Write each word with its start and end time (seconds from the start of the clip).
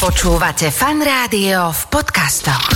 Počúvate 0.00 0.72
fan 0.72 1.04
rádio 1.04 1.76
v 1.76 1.82
podcastoch. 1.92 2.72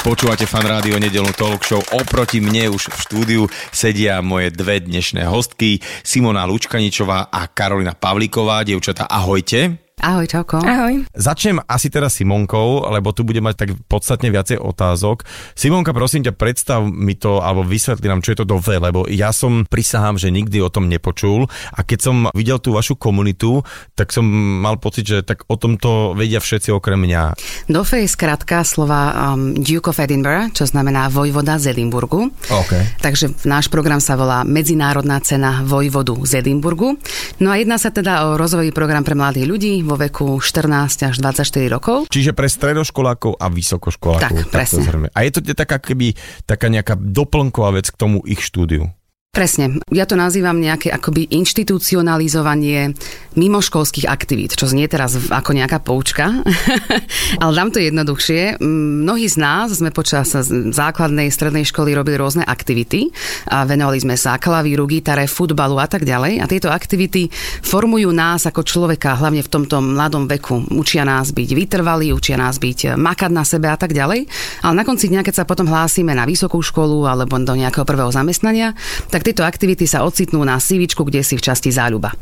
Počúvate 0.00 0.48
fan 0.48 0.64
rádio 0.64 0.96
nedelnú 0.96 1.36
talk 1.36 1.68
show. 1.68 1.84
Oproti 1.92 2.40
mne 2.40 2.72
už 2.72 2.88
v 2.88 2.96
štúdiu 3.04 3.42
sedia 3.76 4.24
moje 4.24 4.48
dve 4.56 4.80
dnešné 4.80 5.28
hostky, 5.28 5.84
Simona 6.00 6.48
Lučkaničová 6.48 7.28
a 7.28 7.44
Karolina 7.52 7.92
Pavlíková. 7.92 8.64
Dievčatá, 8.64 9.04
ahojte. 9.04 9.89
Ahoj, 10.00 10.24
čauko. 10.24 10.64
Ahoj. 10.64 11.04
Začnem 11.12 11.60
asi 11.68 11.92
teraz 11.92 12.16
Simonkou, 12.16 12.88
lebo 12.88 13.12
tu 13.12 13.20
bude 13.20 13.44
mať 13.44 13.54
tak 13.60 13.70
podstatne 13.84 14.32
viacej 14.32 14.56
otázok. 14.56 15.28
Simonka, 15.52 15.92
prosím 15.92 16.24
ťa, 16.24 16.32
predstav 16.32 16.80
mi 16.88 17.20
to, 17.20 17.44
alebo 17.44 17.60
vysvetli 17.60 18.08
nám, 18.08 18.24
čo 18.24 18.32
je 18.32 18.40
to 18.40 18.48
DOFE, 18.48 18.80
lebo 18.80 19.04
ja 19.12 19.28
som 19.28 19.68
prisahám, 19.68 20.16
že 20.16 20.32
nikdy 20.32 20.64
o 20.64 20.72
tom 20.72 20.88
nepočul 20.88 21.52
a 21.76 21.84
keď 21.84 21.98
som 22.00 22.16
videl 22.32 22.56
tú 22.64 22.72
vašu 22.72 22.96
komunitu, 22.96 23.60
tak 23.92 24.08
som 24.08 24.24
mal 24.64 24.80
pocit, 24.80 25.04
že 25.04 25.18
tak 25.20 25.44
o 25.52 25.60
tomto 25.60 26.16
vedia 26.16 26.40
všetci 26.40 26.72
okrem 26.72 26.96
mňa. 26.96 27.36
DOFE 27.68 28.00
je 28.00 28.08
skratka 28.08 28.64
slova 28.64 29.36
um, 29.36 29.52
Duke 29.52 29.92
of 29.92 30.00
Edinburgh, 30.00 30.48
čo 30.56 30.64
znamená 30.64 31.12
vojvoda 31.12 31.60
z 31.60 31.76
Edinburgu. 31.76 32.32
OK. 32.48 33.04
Takže 33.04 33.44
náš 33.44 33.68
program 33.68 34.00
sa 34.00 34.16
volá 34.16 34.48
Medzinárodná 34.48 35.20
cena 35.20 35.60
vojvodu 35.60 36.16
z 36.24 36.40
Edinburgu. 36.40 36.96
No 37.36 37.52
a 37.52 37.60
jedná 37.60 37.76
sa 37.76 37.92
teda 37.92 38.32
o 38.32 38.40
rozvojový 38.40 38.72
program 38.72 39.04
pre 39.04 39.12
mladých 39.12 39.44
ľudí 39.44 39.89
vo 39.90 39.98
veku 39.98 40.38
14 40.38 41.10
až 41.10 41.14
24 41.18 41.66
rokov. 41.66 42.06
Čiže 42.06 42.30
pre 42.30 42.46
stredoškolákov 42.46 43.42
a 43.42 43.50
vysokoškolákov. 43.50 44.22
Tak, 44.22 44.54
presne. 44.54 44.86
to 44.86 44.86
zhrňme. 44.86 45.08
a 45.10 45.18
je 45.26 45.30
to 45.34 45.40
taká 45.50 45.82
keby 45.82 46.14
taká 46.46 46.70
nejaká 46.70 46.94
doplnková 46.94 47.74
vec 47.74 47.90
k 47.90 47.96
tomu 47.98 48.22
ich 48.22 48.38
štúdiu. 48.38 48.94
Presne. 49.30 49.78
Ja 49.94 50.10
to 50.10 50.18
nazývam 50.18 50.58
nejaké 50.58 50.90
akoby 50.90 51.30
inštitucionalizovanie 51.30 52.98
mimoškolských 53.38 54.10
aktivít, 54.10 54.58
čo 54.58 54.66
znie 54.66 54.90
teraz 54.90 55.14
ako 55.30 55.54
nejaká 55.54 55.78
poučka, 55.78 56.42
ale 57.42 57.52
dám 57.54 57.70
to 57.70 57.78
jednoduchšie. 57.78 58.58
Mnohí 58.58 59.30
z 59.30 59.38
nás 59.38 59.70
sme 59.70 59.94
počas 59.94 60.34
základnej, 60.74 61.30
strednej 61.30 61.62
školy 61.62 61.94
robili 61.94 62.18
rôzne 62.18 62.42
aktivity 62.42 63.14
a 63.46 63.62
venovali 63.62 64.02
sme 64.02 64.18
sa 64.18 64.34
klavíru, 64.34 64.90
gitare, 64.90 65.30
futbalu 65.30 65.78
a 65.78 65.86
tak 65.86 66.02
ďalej 66.02 66.42
a 66.42 66.50
tieto 66.50 66.66
aktivity 66.66 67.30
formujú 67.62 68.10
nás 68.10 68.50
ako 68.50 68.66
človeka, 68.66 69.14
hlavne 69.14 69.46
v 69.46 69.52
tomto 69.62 69.78
mladom 69.78 70.26
veku. 70.26 70.74
Učia 70.74 71.06
nás 71.06 71.30
byť 71.30 71.54
vytrvalí, 71.54 72.10
učia 72.10 72.34
nás 72.34 72.58
byť 72.58 72.98
makať 72.98 73.30
na 73.30 73.46
sebe 73.46 73.70
a 73.70 73.78
tak 73.78 73.94
ďalej, 73.94 74.26
ale 74.66 74.74
na 74.74 74.82
konci 74.82 75.06
dňa, 75.06 75.22
keď 75.22 75.34
sa 75.38 75.44
potom 75.46 75.70
hlásime 75.70 76.18
na 76.18 76.26
vysokú 76.26 76.58
školu 76.58 77.06
alebo 77.06 77.38
do 77.38 77.54
nejakého 77.54 77.86
prvého 77.86 78.10
zamestnania, 78.10 78.74
tak 79.06 79.19
tieto 79.22 79.42
aktivity 79.44 79.84
sa 79.84 80.06
ocitnú 80.06 80.42
na 80.42 80.56
CV, 80.60 80.86
kde 80.86 81.20
si 81.24 81.34
v 81.36 81.44
časti 81.44 81.70
záľuba. 81.74 82.14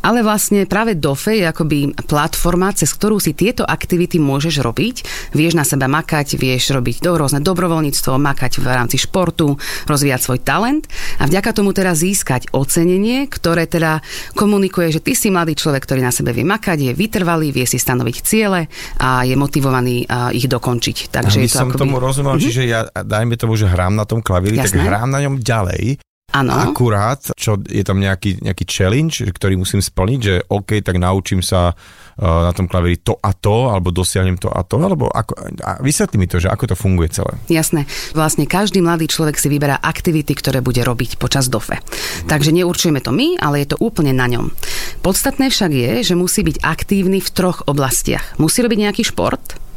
Ale 0.00 0.24
vlastne 0.24 0.64
práve 0.64 0.96
DOFE 0.96 1.40
je 1.40 1.46
akoby 1.46 1.94
platforma, 2.06 2.72
cez 2.72 2.90
ktorú 2.94 3.20
si 3.20 3.36
tieto 3.36 3.62
aktivity 3.64 4.16
môžeš 4.16 4.64
robiť. 4.64 4.96
Vieš 5.36 5.54
na 5.56 5.64
seba 5.64 5.86
makať, 5.86 6.40
vieš 6.40 6.72
robiť 6.74 7.04
do, 7.04 7.16
rôzne 7.16 7.44
dobrovoľníctvo, 7.44 8.16
makať 8.16 8.62
v 8.62 8.66
rámci 8.66 8.96
športu, 9.00 9.56
rozvíjať 9.86 10.20
svoj 10.20 10.40
talent 10.40 10.88
a 11.20 11.28
vďaka 11.28 11.50
tomu 11.54 11.70
teraz 11.76 12.02
získať 12.02 12.50
ocenenie, 12.50 13.28
ktoré 13.28 13.68
teda 13.68 14.00
komunikuje, 14.34 14.90
že 14.90 15.04
ty 15.04 15.12
si 15.12 15.28
mladý 15.28 15.54
človek, 15.54 15.84
ktorý 15.84 16.00
na 16.00 16.14
sebe 16.14 16.32
vie 16.32 16.46
makať, 16.46 16.90
je 16.90 16.92
vytrvalý, 16.96 17.52
vie 17.54 17.66
si 17.68 17.76
stanoviť 17.76 18.16
ciele 18.24 18.66
a 18.98 19.22
je 19.22 19.36
motivovaný 19.36 20.08
a, 20.08 20.34
ich 20.34 20.48
dokončiť. 20.50 21.12
Takže 21.12 21.38
Aby 21.40 21.46
je 21.46 21.52
to 21.52 21.58
som 21.60 21.68
akoby... 21.70 21.82
tomu 21.84 21.96
rozumel, 22.00 22.36
čiže 22.40 22.62
ja, 22.66 22.86
dajme 22.90 23.36
tomu, 23.36 23.54
že 23.54 23.68
hrám 23.68 23.94
na 23.94 24.08
tom 24.08 24.24
klavíri, 24.24 24.58
tak 24.58 24.74
hrám 24.74 25.10
na 25.12 25.20
ňom 25.22 25.38
ďalej. 25.38 26.09
Áno. 26.30 26.54
Akurát, 26.54 27.18
čo 27.34 27.58
je 27.66 27.82
tam 27.82 27.98
nejaký, 27.98 28.38
nejaký 28.38 28.64
challenge, 28.68 29.26
ktorý 29.26 29.58
musím 29.58 29.82
splniť, 29.82 30.20
že 30.22 30.34
OK, 30.46 30.78
tak 30.78 31.02
naučím 31.02 31.42
sa 31.42 31.74
uh, 31.74 32.40
na 32.46 32.54
tom 32.54 32.70
klavíri 32.70 33.02
to 33.02 33.18
a 33.18 33.34
to, 33.34 33.66
alebo 33.66 33.90
dosiahnem 33.90 34.38
to 34.38 34.46
a 34.46 34.62
to, 34.62 34.78
alebo 34.78 35.10
ako, 35.10 35.34
a 35.66 35.82
vysvetli 35.82 36.22
mi 36.22 36.30
to, 36.30 36.38
že 36.38 36.46
ako 36.46 36.70
to 36.70 36.76
funguje 36.78 37.10
celé. 37.10 37.34
Jasné. 37.50 37.90
Vlastne 38.14 38.46
každý 38.46 38.78
mladý 38.78 39.10
človek 39.10 39.34
si 39.34 39.50
vyberá 39.50 39.82
aktivity, 39.82 40.38
ktoré 40.38 40.62
bude 40.62 40.86
robiť 40.86 41.18
počas 41.18 41.50
DOFE. 41.50 41.82
Takže 42.30 42.54
neurčujeme 42.54 43.02
to 43.02 43.10
my, 43.10 43.34
ale 43.42 43.66
je 43.66 43.74
to 43.74 43.80
úplne 43.82 44.14
na 44.14 44.30
ňom. 44.30 44.54
Podstatné 45.02 45.50
však 45.50 45.72
je, 45.74 45.92
že 46.06 46.14
musí 46.14 46.46
byť 46.46 46.62
aktívny 46.62 47.18
v 47.18 47.30
troch 47.34 47.66
oblastiach. 47.66 48.38
Musí 48.38 48.62
robiť 48.62 48.78
nejaký 48.86 49.02
šport, 49.02 49.69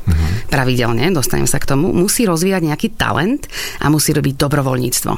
pravidelne, 0.54 1.10
dostanem 1.10 1.50
sa 1.50 1.58
k 1.58 1.74
tomu, 1.74 1.90
musí 1.90 2.30
rozvíjať 2.30 2.62
nejaký 2.62 2.94
talent 2.94 3.50
a 3.82 3.90
musí 3.90 4.14
robiť 4.14 4.38
dobrovoľníctvo. 4.38 5.14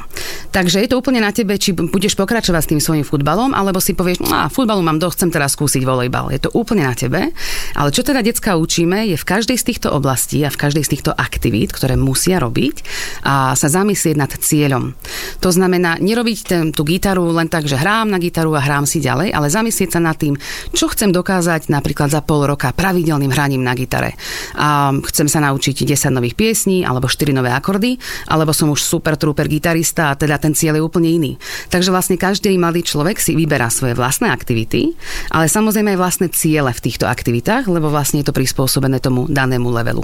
Takže 0.48 0.80
je 0.80 0.88
to 0.88 0.96
úplne 0.96 1.20
na 1.20 1.28
tebe, 1.36 1.52
či 1.60 1.76
budeš 1.76 2.16
pokračovať 2.16 2.62
s 2.64 2.70
tým 2.72 2.80
svojim 2.80 3.04
futbalom, 3.04 3.52
alebo 3.52 3.76
si 3.76 3.92
povieš, 3.92 4.24
no 4.24 4.32
a 4.32 4.48
futbalu 4.48 4.80
mám 4.80 4.96
dosť, 4.96 5.16
chcem 5.20 5.30
teraz 5.36 5.52
skúsiť 5.52 5.84
volejbal. 5.84 6.32
Je 6.32 6.40
to 6.40 6.50
úplne 6.56 6.88
na 6.88 6.96
tebe. 6.96 7.36
Ale 7.76 7.88
čo 7.92 8.00
teda 8.00 8.24
decka 8.24 8.56
učíme, 8.56 9.12
je 9.12 9.20
v 9.20 9.28
každej 9.28 9.60
z 9.60 9.64
týchto 9.68 9.92
oblastí 9.92 10.40
a 10.40 10.48
v 10.48 10.56
každej 10.56 10.88
z 10.88 10.92
týchto 10.96 11.12
aktivít, 11.12 11.76
ktoré 11.76 12.00
musia 12.00 12.40
robiť 12.40 12.80
a 13.28 13.52
sa 13.52 13.68
zamyslieť 13.68 14.16
nad 14.16 14.32
cieľom. 14.32 14.96
To 15.44 15.52
znamená, 15.52 16.00
nerobiť 16.00 16.38
ten, 16.48 16.64
tú 16.72 16.88
gitaru 16.88 17.28
len 17.36 17.52
tak, 17.52 17.68
že 17.68 17.76
hrám 17.76 18.08
na 18.08 18.16
gitaru 18.16 18.56
a 18.56 18.64
hrám 18.64 18.88
si 18.88 19.04
ďalej, 19.04 19.36
ale 19.36 19.52
zamyslieť 19.52 19.90
sa 19.92 20.00
nad 20.00 20.16
tým, 20.16 20.38
čo 20.72 20.88
chcem 20.88 21.12
dokázať 21.12 21.68
napríklad 21.68 22.08
za 22.08 22.24
pol 22.24 22.48
roka 22.48 22.72
pravidelným 22.72 23.28
hraním 23.28 23.60
na 23.60 23.76
gitare. 23.76 24.16
A 24.56 24.94
chcem 25.12 25.25
sa 25.30 25.42
naučiť 25.42 25.86
10 25.86 26.16
nových 26.16 26.34
piesní 26.38 26.82
alebo 26.82 27.10
4 27.10 27.34
nové 27.34 27.50
akordy, 27.52 27.98
alebo 28.30 28.50
som 28.50 28.70
už 28.72 28.82
super 28.82 29.14
trooper 29.14 29.46
gitarista 29.46 30.10
a 30.10 30.18
teda 30.18 30.38
ten 30.40 30.54
cieľ 30.54 30.80
je 30.80 30.82
úplne 30.82 31.08
iný. 31.10 31.32
Takže 31.70 31.90
vlastne 31.92 32.16
každý 32.16 32.54
mladý 32.56 32.82
človek 32.86 33.18
si 33.20 33.36
vyberá 33.36 33.68
svoje 33.68 33.94
vlastné 33.94 34.30
aktivity, 34.30 34.94
ale 35.30 35.50
samozrejme 35.50 35.94
aj 35.94 36.00
vlastné 36.00 36.26
ciele 36.32 36.70
v 36.72 36.80
týchto 36.80 37.04
aktivitách, 37.06 37.68
lebo 37.68 37.90
vlastne 37.92 38.22
je 38.22 38.28
to 38.28 38.36
prispôsobené 38.36 38.98
tomu 39.02 39.28
danému 39.28 39.68
levelu. 39.70 40.02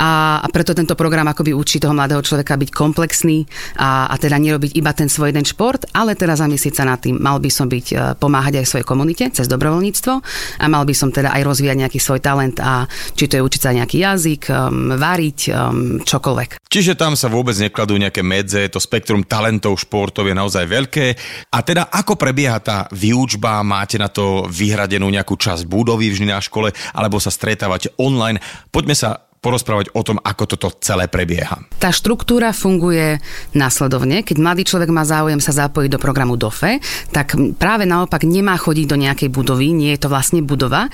A, 0.00 0.40
a 0.42 0.46
preto 0.50 0.76
tento 0.76 0.98
program 0.98 1.28
akoby 1.30 1.56
učí 1.56 1.80
toho 1.80 1.96
mladého 1.96 2.20
človeka 2.20 2.58
byť 2.58 2.70
komplexný 2.72 3.46
a, 3.80 4.10
a 4.10 4.14
teda 4.16 4.36
nerobiť 4.36 4.76
iba 4.76 4.92
ten 4.92 5.08
svoj 5.08 5.32
jeden 5.32 5.46
šport, 5.46 5.88
ale 5.92 6.18
teda 6.18 6.36
zamyslieť 6.36 6.74
sa 6.76 6.84
nad 6.84 7.00
tým, 7.00 7.16
mal 7.20 7.38
by 7.40 7.50
som 7.50 7.66
byť, 7.66 7.86
e, 7.92 7.96
pomáhať 8.16 8.60
aj 8.62 8.66
svojej 8.66 8.86
komunite 8.86 9.24
cez 9.32 9.46
dobrovoľníctvo 9.48 10.12
a 10.60 10.66
mal 10.66 10.84
by 10.84 10.94
som 10.94 11.12
teda 11.12 11.32
aj 11.32 11.42
rozvíjať 11.44 11.76
nejaký 11.86 11.98
svoj 12.00 12.20
talent 12.20 12.56
a 12.60 12.88
či 13.14 13.28
to 13.28 13.38
je 13.38 13.42
učiť 13.44 13.60
sa 13.60 13.76
nejaký 13.76 13.96
jazyk, 14.02 14.42
um, 14.50 14.94
variť, 14.96 15.40
um, 15.52 16.00
čokoľvek. 16.02 16.62
Čiže 16.66 16.98
tam 16.98 17.14
sa 17.14 17.30
vôbec 17.30 17.54
nekladú 17.56 17.96
nejaké 17.96 18.20
medze, 18.20 18.66
to 18.68 18.82
spektrum 18.82 19.24
talentov 19.24 19.78
športov 19.78 20.26
je 20.26 20.34
naozaj 20.34 20.64
veľké. 20.66 21.06
A 21.54 21.58
teda 21.62 21.88
ako 21.88 22.18
prebieha 22.18 22.58
tá 22.60 22.90
výučba? 22.90 23.62
Máte 23.66 23.96
na 23.96 24.10
to 24.10 24.48
vyhradenú 24.50 25.06
nejakú 25.08 25.38
časť 25.38 25.68
budovy 25.68 26.10
vždy 26.10 26.26
na 26.28 26.42
škole, 26.42 26.72
alebo 26.94 27.20
sa 27.22 27.30
stretávate 27.30 27.94
online? 28.00 28.40
Poďme 28.70 28.94
sa 28.98 29.26
porozprávať 29.40 29.94
o 29.94 30.02
tom, 30.02 30.18
ako 30.22 30.44
toto 30.46 30.68
celé 30.82 31.06
prebieha. 31.06 31.62
Tá 31.78 31.94
štruktúra 31.94 32.50
funguje 32.50 33.22
následovne. 33.54 34.26
Keď 34.26 34.36
mladý 34.42 34.66
človek 34.66 34.90
má 34.90 35.06
záujem 35.06 35.38
sa 35.38 35.54
zapojiť 35.54 35.90
do 35.94 36.02
programu 36.02 36.34
DOFE, 36.34 36.82
tak 37.14 37.38
práve 37.60 37.86
naopak 37.86 38.26
nemá 38.26 38.58
chodiť 38.58 38.86
do 38.90 38.96
nejakej 38.98 39.30
budovy, 39.30 39.70
nie 39.70 39.94
je 39.94 40.00
to 40.02 40.08
vlastne 40.10 40.42
budova. 40.42 40.90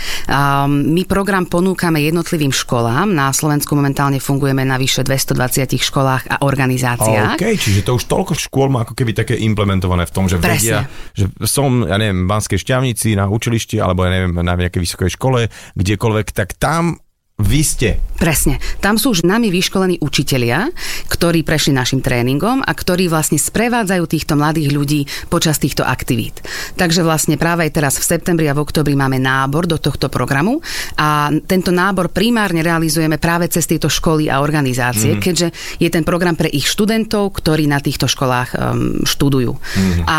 My 0.68 1.02
program 1.08 1.48
ponúkame 1.48 2.04
jednotlivým 2.04 2.52
školám. 2.52 3.08
Na 3.10 3.32
Slovensku 3.32 3.72
momentálne 3.72 4.20
fungujeme 4.20 4.66
na 4.66 4.76
vyše 4.76 5.00
220 5.06 5.80
školách 5.80 6.28
a 6.28 6.36
organizáciách. 6.44 7.40
OK, 7.40 7.56
čiže 7.56 7.80
to 7.86 7.96
už 7.96 8.04
toľko 8.04 8.36
škôl 8.36 8.68
má 8.68 8.84
ako 8.84 8.92
keby 8.92 9.16
také 9.16 9.34
implementované 9.40 10.04
v 10.04 10.12
tom, 10.12 10.28
že 10.28 10.36
vedia, 10.36 10.84
že 11.16 11.30
som, 11.48 11.88
ja 11.88 11.96
neviem, 11.96 12.24
v 12.24 12.30
Banskej 12.30 12.60
šťavnici 12.60 13.16
na 13.16 13.30
učilišti, 13.32 13.80
alebo 13.80 14.04
ja 14.04 14.10
neviem, 14.12 14.34
na 14.36 14.54
nejakej 14.54 14.82
vysokej 14.82 15.10
škole, 15.16 15.48
kdekoľvek, 15.78 16.26
tak 16.36 16.58
tam 16.60 17.00
vy 17.40 17.60
ste. 17.64 17.88
Presne. 18.20 18.62
Tam 18.78 19.00
sú 19.00 19.18
už 19.18 19.26
nami 19.26 19.50
vyškolení 19.50 19.98
učitelia, 19.98 20.70
ktorí 21.10 21.42
prešli 21.42 21.74
našim 21.74 21.98
tréningom 21.98 22.62
a 22.62 22.70
ktorí 22.70 23.10
vlastne 23.10 23.34
sprevádzajú 23.34 24.04
týchto 24.06 24.38
mladých 24.38 24.70
ľudí 24.70 25.00
počas 25.26 25.58
týchto 25.58 25.82
aktivít. 25.82 26.38
Takže 26.78 27.02
vlastne 27.02 27.34
práve 27.34 27.66
aj 27.66 27.74
teraz 27.74 27.98
v 27.98 28.06
septembri 28.06 28.46
a 28.46 28.54
v 28.54 28.62
oktobri 28.62 28.94
máme 28.94 29.18
nábor 29.18 29.66
do 29.66 29.74
tohto 29.74 30.06
programu 30.06 30.62
a 30.94 31.34
tento 31.50 31.74
nábor 31.74 32.14
primárne 32.14 32.62
realizujeme 32.62 33.18
práve 33.18 33.50
cez 33.50 33.66
tieto 33.66 33.90
školy 33.90 34.30
a 34.30 34.38
organizácie, 34.38 35.18
mm-hmm. 35.18 35.24
keďže 35.24 35.48
je 35.82 35.88
ten 35.90 36.06
program 36.06 36.38
pre 36.38 36.46
ich 36.46 36.70
študentov, 36.70 37.42
ktorí 37.42 37.66
na 37.66 37.82
týchto 37.82 38.06
školách 38.06 38.54
um, 38.54 39.02
študujú. 39.02 39.50
Mm-hmm. 39.50 40.04
A 40.06 40.18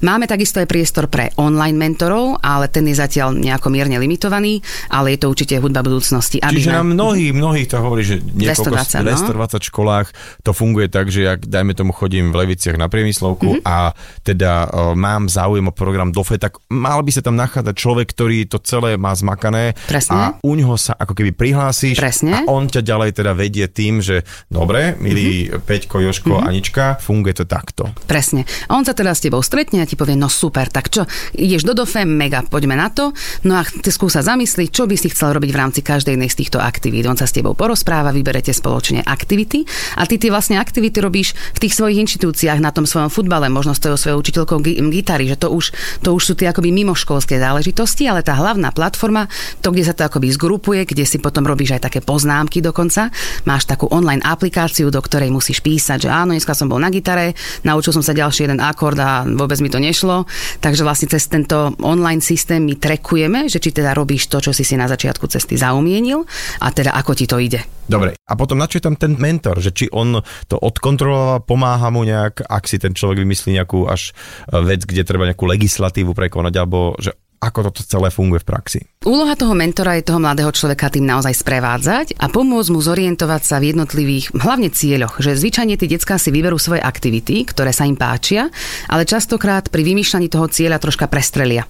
máme 0.00 0.24
takisto 0.24 0.56
aj 0.64 0.70
priestor 0.72 1.12
pre 1.12 1.28
online 1.36 1.76
mentorov, 1.76 2.40
ale 2.40 2.72
ten 2.72 2.88
je 2.88 2.96
zatiaľ 2.96 3.36
nejako 3.36 3.68
mierne 3.68 4.00
limitovaný, 4.00 4.64
ale 4.88 5.12
je 5.12 5.20
to 5.20 5.28
určite 5.28 5.60
hudba 5.60 5.84
budúcnosti. 5.84 6.35
Aby 6.38 6.58
Čiže 6.58 6.70
na 6.70 6.82
mnohých 6.82 7.32
mnohých, 7.32 7.66
to 7.66 7.76
hovorí, 7.78 8.02
že 8.02 8.18
niekoľko 8.18 8.72
220, 8.72 9.02
no. 9.02 9.12
220 9.58 9.62
školách 9.64 10.06
to 10.40 10.50
funguje 10.50 10.86
tak, 10.86 11.06
že 11.06 11.20
jak, 11.24 11.40
dajme 11.42 11.72
tomu, 11.72 11.90
chodím 11.90 12.28
v 12.28 12.42
Leviciach 12.42 12.74
na 12.74 12.86
priemyslovku 12.86 13.58
Mhm. 13.58 13.62
a 13.62 13.92
teda 14.22 14.52
uh, 14.64 14.92
mám 14.92 15.26
záujem 15.26 15.62
o 15.62 15.72
program 15.72 16.10
DOFE, 16.10 16.36
tak 16.36 16.58
mal 16.68 17.00
by 17.00 17.10
sa 17.10 17.20
tam 17.20 17.34
nachádzať 17.34 17.74
človek, 17.74 18.06
ktorý 18.08 18.46
to 18.46 18.58
celé 18.58 18.94
má 18.94 19.12
zmakané 19.12 19.74
Presne. 19.84 20.12
a 20.12 20.20
u 20.38 20.52
ňoho 20.52 20.74
sa 20.74 20.92
ako 20.92 21.12
keby 21.12 21.30
prihlásíš 21.30 21.96
Presne. 21.96 22.32
a 22.34 22.46
on 22.46 22.66
ťa 22.66 22.82
ďalej 22.82 23.10
teda 23.14 23.32
vedie 23.32 23.66
tým, 23.66 23.98
že 23.98 24.22
dobre, 24.46 24.94
milý 24.96 25.48
Mhm. 25.48 25.62
Peťko, 25.62 26.00
Joško, 26.00 26.38
Anička, 26.38 26.96
funguje 26.96 27.34
to 27.34 27.44
takto. 27.44 27.90
Presne. 28.06 28.42
A 28.66 28.74
on 28.74 28.82
sa 28.82 28.92
teda 28.92 29.10
s 29.10 29.20
tebou 29.20 29.40
stretne 29.40 29.78
a 29.78 29.86
ti 29.86 29.94
povie, 29.94 30.14
no 30.14 30.26
super, 30.26 30.66
tak 30.66 30.88
čo, 30.88 31.04
ideš 31.32 31.62
do 31.62 31.72
DOFE, 31.72 32.02
mega, 32.02 32.42
poďme 32.42 32.74
na 32.74 32.88
to. 32.88 33.10
No 33.42 33.56
a 33.56 33.64
ty 33.64 33.88
skúsa 33.88 34.20
zamyslieť, 34.20 34.70
čo 34.70 34.84
by 34.84 34.94
si 34.94 35.08
chcel 35.08 35.32
robiť 35.32 35.50
v 35.50 35.58
rámci 35.58 35.80
každej 35.80 36.16
jednej 36.26 36.34
z 36.34 36.38
týchto 36.42 36.58
aktivít. 36.58 37.06
On 37.06 37.14
sa 37.14 37.30
s 37.30 37.34
tebou 37.34 37.54
porozpráva, 37.54 38.10
vyberete 38.10 38.50
spoločne 38.50 39.06
aktivity 39.06 39.62
a 39.94 40.02
ty 40.10 40.18
tie 40.18 40.34
vlastne 40.34 40.58
aktivity 40.58 40.98
robíš 40.98 41.38
v 41.54 41.62
tých 41.62 41.78
svojich 41.78 42.02
inštitúciách, 42.02 42.58
na 42.58 42.74
tom 42.74 42.82
svojom 42.82 43.12
futbale, 43.12 43.46
možno 43.46 43.78
s 43.78 43.80
tou 43.80 43.94
svojou 43.94 44.18
učiteľkou 44.18 44.58
gi- 44.58 44.82
gitary, 44.90 45.30
že 45.30 45.38
to 45.38 45.54
už, 45.54 45.70
to 46.02 46.10
už 46.10 46.22
sú 46.26 46.32
tie 46.34 46.50
akoby 46.50 46.74
mimoškolské 46.74 47.38
záležitosti, 47.38 48.10
ale 48.10 48.26
tá 48.26 48.34
hlavná 48.34 48.74
platforma, 48.74 49.30
to, 49.62 49.70
kde 49.70 49.86
sa 49.86 49.94
to 49.94 50.02
akoby 50.02 50.32
zgrupuje, 50.34 50.82
kde 50.88 51.06
si 51.06 51.22
potom 51.22 51.46
robíš 51.46 51.78
aj 51.78 51.86
také 51.86 52.00
poznámky 52.02 52.58
dokonca, 52.64 53.12
máš 53.46 53.68
takú 53.68 53.86
online 53.92 54.24
aplikáciu, 54.24 54.90
do 54.90 54.98
ktorej 54.98 55.30
musíš 55.30 55.62
písať, 55.62 56.08
že 56.08 56.10
áno, 56.10 56.34
dneska 56.34 56.56
som 56.56 56.66
bol 56.66 56.80
na 56.80 56.90
gitare, 56.90 57.36
naučil 57.62 57.94
som 57.94 58.02
sa 58.02 58.16
ďalší 58.16 58.48
jeden 58.48 58.58
akord 58.58 58.98
a 58.98 59.22
vôbec 59.28 59.60
mi 59.60 59.68
to 59.68 59.78
nešlo. 59.78 60.24
Takže 60.64 60.82
vlastne 60.82 61.12
cez 61.12 61.28
tento 61.28 61.76
online 61.84 62.24
systém 62.24 62.64
my 62.64 62.74
trekujeme, 62.80 63.46
že 63.52 63.60
či 63.60 63.70
teda 63.70 63.92
robíš 63.92 64.32
to, 64.32 64.40
čo 64.40 64.56
si 64.56 64.64
si 64.64 64.74
na 64.80 64.88
začiatku 64.88 65.28
cesty 65.28 65.60
zaumienil 65.60 66.15
a 66.62 66.66
teda 66.70 66.94
ako 66.94 67.12
ti 67.12 67.26
to 67.26 67.36
ide. 67.42 67.60
Dobre, 67.86 68.16
a 68.18 68.32
potom 68.34 68.58
na 68.58 68.66
čo 68.66 68.78
je 68.78 68.86
tam 68.86 68.96
ten 68.98 69.14
mentor, 69.14 69.62
že 69.62 69.70
či 69.70 69.86
on 69.90 70.18
to 70.50 70.56
odkontrolováva, 70.58 71.42
pomáha 71.42 71.88
mu 71.90 72.02
nejak, 72.02 72.42
ak 72.46 72.64
si 72.66 72.82
ten 72.82 72.94
človek 72.94 73.22
vymyslí 73.22 73.58
nejakú 73.58 73.86
až 73.86 74.10
e, 74.50 74.58
vec, 74.62 74.82
kde 74.82 75.06
treba 75.06 75.28
nejakú 75.28 75.46
legislatívu 75.46 76.10
prekonať, 76.10 76.54
alebo 76.58 76.98
že 76.98 77.14
ako 77.40 77.70
toto 77.70 77.82
celé 77.84 78.08
funguje 78.08 78.42
v 78.42 78.48
praxi. 78.48 78.80
Úloha 79.06 79.38
toho 79.38 79.54
mentora 79.54 79.94
je 79.94 80.02
toho 80.02 80.18
mladého 80.18 80.50
človeka 80.50 80.90
tým 80.90 81.06
naozaj 81.06 81.30
sprevádzať 81.38 82.18
a 82.18 82.26
pomôcť 82.26 82.70
mu 82.74 82.82
zorientovať 82.82 83.42
sa 83.46 83.62
v 83.62 83.70
jednotlivých, 83.70 84.34
hlavne 84.34 84.66
cieľoch, 84.66 85.22
že 85.22 85.38
zvyčajne 85.38 85.78
tie 85.78 85.86
detská 85.86 86.18
si 86.18 86.34
vyberú 86.34 86.58
svoje 86.58 86.82
aktivity, 86.82 87.46
ktoré 87.46 87.70
sa 87.70 87.86
im 87.86 87.94
páčia, 87.94 88.50
ale 88.90 89.06
častokrát 89.06 89.70
pri 89.70 89.86
vymýšľaní 89.86 90.26
toho 90.26 90.50
cieľa 90.50 90.82
troška 90.82 91.06
prestrelia. 91.06 91.62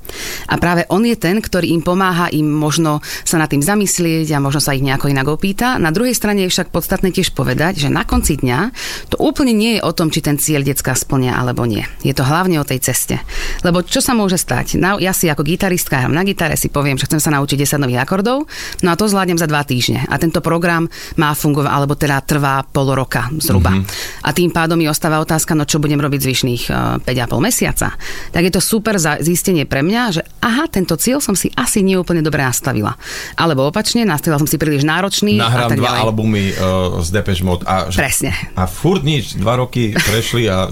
A 0.49 0.57
práve 0.57 0.89
on 0.89 1.05
je 1.05 1.13
ten, 1.13 1.37
ktorý 1.45 1.77
im 1.77 1.85
pomáha 1.85 2.33
im 2.33 2.49
možno 2.49 3.05
sa 3.21 3.37
nad 3.37 3.53
tým 3.53 3.61
zamyslieť 3.61 4.33
a 4.33 4.41
možno 4.41 4.65
sa 4.65 4.73
ich 4.73 4.81
nejako 4.81 5.13
inak 5.13 5.29
opýta. 5.29 5.77
Na 5.77 5.93
druhej 5.93 6.17
strane 6.17 6.49
je 6.49 6.53
však 6.57 6.73
podstatné 6.73 7.13
tiež 7.13 7.37
povedať, 7.37 7.85
že 7.85 7.93
na 7.93 8.09
konci 8.09 8.41
dňa 8.41 8.73
to 9.13 9.21
úplne 9.21 9.53
nie 9.53 9.77
je 9.77 9.85
o 9.85 9.93
tom, 9.93 10.09
či 10.09 10.25
ten 10.25 10.41
cieľ 10.41 10.65
detská 10.65 10.97
splnia 10.97 11.37
alebo 11.37 11.69
nie. 11.69 11.85
Je 12.01 12.17
to 12.17 12.25
hlavne 12.25 12.57
o 12.57 12.65
tej 12.65 12.81
ceste. 12.81 13.21
Lebo 13.61 13.85
čo 13.85 14.01
sa 14.01 14.17
môže 14.17 14.41
stať? 14.41 14.81
Na- 14.81 14.97
Ja 14.97 15.13
si 15.13 15.29
ako 15.29 15.45
gitaristka 15.57 16.05
hram 16.05 16.13
na 16.13 16.21
gitare, 16.21 16.61
si 16.61 16.69
poviem, 16.69 17.01
že 17.01 17.09
chcem 17.09 17.17
sa 17.17 17.33
naučiť 17.33 17.57
10 17.57 17.81
nových 17.81 18.05
akordov, 18.05 18.45
no 18.85 18.89
a 18.93 18.95
to 18.95 19.09
zvládnem 19.09 19.41
za 19.41 19.49
dva 19.49 19.65
týždne. 19.65 20.05
A 20.13 20.21
tento 20.21 20.45
program 20.45 20.85
má 21.17 21.33
fungovať, 21.33 21.71
alebo 21.73 21.97
teda 21.97 22.21
trvá 22.21 22.61
pol 22.61 22.93
roka 22.93 23.33
zhruba. 23.41 23.73
Mm-hmm. 23.73 24.21
A 24.21 24.31
tým 24.37 24.53
pádom 24.53 24.77
mi 24.77 24.85
ostáva 24.85 25.17
otázka, 25.25 25.57
no 25.57 25.65
čo 25.65 25.81
budem 25.81 25.97
robiť 25.97 26.21
zvyšných 26.21 26.63
uh, 26.69 27.01
5,5 27.01 27.41
mesiaca. 27.41 27.89
Tak 28.37 28.43
je 28.45 28.53
to 28.53 28.61
super 28.61 29.01
zistenie 29.01 29.65
pre 29.65 29.81
mňa, 29.81 30.03
že 30.13 30.23
aha, 30.45 30.69
tento 30.69 31.01
cieľ 31.01 31.25
som 31.25 31.33
si 31.33 31.49
asi 31.57 31.81
neúplne 31.81 32.21
dobre 32.21 32.45
nastavila. 32.45 32.93
Alebo 33.41 33.65
opačne, 33.65 34.05
nastavila 34.05 34.37
som 34.37 34.47
si 34.51 34.61
príliš 34.61 34.85
náročný 34.85 35.41
a 35.41 35.49
Nahrám 35.49 35.71
tak 35.73 35.79
dva 35.81 35.89
ďalej. 35.89 36.01
albumy 36.05 36.45
uh, 36.53 36.57
z 37.01 37.09
Depeche 37.17 37.43
Mode 37.47 37.65
a, 37.65 37.89
že- 37.89 37.99
Presne. 38.03 38.31
a 38.53 38.69
furt 38.69 39.01
nič, 39.01 39.41
dva 39.41 39.57
roky 39.57 39.97
prešli 39.97 40.51
a... 40.53 40.69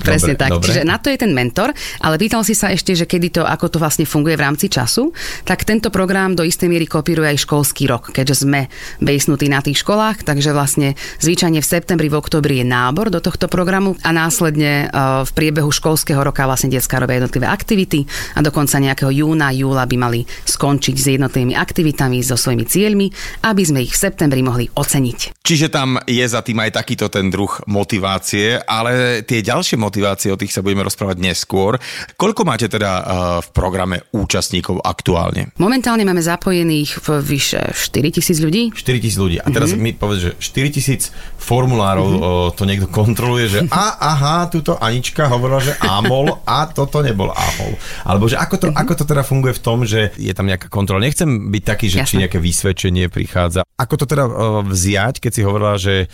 Presne 0.00 0.34
dobre, 0.34 0.40
tak. 0.40 0.50
Dobre. 0.56 0.66
Čiže 0.66 0.80
na 0.88 0.96
to 0.96 1.12
je 1.12 1.18
ten 1.20 1.30
mentor, 1.30 1.70
ale 2.00 2.16
pýtal 2.16 2.40
si 2.42 2.56
sa 2.56 2.72
ešte, 2.72 2.96
že 2.96 3.04
kedy 3.04 3.28
to, 3.36 3.42
ako 3.44 3.68
to 3.68 3.76
vlastne 3.76 3.99
funguje 4.04 4.36
v 4.36 4.44
rámci 4.44 4.66
času, 4.72 5.12
tak 5.44 5.64
tento 5.64 5.92
program 5.92 6.34
do 6.38 6.46
istej 6.46 6.68
miery 6.70 6.86
kopíruje 6.86 7.36
aj 7.36 7.44
školský 7.44 7.84
rok, 7.90 8.14
keďže 8.14 8.46
sme 8.46 8.70
bejsnutí 9.02 9.50
na 9.50 9.60
tých 9.60 9.82
školách, 9.82 10.22
takže 10.24 10.54
vlastne 10.54 10.94
zvyčajne 11.20 11.60
v 11.60 11.66
septembri, 11.66 12.08
v 12.08 12.18
oktobri 12.18 12.62
je 12.62 12.66
nábor 12.66 13.10
do 13.12 13.20
tohto 13.20 13.50
programu 13.50 13.98
a 14.06 14.14
následne 14.14 14.88
uh, 14.88 15.22
v 15.26 15.30
priebehu 15.34 15.68
školského 15.68 16.20
roka 16.20 16.46
vlastne 16.46 16.70
detská 16.70 17.02
robia 17.02 17.20
jednotlivé 17.20 17.50
aktivity 17.50 18.06
a 18.36 18.44
dokonca 18.44 18.78
nejakého 18.78 19.10
júna, 19.10 19.52
júla 19.52 19.84
by 19.84 19.96
mali 19.98 20.20
skončiť 20.26 20.94
s 20.96 21.06
jednotlivými 21.18 21.54
aktivitami, 21.58 22.22
so 22.22 22.38
svojimi 22.38 22.64
cieľmi, 22.68 23.06
aby 23.42 23.62
sme 23.66 23.82
ich 23.82 23.96
v 23.96 24.02
septembri 24.06 24.44
mohli 24.44 24.70
oceniť. 24.70 25.42
Čiže 25.42 25.66
tam 25.72 25.98
je 26.06 26.22
za 26.22 26.44
tým 26.46 26.62
aj 26.62 26.78
takýto 26.78 27.10
ten 27.10 27.32
druh 27.32 27.50
motivácie, 27.66 28.60
ale 28.62 29.24
tie 29.26 29.42
ďalšie 29.42 29.80
motivácie, 29.80 30.30
o 30.30 30.38
tých 30.38 30.54
sa 30.54 30.62
budeme 30.62 30.86
rozprávať 30.86 31.18
neskôr. 31.18 31.80
Koľko 32.14 32.46
máte 32.46 32.70
teda 32.70 32.92
uh, 32.92 33.02
v 33.42 33.48
programe 33.50 33.89
účastníkov 34.14 34.78
aktuálne? 34.86 35.50
Momentálne 35.58 36.06
máme 36.06 36.22
zapojených 36.22 37.02
v 37.02 37.08
vyše 37.18 37.74
4000 37.74 38.46
ľudí. 38.46 38.62
4 38.70 39.02
tisíc 39.02 39.18
ľudí. 39.18 39.42
A 39.42 39.48
teraz 39.50 39.74
mm-hmm. 39.74 39.82
mi 39.82 39.98
povedz, 39.98 40.20
že 40.22 40.30
4 40.38 40.76
tisíc 40.76 41.02
formulárov 41.40 42.06
mm-hmm. 42.06 42.22
o, 42.22 42.30
to 42.54 42.62
niekto 42.68 42.86
kontroluje, 42.86 43.46
že 43.50 43.58
a, 43.74 43.98
aha, 43.98 44.36
túto 44.46 44.78
Anička 44.78 45.26
hovorila, 45.26 45.58
že 45.58 45.74
amol 45.82 46.38
a 46.46 46.70
toto 46.70 47.02
nebol 47.02 47.34
amol. 47.34 47.74
Alebo 48.06 48.30
že 48.30 48.38
ako 48.38 48.54
to, 48.56 48.66
mm-hmm. 48.70 48.82
ako 48.86 48.92
to 48.94 49.04
teda 49.08 49.22
funguje 49.26 49.52
v 49.58 49.62
tom, 49.62 49.78
že 49.82 50.14
je 50.14 50.32
tam 50.36 50.46
nejaká 50.46 50.70
kontrola. 50.70 51.02
Nechcem 51.02 51.50
byť 51.50 51.62
taký, 51.66 51.86
že 51.90 52.06
či 52.06 52.14
Jasné. 52.14 52.20
nejaké 52.28 52.38
vysvedčenie 52.38 53.10
prichádza. 53.10 53.66
Ako 53.80 53.96
to 53.96 54.04
teda 54.04 54.28
vziať, 54.68 55.24
keď 55.24 55.32
si 55.32 55.40
hovorila, 55.40 55.74
že 55.80 56.12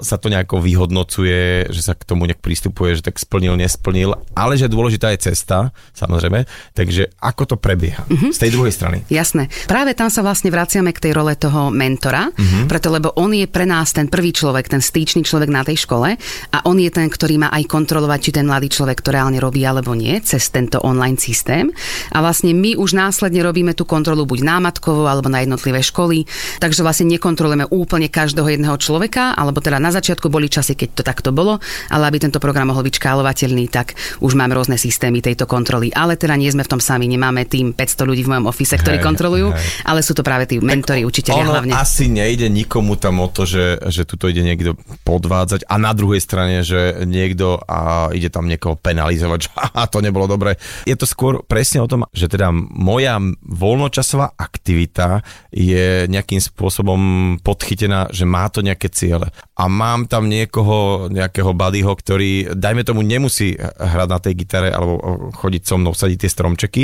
sa 0.00 0.16
to 0.16 0.30
nejako 0.30 0.62
vyhodnocuje, 0.62 1.68
že 1.74 1.82
sa 1.82 1.98
k 1.98 2.06
tomu 2.06 2.30
nejak 2.30 2.38
pristupuje, 2.38 2.94
že 2.94 3.02
tak 3.02 3.18
splnil, 3.18 3.58
nesplnil, 3.58 4.14
ale 4.38 4.54
že 4.54 4.70
dôležitá 4.70 5.10
je 5.10 5.26
cesta, 5.26 5.74
samozrejme. 5.90 6.46
Takže 6.70 6.95
ako 7.04 7.42
to 7.52 7.56
prebieha 7.60 8.08
mm-hmm. 8.08 8.32
z 8.32 8.38
tej 8.40 8.50
druhej 8.56 8.72
strany? 8.72 9.04
Jasné. 9.12 9.52
Práve 9.68 9.92
tam 9.92 10.08
sa 10.08 10.24
vlastne 10.24 10.48
vraciame 10.48 10.96
k 10.96 11.02
tej 11.04 11.12
role 11.12 11.36
toho 11.36 11.68
mentora, 11.68 12.32
mm-hmm. 12.32 12.64
preto 12.64 12.88
lebo 12.88 13.12
on 13.20 13.36
je 13.36 13.44
pre 13.44 13.68
nás 13.68 13.92
ten 13.92 14.08
prvý 14.08 14.32
človek, 14.32 14.72
ten 14.72 14.80
stýčný 14.80 15.20
človek 15.20 15.52
na 15.52 15.60
tej 15.60 15.84
škole 15.84 16.16
a 16.52 16.58
on 16.64 16.76
je 16.80 16.88
ten, 16.88 17.12
ktorý 17.12 17.36
má 17.36 17.48
aj 17.52 17.68
kontrolovať, 17.68 18.20
či 18.24 18.30
ten 18.40 18.48
mladý 18.48 18.72
človek 18.72 19.04
to 19.04 19.12
reálne 19.12 19.36
robí 19.36 19.60
alebo 19.66 19.92
nie, 19.92 20.16
cez 20.24 20.48
tento 20.48 20.80
online 20.80 21.20
systém. 21.20 21.68
A 22.14 22.24
vlastne 22.24 22.56
my 22.56 22.78
už 22.78 22.96
následne 22.96 23.44
robíme 23.44 23.76
tú 23.76 23.84
kontrolu 23.84 24.24
buď 24.24 24.46
námatkovo 24.46 25.04
alebo 25.04 25.28
na 25.28 25.42
jednotlivé 25.42 25.82
školy, 25.82 26.24
takže 26.62 26.86
vlastne 26.86 27.10
nekontrolujeme 27.12 27.68
úplne 27.74 28.08
každého 28.08 28.46
jedného 28.46 28.76
človeka, 28.78 29.34
alebo 29.34 29.58
teda 29.58 29.82
na 29.82 29.90
začiatku 29.90 30.30
boli 30.30 30.46
časy, 30.46 30.78
keď 30.78 30.88
to 30.94 31.02
takto 31.02 31.30
bolo, 31.34 31.58
ale 31.90 32.06
aby 32.06 32.22
tento 32.22 32.38
program 32.38 32.70
mohol 32.70 32.86
byť 32.86 32.94
škálovateľný, 33.02 33.64
tak 33.72 33.98
už 34.22 34.38
máme 34.38 34.54
rôzne 34.54 34.78
systémy 34.78 35.18
tejto 35.18 35.48
kontroly. 35.50 35.90
Ale 35.90 36.14
teda 36.14 36.38
nie 36.38 36.52
sme 36.52 36.62
v 36.62 36.72
tom 36.76 36.80
sami, 36.86 37.10
nemáme 37.10 37.50
tým 37.50 37.74
500 37.74 38.06
ľudí 38.06 38.22
v 38.22 38.30
mojom 38.30 38.46
office, 38.46 38.78
ktorí 38.78 39.02
Hej, 39.02 39.06
kontrolujú, 39.06 39.48
hej. 39.50 39.66
ale 39.82 40.06
sú 40.06 40.14
to 40.14 40.22
práve 40.22 40.46
tí 40.46 40.62
mentori, 40.62 41.02
učiteľia 41.02 41.42
ono 41.42 41.52
hlavne. 41.58 41.72
asi 41.74 42.06
nejde 42.06 42.46
nikomu 42.46 42.94
tam 42.94 43.18
o 43.18 43.26
to, 43.26 43.42
že, 43.42 43.82
že 43.90 44.06
tuto 44.06 44.30
ide 44.30 44.46
niekto 44.46 44.78
podvádzať 45.02 45.66
a 45.66 45.74
na 45.82 45.90
druhej 45.90 46.22
strane, 46.22 46.62
že 46.62 47.02
niekto 47.02 47.58
a 47.66 48.14
ide 48.14 48.30
tam 48.30 48.46
niekoho 48.46 48.78
penalizovať, 48.78 49.38
že 49.42 49.50
aha, 49.66 49.90
to 49.90 49.98
nebolo 49.98 50.30
dobre. 50.30 50.54
Je 50.86 50.94
to 50.94 51.08
skôr 51.08 51.42
presne 51.42 51.82
o 51.82 51.90
tom, 51.90 52.06
že 52.14 52.30
teda 52.30 52.54
moja 52.54 53.18
voľnočasová 53.42 54.38
aktivita 54.38 55.24
je 55.50 56.06
nejakým 56.06 56.38
spôsobom 56.38 57.00
podchytená, 57.40 58.12
že 58.12 58.28
má 58.28 58.46
to 58.52 58.60
nejaké 58.62 58.92
ciele. 58.92 59.32
A 59.56 59.64
mám 59.72 60.04
tam 60.04 60.28
niekoho, 60.28 61.08
nejakého 61.08 61.56
buddyho, 61.56 61.92
ktorý, 61.96 62.52
dajme 62.52 62.84
tomu, 62.84 63.00
nemusí 63.00 63.56
hrať 63.56 64.08
na 64.08 64.18
tej 64.20 64.34
gitare 64.36 64.68
alebo 64.68 65.00
chodiť 65.32 65.62
so 65.64 65.76
mnou, 65.80 65.96
sadiť 65.96 66.28
tie 66.28 66.30
stromčeky, 66.30 66.75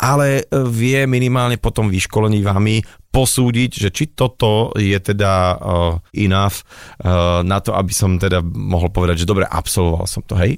ale 0.00 0.48
vie 0.72 1.04
minimálne 1.04 1.60
potom 1.60 1.92
vyškolení 1.92 2.40
vami 2.40 2.80
posúdiť, 3.12 3.70
že 3.76 3.88
či 3.92 4.16
toto 4.16 4.72
je 4.72 4.96
teda 4.96 5.32
uh, 5.60 6.00
enough 6.16 6.64
uh, 7.04 7.44
na 7.44 7.60
to, 7.60 7.76
aby 7.76 7.92
som 7.92 8.16
teda 8.16 8.40
mohol 8.40 8.88
povedať, 8.88 9.26
že 9.26 9.28
dobre, 9.28 9.44
absolvoval 9.44 10.08
som 10.08 10.24
to, 10.24 10.40
hej? 10.40 10.56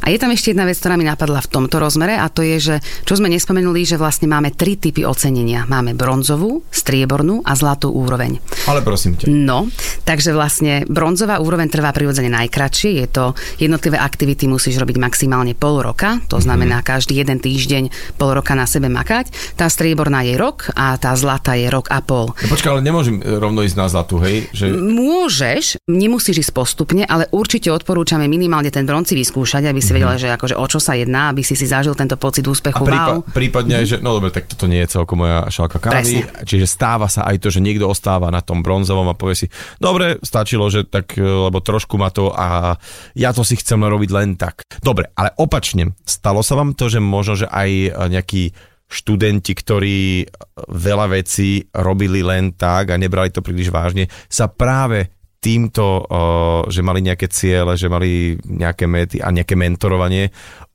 A 0.00 0.08
je 0.08 0.18
tam 0.20 0.32
ešte 0.32 0.56
jedna 0.56 0.64
vec, 0.64 0.80
ktorá 0.80 0.96
mi 0.96 1.04
napadla 1.04 1.44
v 1.44 1.50
tomto 1.52 1.76
rozmere 1.76 2.16
a 2.16 2.26
to 2.32 2.40
je, 2.40 2.56
že 2.58 2.74
čo 3.04 3.20
sme 3.20 3.28
nespomenuli, 3.28 3.84
že 3.84 4.00
vlastne 4.00 4.26
máme 4.26 4.56
tri 4.56 4.80
typy 4.80 5.04
ocenenia. 5.04 5.68
Máme 5.68 5.92
bronzovú, 5.92 6.64
striebornú 6.72 7.44
a 7.44 7.52
zlatú 7.52 7.92
úroveň. 7.92 8.40
Ale 8.64 8.80
prosím 8.80 9.20
ťa. 9.20 9.28
No, 9.28 9.68
takže 10.08 10.32
vlastne 10.32 10.88
bronzová 10.88 11.38
úroveň 11.42 11.68
trvá 11.68 11.92
prirodzene 11.92 12.32
najkračšie. 12.32 12.90
Je 13.04 13.06
to 13.12 13.24
jednotlivé 13.60 14.00
aktivity 14.00 14.48
musíš 14.48 14.80
robiť 14.80 14.96
maximálne 14.96 15.52
pol 15.52 15.84
roka, 15.84 16.18
to 16.32 16.40
znamená 16.40 16.80
každý 16.80 17.20
jeden 17.20 17.36
týždeň 17.42 18.16
pol 18.16 18.32
roka 18.32 18.56
na 18.56 18.64
sebe 18.64 18.88
makať. 18.88 19.56
Tá 19.60 19.68
strieborná 19.68 20.24
je 20.24 20.40
rok 20.40 20.72
a 20.72 20.96
tá 20.96 21.12
zlatá 21.12 21.54
je 21.54 21.68
rok 21.68 21.92
a 21.92 22.00
pol. 22.00 22.32
No, 22.32 22.48
počkaj, 22.48 22.70
ale 22.78 22.82
nemôžem 22.82 23.20
e, 23.20 23.36
rovno 23.36 23.60
ísť 23.60 23.76
na 23.76 23.86
zlatú, 23.92 24.16
hej? 24.24 24.48
Že... 24.56 24.72
Môžeš, 24.80 25.64
nemusíš 25.86 26.48
ísť 26.48 26.52
postupne, 26.56 27.02
ale 27.04 27.28
určite 27.30 27.68
odporúčame 27.68 28.26
minimálne 28.26 28.72
ten 28.72 28.88
bronci 28.88 29.12
vyskúšať, 29.12 29.68
aby 29.68 29.80
si 29.82 29.89
si 29.90 29.96
vedela, 29.98 30.14
že 30.14 30.30
akože 30.30 30.54
o 30.54 30.66
čo 30.70 30.78
sa 30.78 30.94
jedná, 30.94 31.34
aby 31.34 31.42
si 31.42 31.58
si 31.58 31.66
zažil 31.66 31.98
tento 31.98 32.14
pocit 32.14 32.46
úspechu. 32.46 32.86
A 32.86 32.86
prípa- 32.86 33.14
wow. 33.18 33.26
prípadne 33.26 33.82
že 33.82 33.98
no 33.98 34.14
dobre, 34.14 34.30
tak 34.30 34.46
toto 34.46 34.70
nie 34.70 34.78
je 34.86 34.94
celkom 34.94 35.26
moja 35.26 35.50
šálka 35.50 35.82
kávy, 35.82 36.22
Presne. 36.22 36.46
čiže 36.46 36.66
stáva 36.70 37.10
sa 37.10 37.26
aj 37.26 37.42
to, 37.42 37.50
že 37.50 37.58
niekto 37.58 37.90
ostáva 37.90 38.30
na 38.30 38.38
tom 38.38 38.62
bronzovom 38.62 39.10
a 39.10 39.18
povie 39.18 39.34
si, 39.34 39.46
dobre, 39.82 40.22
stačilo, 40.22 40.70
že 40.70 40.86
tak, 40.86 41.18
e, 41.18 41.24
lebo 41.26 41.58
trošku 41.58 41.98
ma 41.98 42.14
to 42.14 42.30
a 42.30 42.78
ja 43.18 43.34
to 43.34 43.42
si 43.42 43.58
chcem 43.58 43.82
robiť 43.82 44.10
len 44.14 44.38
tak. 44.38 44.62
Dobre, 44.78 45.10
ale 45.18 45.34
opačne, 45.42 45.98
stalo 46.06 46.46
sa 46.46 46.54
vám 46.54 46.78
to, 46.78 46.86
že 46.86 47.02
možno, 47.02 47.34
že 47.34 47.50
aj 47.50 47.70
e, 47.70 47.90
nejakí 47.90 48.42
študenti, 48.90 49.54
ktorí 49.54 50.26
veľa 50.66 51.06
vecí 51.14 51.62
robili 51.70 52.26
len 52.26 52.58
tak 52.58 52.90
a 52.90 52.98
nebrali 52.98 53.30
to 53.30 53.38
príliš 53.38 53.70
vážne, 53.70 54.10
sa 54.26 54.50
práve 54.50 55.19
týmto, 55.40 56.04
o, 56.04 56.20
že 56.68 56.84
mali 56.84 57.00
nejaké 57.00 57.26
ciele, 57.32 57.72
že 57.74 57.88
mali 57.88 58.36
nejaké 58.44 58.84
mety 58.84 59.16
a 59.24 59.32
nejaké 59.32 59.56
mentorovanie, 59.56 60.28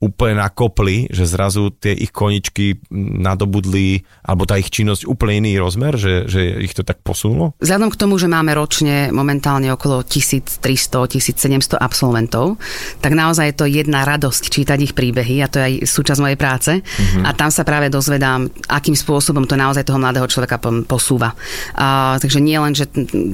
úplne 0.06 0.38
nakopli, 0.38 1.10
že 1.10 1.26
zrazu 1.26 1.74
tie 1.74 1.90
ich 1.90 2.14
koničky 2.14 2.78
nadobudli, 2.94 4.06
alebo 4.22 4.46
tá 4.46 4.54
ich 4.54 4.70
činnosť 4.70 5.10
úplne 5.10 5.42
iný 5.42 5.58
rozmer, 5.58 5.98
že, 5.98 6.30
že 6.30 6.62
ich 6.62 6.72
to 6.72 6.86
tak 6.86 7.02
posunulo? 7.02 7.58
Vzhľadom 7.58 7.90
k 7.90 7.98
tomu, 7.98 8.14
že 8.22 8.30
máme 8.30 8.54
ročne 8.54 9.10
momentálne 9.10 9.74
okolo 9.74 10.06
1300-1700 10.06 11.74
absolventov, 11.74 12.62
tak 13.02 13.18
naozaj 13.18 13.50
je 13.50 13.56
to 13.58 13.66
jedna 13.66 14.06
radosť 14.06 14.42
čítať 14.46 14.78
ich 14.78 14.94
príbehy 14.94 15.42
a 15.42 15.50
to 15.50 15.58
je 15.58 15.64
aj 15.66 15.74
súčasť 15.90 16.20
mojej 16.22 16.38
práce. 16.38 16.72
Mm-hmm. 16.78 17.24
A 17.26 17.30
tam 17.34 17.50
sa 17.50 17.66
práve 17.66 17.90
dozvedám, 17.90 18.46
akým 18.70 18.94
spôsobom 18.94 19.44
to 19.44 19.58
naozaj 19.58 19.82
toho 19.82 19.98
mladého 19.98 20.30
človeka 20.30 20.62
posúva. 20.86 21.34
A, 21.74 22.16
takže 22.22 22.38
nie 22.38 22.56
len, 22.56 22.76
že 22.76 22.86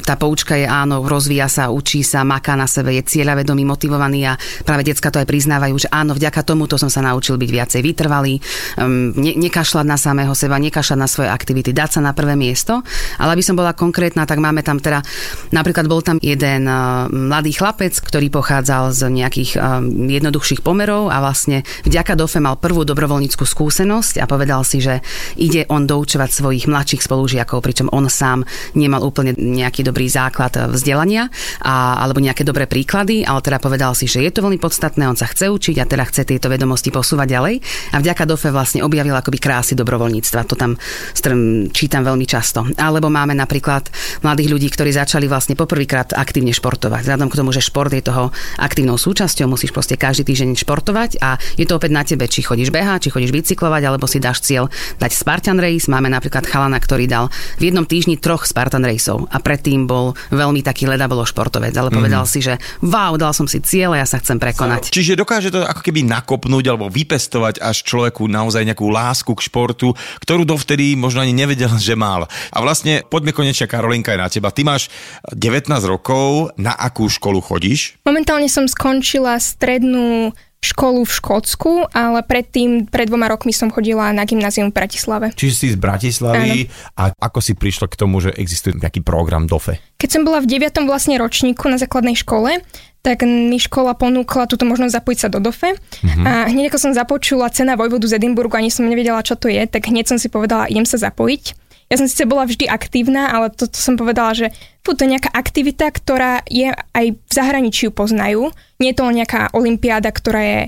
tá 0.07 0.17
poučka 0.17 0.57
je 0.57 0.64
áno, 0.64 1.05
rozvíja 1.05 1.50
sa, 1.50 1.69
učí 1.69 2.00
sa, 2.07 2.25
maká 2.25 2.57
na 2.57 2.71
sebe, 2.71 2.95
je 2.97 3.05
cieľavedomý, 3.05 3.67
motivovaný 3.67 4.33
a 4.33 4.38
práve 4.64 4.87
decka 4.87 5.12
to 5.12 5.21
aj 5.21 5.29
priznávajú, 5.29 5.75
že 5.76 5.88
áno, 5.93 6.17
vďaka 6.17 6.41
tomuto 6.62 6.78
som 6.78 6.87
sa 6.87 7.02
naučil 7.02 7.35
byť 7.35 7.50
viacej 7.50 7.81
vytrvalý, 7.83 8.38
um, 8.78 9.11
ne, 9.19 9.35
nekašľať 9.35 9.83
na 9.83 9.99
samého 9.99 10.31
seba, 10.38 10.62
nekašľať 10.62 10.99
na 10.99 11.11
svoje 11.11 11.26
aktivity, 11.26 11.75
dať 11.75 11.99
sa 11.99 12.00
na 12.07 12.14
prvé 12.14 12.38
miesto. 12.38 12.87
Ale 13.19 13.35
aby 13.35 13.42
som 13.42 13.59
bola 13.59 13.75
konkrétna, 13.75 14.31
tak 14.31 14.38
máme 14.38 14.62
tam 14.62 14.78
teda, 14.78 15.02
napríklad 15.50 15.90
bol 15.90 15.99
tam 16.07 16.23
jeden 16.23 16.71
uh, 16.71 17.11
mladý 17.11 17.50
chlapec, 17.59 17.99
ktorý 17.99 18.31
pochádzal 18.31 18.95
z 18.95 19.11
nejakých 19.11 19.59
um, 19.59 20.07
jednoduchších 20.07 20.62
pomerov 20.62 21.11
a 21.11 21.19
vlastne 21.19 21.66
vďaka 21.83 22.14
DOFE 22.14 22.38
mal 22.38 22.54
prvú 22.54 22.87
dobrovoľníckú 22.87 23.42
skúsenosť 23.42 24.23
a 24.23 24.31
povedal 24.31 24.62
si, 24.62 24.78
že 24.78 25.02
ide 25.35 25.66
on 25.66 25.90
doučovať 25.90 26.31
svojich 26.31 26.71
mladších 26.71 27.02
spolužiakov, 27.02 27.59
pričom 27.59 27.90
on 27.90 28.07
sám 28.07 28.47
nemal 28.78 29.02
úplne 29.02 29.35
nejaký 29.35 29.83
dobrý 29.83 30.07
základ 30.07 30.54
vzdelania 30.71 31.26
a, 31.59 31.99
alebo 31.99 32.23
nejaké 32.23 32.47
dobré 32.47 32.71
príklady, 32.71 33.26
ale 33.26 33.42
teda 33.42 33.59
povedal 33.59 33.99
si, 33.99 34.07
že 34.07 34.23
je 34.23 34.31
to 34.31 34.47
veľmi 34.47 34.62
podstatné, 34.62 35.02
on 35.11 35.19
sa 35.19 35.26
chce 35.26 35.50
učiť 35.50 35.83
a 35.83 35.88
teda 35.88 36.07
chce 36.07 36.23
tieto 36.43 36.51
vedomosti 36.51 36.91
posúvať 36.91 37.39
ďalej. 37.39 37.55
A 37.95 38.03
vďaka 38.03 38.27
DOFE 38.27 38.51
vlastne 38.51 38.83
objavil 38.83 39.15
akoby 39.15 39.39
krásy 39.39 39.79
dobrovoľníctva. 39.79 40.43
To 40.51 40.59
tam 40.59 40.75
strm, 41.15 41.71
čítam 41.71 42.03
veľmi 42.03 42.27
často. 42.27 42.67
Alebo 42.75 43.07
máme 43.07 43.31
napríklad 43.39 43.87
mladých 44.27 44.51
ľudí, 44.51 44.67
ktorí 44.75 44.91
začali 44.91 45.31
vlastne 45.31 45.55
poprvýkrát 45.55 46.11
aktívne 46.19 46.51
športovať. 46.51 47.07
Vzhľadom 47.07 47.31
k 47.31 47.39
tomu, 47.39 47.55
že 47.55 47.63
šport 47.63 47.95
je 47.95 48.03
toho 48.03 48.35
aktívnou 48.59 48.99
súčasťou, 48.99 49.47
musíš 49.47 49.71
proste 49.71 49.95
každý 49.95 50.27
týždeň 50.35 50.59
športovať 50.59 51.23
a 51.23 51.39
je 51.55 51.63
to 51.63 51.79
opäť 51.79 51.95
na 51.95 52.03
tebe, 52.03 52.27
či 52.27 52.43
chodíš 52.43 52.75
behať, 52.75 53.07
či 53.07 53.15
chodíš 53.15 53.31
bicyklovať, 53.31 53.83
alebo 53.87 54.11
si 54.11 54.19
dáš 54.19 54.43
cieľ 54.43 54.67
dať 54.99 55.15
Spartan 55.15 55.63
Race. 55.63 55.87
Máme 55.87 56.11
napríklad 56.11 56.43
chalana, 56.43 56.83
ktorý 56.83 57.07
dal 57.07 57.31
v 57.63 57.71
jednom 57.71 57.87
týždni 57.87 58.19
troch 58.19 58.51
Spartan 58.51 58.83
Raceov 58.83 59.31
a 59.31 59.39
predtým 59.39 59.87
bol 59.87 60.19
veľmi 60.35 60.67
taký 60.67 60.91
ledabolo 60.91 61.23
športovec, 61.23 61.71
ale 61.79 61.95
povedal 61.95 62.27
si, 62.27 62.43
že 62.43 62.59
wow, 62.83 63.15
dal 63.15 63.31
som 63.31 63.47
si 63.47 63.63
cieľ 63.63 63.95
a 63.95 64.03
ja 64.03 64.07
sa 64.09 64.19
chcem 64.19 64.43
prekonať. 64.43 64.91
Čiže 64.91 65.15
dokáže 65.15 65.53
to 65.53 65.63
ako 65.63 65.85
keby 65.85 66.09
nakopnúť 66.33 66.65
alebo 66.73 66.89
vypestovať 66.89 67.61
až 67.61 67.85
človeku 67.85 68.25
naozaj 68.25 68.65
nejakú 68.65 68.89
lásku 68.89 69.29
k 69.37 69.45
športu, 69.45 69.93
ktorú 70.25 70.49
dovtedy 70.49 70.97
možno 70.97 71.21
ani 71.21 71.37
nevedel, 71.37 71.69
že 71.77 71.93
mal. 71.93 72.25
A 72.49 72.59
vlastne 72.65 73.05
poďme 73.05 73.37
konečne 73.37 73.69
Karolinka 73.69 74.17
aj 74.17 74.21
na 74.25 74.29
teba. 74.33 74.49
Ty 74.49 74.65
máš 74.65 74.89
19 75.29 75.69
rokov, 75.85 76.57
na 76.57 76.73
akú 76.73 77.12
školu 77.12 77.45
chodíš? 77.45 78.01
Momentálne 78.09 78.49
som 78.49 78.65
skončila 78.65 79.37
strednú 79.37 80.33
školu 80.62 81.03
v 81.03 81.12
Škótsku, 81.12 81.73
ale 81.91 82.23
predtým, 82.23 82.87
pred 82.87 83.11
dvoma 83.11 83.27
rokmi 83.27 83.51
som 83.51 83.67
chodila 83.69 84.15
na 84.15 84.23
gymnázium 84.23 84.71
v 84.71 84.79
Bratislave. 84.79 85.35
Čiže 85.35 85.55
si 85.59 85.67
z 85.75 85.77
Bratislavy 85.77 86.71
a 86.95 87.11
ako 87.11 87.43
si 87.43 87.59
prišla 87.59 87.91
k 87.91 87.99
tomu, 87.99 88.23
že 88.23 88.31
existuje 88.39 88.79
nejaký 88.79 89.03
program 89.03 89.51
DOFE? 89.51 89.83
Keď 89.99 90.09
som 90.09 90.23
bola 90.23 90.39
v 90.39 90.47
9. 90.47 90.87
vlastne 90.87 91.19
ročníku 91.19 91.67
na 91.67 91.83
základnej 91.83 92.15
škole, 92.15 92.62
tak 93.02 93.26
mi 93.26 93.59
škola 93.59 93.99
ponúkla 93.99 94.47
túto 94.47 94.62
možnosť 94.62 95.02
zapojiť 95.02 95.18
sa 95.18 95.28
do 95.28 95.42
DOFE. 95.42 95.75
Mm-hmm. 95.75 96.25
A 96.25 96.47
hneď 96.47 96.71
ako 96.71 96.78
som 96.78 96.92
započula 96.94 97.50
cena 97.50 97.75
Vojvodu 97.75 98.06
z 98.06 98.23
Edinburgu, 98.23 98.54
ani 98.54 98.71
som 98.71 98.87
nevedela, 98.87 99.26
čo 99.26 99.35
to 99.35 99.50
je, 99.50 99.66
tak 99.66 99.90
hneď 99.90 100.06
som 100.06 100.18
si 100.23 100.30
povedala, 100.30 100.71
idem 100.71 100.87
sa 100.87 101.02
zapojiť. 101.02 101.59
Ja 101.90 102.00
som 102.00 102.09
síce 102.09 102.25
bola 102.25 102.49
vždy 102.49 102.73
aktívna, 102.73 103.28
ale 103.28 103.52
toto 103.52 103.76
som 103.76 104.00
povedala, 104.00 104.32
že 104.32 104.49
fú, 104.80 104.97
to 104.97 105.04
je 105.04 105.12
nejaká 105.12 105.28
aktivita, 105.28 105.92
ktorá 105.92 106.40
je 106.49 106.73
aj 106.73 107.06
v 107.12 107.32
zahraničí 107.35 107.90
ju 107.90 107.92
poznajú. 107.92 108.49
Nie 108.80 108.94
je 108.94 108.97
to 108.97 109.04
len 109.04 109.21
nejaká 109.21 109.52
olimpiáda, 109.52 110.09
ktorá 110.09 110.40
je 110.40 110.61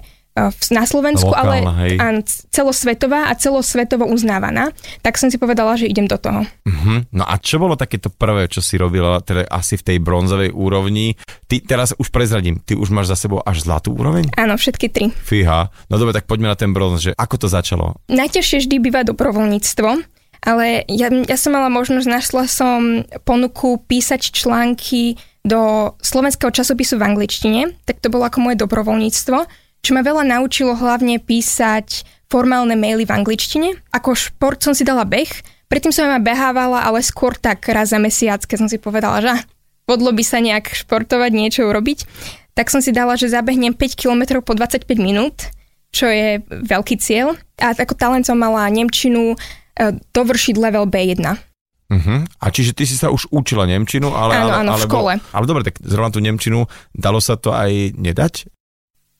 na 0.74 0.82
Slovensku, 0.82 1.30
Lokálna, 1.30 1.46
ale 1.46 1.58
hej. 1.86 1.96
áno, 2.02 2.20
celosvetová 2.50 3.30
a 3.30 3.38
celosvetovo 3.38 4.10
uznávaná. 4.10 4.74
Tak 5.06 5.14
som 5.14 5.30
si 5.30 5.38
povedala, 5.38 5.78
že 5.78 5.86
idem 5.86 6.10
do 6.10 6.18
toho. 6.18 6.42
Uh-huh. 6.42 7.06
No 7.14 7.22
a 7.22 7.38
čo 7.38 7.62
bolo 7.62 7.78
takéto 7.78 8.10
prvé, 8.10 8.50
čo 8.50 8.58
si 8.58 8.74
robila, 8.74 9.22
teda 9.22 9.46
asi 9.46 9.78
v 9.78 9.94
tej 9.94 9.96
bronzovej 10.02 10.50
úrovni? 10.50 11.14
Ty 11.46 11.62
teraz 11.62 11.94
už 11.94 12.10
prezradím, 12.10 12.58
ty 12.58 12.74
už 12.74 12.90
máš 12.90 13.14
za 13.14 13.16
sebou 13.26 13.46
až 13.46 13.62
zlatú 13.62 13.94
úroveň? 13.94 14.34
Áno, 14.34 14.58
všetky 14.58 14.90
tri. 14.90 15.14
Fíha. 15.14 15.70
No 15.86 16.02
dobre, 16.02 16.10
tak 16.10 16.26
poďme 16.26 16.50
na 16.50 16.58
ten 16.58 16.74
bronz, 16.74 17.06
že 17.06 17.14
ako 17.14 17.46
to 17.46 17.46
začalo? 17.46 17.94
Najťažšie 18.10 18.66
vždy 18.66 18.76
býva 18.82 19.06
dobrovoľníctvo, 19.06 19.88
ale 20.44 20.82
ja, 20.90 21.14
ja 21.14 21.36
som 21.38 21.54
mala 21.54 21.70
možnosť, 21.70 22.06
našla 22.10 22.44
som 22.50 23.06
ponuku 23.22 23.78
písať 23.86 24.34
články 24.34 25.14
do 25.44 25.92
slovenského 26.00 26.50
časopisu 26.50 26.96
v 26.96 27.06
angličtine, 27.06 27.60
tak 27.84 28.00
to 28.00 28.08
bolo 28.08 28.26
ako 28.26 28.40
moje 28.40 28.56
dobrovoľníctvo, 28.58 29.63
čo 29.84 29.92
ma 29.92 30.00
veľa 30.00 30.24
naučilo 30.24 30.72
hlavne 30.72 31.20
písať 31.20 32.08
formálne 32.32 32.72
maily 32.72 33.04
v 33.04 33.14
angličtine. 33.14 33.68
Ako 33.92 34.16
šport 34.16 34.64
som 34.64 34.72
si 34.72 34.82
dala 34.82 35.04
beh, 35.04 35.28
predtým 35.68 35.92
som 35.92 36.08
ma 36.08 36.16
behávala, 36.16 36.88
ale 36.88 37.04
skôr 37.04 37.36
tak 37.36 37.68
raz 37.68 37.92
za 37.92 38.00
mesiac, 38.00 38.40
keď 38.40 38.64
som 38.64 38.68
si 38.72 38.80
povedala, 38.80 39.20
že 39.20 39.32
podlo 39.84 40.10
by 40.16 40.24
sa 40.24 40.40
nejak 40.40 40.72
športovať, 40.72 41.30
niečo 41.36 41.68
urobiť, 41.68 42.08
tak 42.56 42.72
som 42.72 42.80
si 42.80 42.90
dala, 42.90 43.20
že 43.20 43.28
zabehnem 43.28 43.76
5 43.76 44.00
km 44.00 44.40
po 44.40 44.56
25 44.56 44.88
minút, 44.96 45.52
čo 45.92 46.08
je 46.08 46.40
veľký 46.48 46.96
cieľ. 46.96 47.36
A 47.60 47.76
ako 47.76 47.94
talent 47.94 48.24
som 48.24 48.40
mala 48.40 48.66
Nemčinu 48.72 49.34
e, 49.34 49.36
dovršiť 50.10 50.54
level 50.58 50.88
B1. 50.88 51.22
Uh-huh. 51.84 52.24
A 52.40 52.46
čiže 52.48 52.72
ty 52.72 52.88
si 52.88 52.96
sa 52.96 53.12
už 53.12 53.28
učila 53.30 53.68
Nemčinu, 53.68 54.10
ale... 54.10 54.34
Áno, 54.34 54.50
áno, 54.64 54.70
v 54.72 54.74
alebo, 54.80 54.90
škole. 54.90 55.12
Ale 55.30 55.44
dobre, 55.44 55.62
tak 55.68 55.78
zrovna 55.84 56.10
tú 56.10 56.18
Nemčinu, 56.24 56.66
dalo 56.96 57.20
sa 57.20 57.36
to 57.36 57.52
aj 57.52 57.94
nedať? 57.94 58.48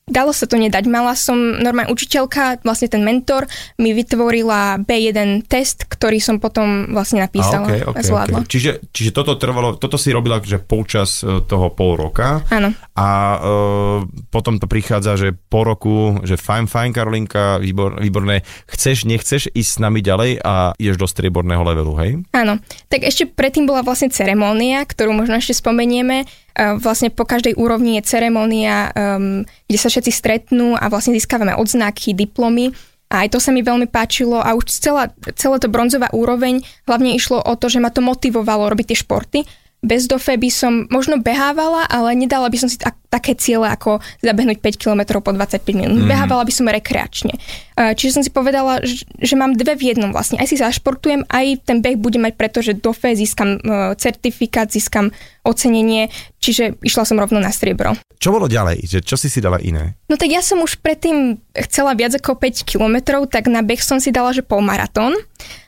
Dalo 0.05 0.37
sa 0.37 0.45
to 0.45 0.61
nedať. 0.61 0.85
Mala 0.85 1.17
som 1.17 1.33
normálne 1.57 1.89
učiteľka, 1.89 2.61
vlastne 2.61 2.93
ten 2.93 3.01
mentor, 3.01 3.49
mi 3.81 3.89
vytvorila 3.89 4.77
B1 4.77 5.49
test, 5.49 5.89
ktorý 5.89 6.21
som 6.21 6.37
potom 6.37 6.93
vlastne 6.93 7.25
napísala 7.25 7.65
A, 7.65 7.69
okay, 7.73 7.81
a 7.81 7.89
okay, 7.89 8.05
zvládla. 8.05 8.37
okay. 8.45 8.51
Čiže, 8.53 8.71
čiže 8.93 9.09
toto 9.09 9.33
trvalo, 9.33 9.81
toto 9.81 9.97
si 9.97 10.13
robila 10.13 10.37
že 10.45 10.61
počas 10.61 11.25
e, 11.25 11.41
toho 11.49 11.73
pol 11.73 11.97
roka 11.97 12.45
Áno. 12.53 12.69
a 12.93 13.07
uh, 13.41 13.99
potom 14.29 14.61
to 14.61 14.69
prichádza, 14.69 15.17
že 15.17 15.29
po 15.33 15.65
roku, 15.65 16.21
že 16.21 16.37
fajn, 16.37 16.69
fajn 16.69 16.89
Karolinka, 16.93 17.57
výbor, 17.57 17.97
výborné, 17.97 18.45
chceš, 18.69 19.09
nechceš 19.09 19.49
ísť 19.57 19.71
s 19.73 19.81
nami 19.81 20.05
ďalej 20.05 20.37
a 20.45 20.77
ideš 20.77 21.01
do 21.01 21.09
strieborného 21.09 21.65
levelu, 21.65 21.93
hej? 22.05 22.11
Áno. 22.29 22.61
Tak 22.93 23.09
ešte 23.09 23.25
predtým 23.25 23.65
bola 23.65 23.81
vlastne 23.81 24.13
ceremónia, 24.13 24.85
ktorú 24.85 25.17
možno 25.17 25.41
ešte 25.41 25.57
spomenieme. 25.57 26.29
E, 26.55 26.79
Vlastne 26.79 27.11
po 27.11 27.27
každej 27.27 27.59
úrovni 27.59 27.99
je 27.99 28.07
ceremónia, 28.07 28.89
um, 28.95 29.43
kde 29.67 29.77
sa 29.77 29.91
všetci 29.91 30.11
stretnú 30.11 30.79
a 30.79 30.87
vlastne 30.87 31.11
získavame 31.11 31.51
odznaky, 31.53 32.15
diplomy. 32.15 32.71
A 33.11 33.27
aj 33.27 33.37
to 33.37 33.39
sa 33.43 33.53
mi 33.53 33.61
veľmi 33.61 33.85
páčilo 33.91 34.41
a 34.41 34.57
už 34.57 34.65
celá, 34.71 35.13
celá 35.37 35.61
to 35.61 35.69
bronzová 35.69 36.09
úroveň 36.09 36.65
hlavne 36.89 37.13
išlo 37.13 37.37
o 37.37 37.53
to, 37.53 37.69
že 37.69 37.77
ma 37.77 37.93
to 37.93 38.01
motivovalo 38.01 38.65
robiť 38.65 38.85
tie 38.91 38.97
športy. 38.97 39.39
Bez 39.85 40.09
dofe 40.09 40.33
by 40.33 40.49
som 40.49 40.89
možno 40.89 41.21
behávala, 41.21 41.85
ale 41.85 42.17
nedala 42.17 42.49
by 42.49 42.57
som 42.57 42.65
si 42.65 42.81
tak, 42.81 42.97
také 43.15 43.31
ciele 43.39 43.71
ako 43.71 44.03
zabehnúť 44.19 44.59
5 44.59 44.75
km 44.75 45.23
po 45.23 45.31
25 45.31 45.63
minút. 45.71 46.03
Mm. 46.03 46.11
Behávala 46.11 46.43
by 46.43 46.51
som 46.51 46.67
rekreačne. 46.67 47.39
Čiže 47.75 48.19
som 48.19 48.23
si 48.23 48.31
povedala, 48.31 48.83
že, 48.83 49.35
mám 49.35 49.55
dve 49.55 49.75
v 49.75 49.95
jednom 49.95 50.11
vlastne. 50.11 50.39
Aj 50.39 50.47
si 50.47 50.59
zašportujem, 50.59 51.27
aj 51.27 51.67
ten 51.67 51.83
beh 51.83 51.99
budem 51.99 52.27
mať 52.27 52.39
preto, 52.39 52.59
že 52.63 52.75
dofe 52.75 53.11
získam 53.19 53.59
e, 53.59 53.99
certifikát, 53.99 54.71
získam 54.71 55.11
ocenenie, 55.43 56.07
čiže 56.39 56.79
išla 56.79 57.03
som 57.03 57.19
rovno 57.19 57.43
na 57.43 57.51
striebro. 57.51 57.99
Čo 58.15 58.31
bolo 58.31 58.47
ďalej? 58.47 58.87
Že 58.87 58.99
čo 59.03 59.15
si 59.19 59.27
si 59.27 59.43
dala 59.43 59.59
iné? 59.59 59.99
No 60.07 60.15
tak 60.15 60.31
ja 60.31 60.39
som 60.39 60.63
už 60.63 60.79
predtým 60.79 61.43
chcela 61.67 61.91
viac 61.99 62.15
ako 62.15 62.39
5 62.39 62.63
kilometrov, 62.63 63.27
tak 63.27 63.51
na 63.51 63.59
beh 63.59 63.83
som 63.83 63.99
si 63.99 64.15
dala, 64.15 64.31
že 64.31 64.39
polmaratón. 64.39 65.19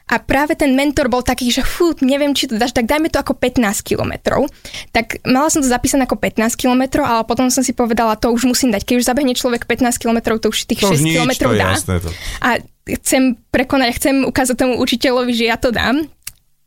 A 0.08 0.24
práve 0.24 0.56
ten 0.56 0.72
mentor 0.72 1.12
bol 1.12 1.20
taký, 1.20 1.52
že 1.52 1.68
fú, 1.68 1.92
neviem, 2.00 2.32
či 2.32 2.48
to 2.48 2.56
dáš, 2.56 2.72
tak 2.72 2.88
dajme 2.88 3.12
to 3.12 3.20
ako 3.20 3.36
15 3.36 3.60
kilometrov. 3.84 4.48
Tak 4.96 5.20
mala 5.28 5.52
som 5.52 5.60
to 5.60 5.68
zapísané 5.68 6.08
ako 6.08 6.16
15 6.16 6.56
kilometrov, 6.56 7.04
ale 7.04 7.28
potom 7.28 7.52
som 7.52 7.60
si 7.60 7.76
povedala, 7.76 8.16
to 8.16 8.32
už 8.32 8.48
musím 8.48 8.72
dať. 8.72 8.88
Keď 8.88 8.96
už 9.04 9.08
zabehne 9.08 9.36
človek 9.36 9.68
15 9.68 10.00
kilometrov, 10.00 10.40
to 10.40 10.48
už 10.48 10.64
tých 10.64 10.80
To 10.80 10.96
už 10.96 11.04
6 11.04 11.04
nič, 11.04 11.16
kilometrov 11.20 11.52
dá. 11.60 11.76
to. 11.76 12.10
A 12.40 12.50
chcem 13.04 13.36
prekonať, 13.52 14.00
chcem 14.00 14.16
ukázať 14.24 14.56
tomu 14.56 14.80
učiteľovi, 14.80 15.32
že 15.36 15.52
ja 15.52 15.60
to 15.60 15.76
dám. 15.76 16.08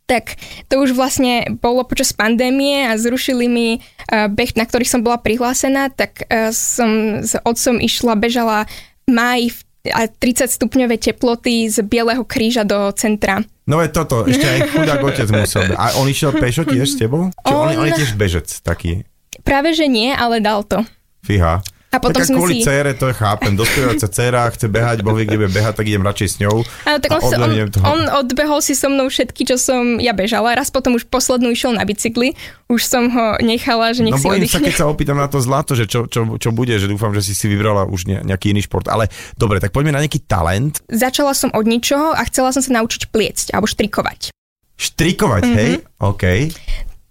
Tak 0.04 0.36
to 0.66 0.82
už 0.82 0.92
vlastne 0.92 1.48
bolo 1.62 1.86
počas 1.86 2.10
pandémie 2.12 2.82
a 2.82 2.98
zrušili 2.98 3.46
mi 3.46 3.78
uh, 3.78 4.26
beh, 4.28 4.58
na 4.58 4.66
ktorých 4.66 4.90
som 4.90 5.00
bola 5.06 5.22
prihlásená, 5.22 5.88
tak 5.88 6.26
uh, 6.26 6.50
som 6.52 7.22
s 7.22 7.38
otcom 7.40 7.78
išla, 7.78 8.18
bežala 8.18 8.66
máji 9.06 9.54
v 9.54 9.60
a 9.88 10.04
30 10.04 10.52
stupňové 10.52 11.00
teploty 11.00 11.64
z 11.72 11.80
Bieleho 11.80 12.20
kríža 12.28 12.68
do 12.68 12.92
centra. 12.92 13.40
No 13.64 13.80
je 13.80 13.88
toto, 13.88 14.28
ešte 14.28 14.44
aj 14.44 14.60
chudák 14.76 15.00
otec 15.00 15.28
musel. 15.32 15.72
A 15.72 15.96
on 15.96 16.04
išiel 16.04 16.36
pešo 16.36 16.68
tiež 16.68 16.84
s 16.84 16.96
tebou? 17.00 17.32
Či 17.32 17.52
on, 17.54 17.64
on 17.72 17.80
On- 17.80 17.86
je 17.88 17.92
tiež 17.96 18.12
bežec 18.18 18.48
taký? 18.60 19.08
Práve 19.40 19.72
že 19.72 19.88
nie, 19.88 20.12
ale 20.12 20.42
dal 20.44 20.66
to. 20.68 20.84
Fíha. 21.24 21.64
A 21.90 21.98
potom 21.98 22.16
tak 22.16 22.22
sme 22.24 22.38
kvôli 22.38 22.54
si- 22.56 22.62
cére, 22.62 22.94
to 22.94 23.10
chápem. 23.10 23.50
Dospievajúca 23.52 24.06
dcéra 24.06 24.46
chce 24.48 24.66
behať, 24.66 25.02
boh 25.02 25.10
vie, 25.12 25.26
kde 25.26 25.36
bude 25.36 25.50
behať, 25.50 25.74
tak 25.74 25.84
idem 25.84 26.00
radšej 26.00 26.28
s 26.28 26.36
ňou. 26.38 26.62
Áno, 26.84 26.98
tak 26.98 27.10
on, 27.10 27.20
sa, 27.20 27.36
on, 27.36 27.50
toho. 27.66 27.82
on 27.84 28.00
odbehol 28.16 28.58
si 28.58 28.72
so 28.72 28.86
mnou 28.86 29.06
všetky, 29.06 29.42
čo 29.44 29.56
som 29.56 29.98
ja 29.98 30.10
bežala. 30.12 30.54
Raz 30.54 30.68
potom 30.68 30.94
už 30.94 31.04
poslednú 31.04 31.50
išiel 31.50 31.72
na 31.72 31.82
bicykli. 31.82 32.38
Už 32.66 32.80
som 32.80 33.06
ho 33.06 33.26
nechala, 33.40 33.90
že 33.90 34.00
nech 34.00 34.14
No 34.14 34.16
si 34.16 34.24
bojím 34.24 34.46
sa, 34.46 34.56
oddychne. 34.56 34.64
keď 34.64 34.74
sa 34.76 34.86
opýtam 34.86 35.16
na 35.16 35.26
to 35.26 35.38
zlato, 35.38 35.74
že 35.74 35.84
čo, 35.84 36.06
čo, 36.06 36.38
čo 36.38 36.50
bude, 36.50 36.72
že 36.72 36.86
dúfam, 36.86 37.10
že 37.10 37.20
si 37.20 37.32
si 37.32 37.46
vybrala 37.46 37.84
už 37.84 38.06
ne, 38.06 38.22
nejaký 38.22 38.50
iný 38.50 38.62
šport. 38.62 38.86
Ale 38.86 39.10
dobre, 39.34 39.58
tak 39.58 39.70
poďme 39.70 39.90
na 39.90 40.00
nejaký 40.00 40.22
talent. 40.22 40.78
Začala 40.86 41.32
som 41.32 41.50
od 41.50 41.64
ničoho 41.64 42.12
a 42.12 42.22
chcela 42.24 42.50
som 42.50 42.60
sa 42.60 42.70
naučiť 42.72 43.08
pliecť 43.08 43.50
alebo 43.50 43.66
štrikovať. 43.66 44.30
Štrikovať, 44.72 45.42
Mhm. 45.42 45.50
mm-hmm. 45.50 45.58
hej? 45.58 45.72
OK. 46.00 46.24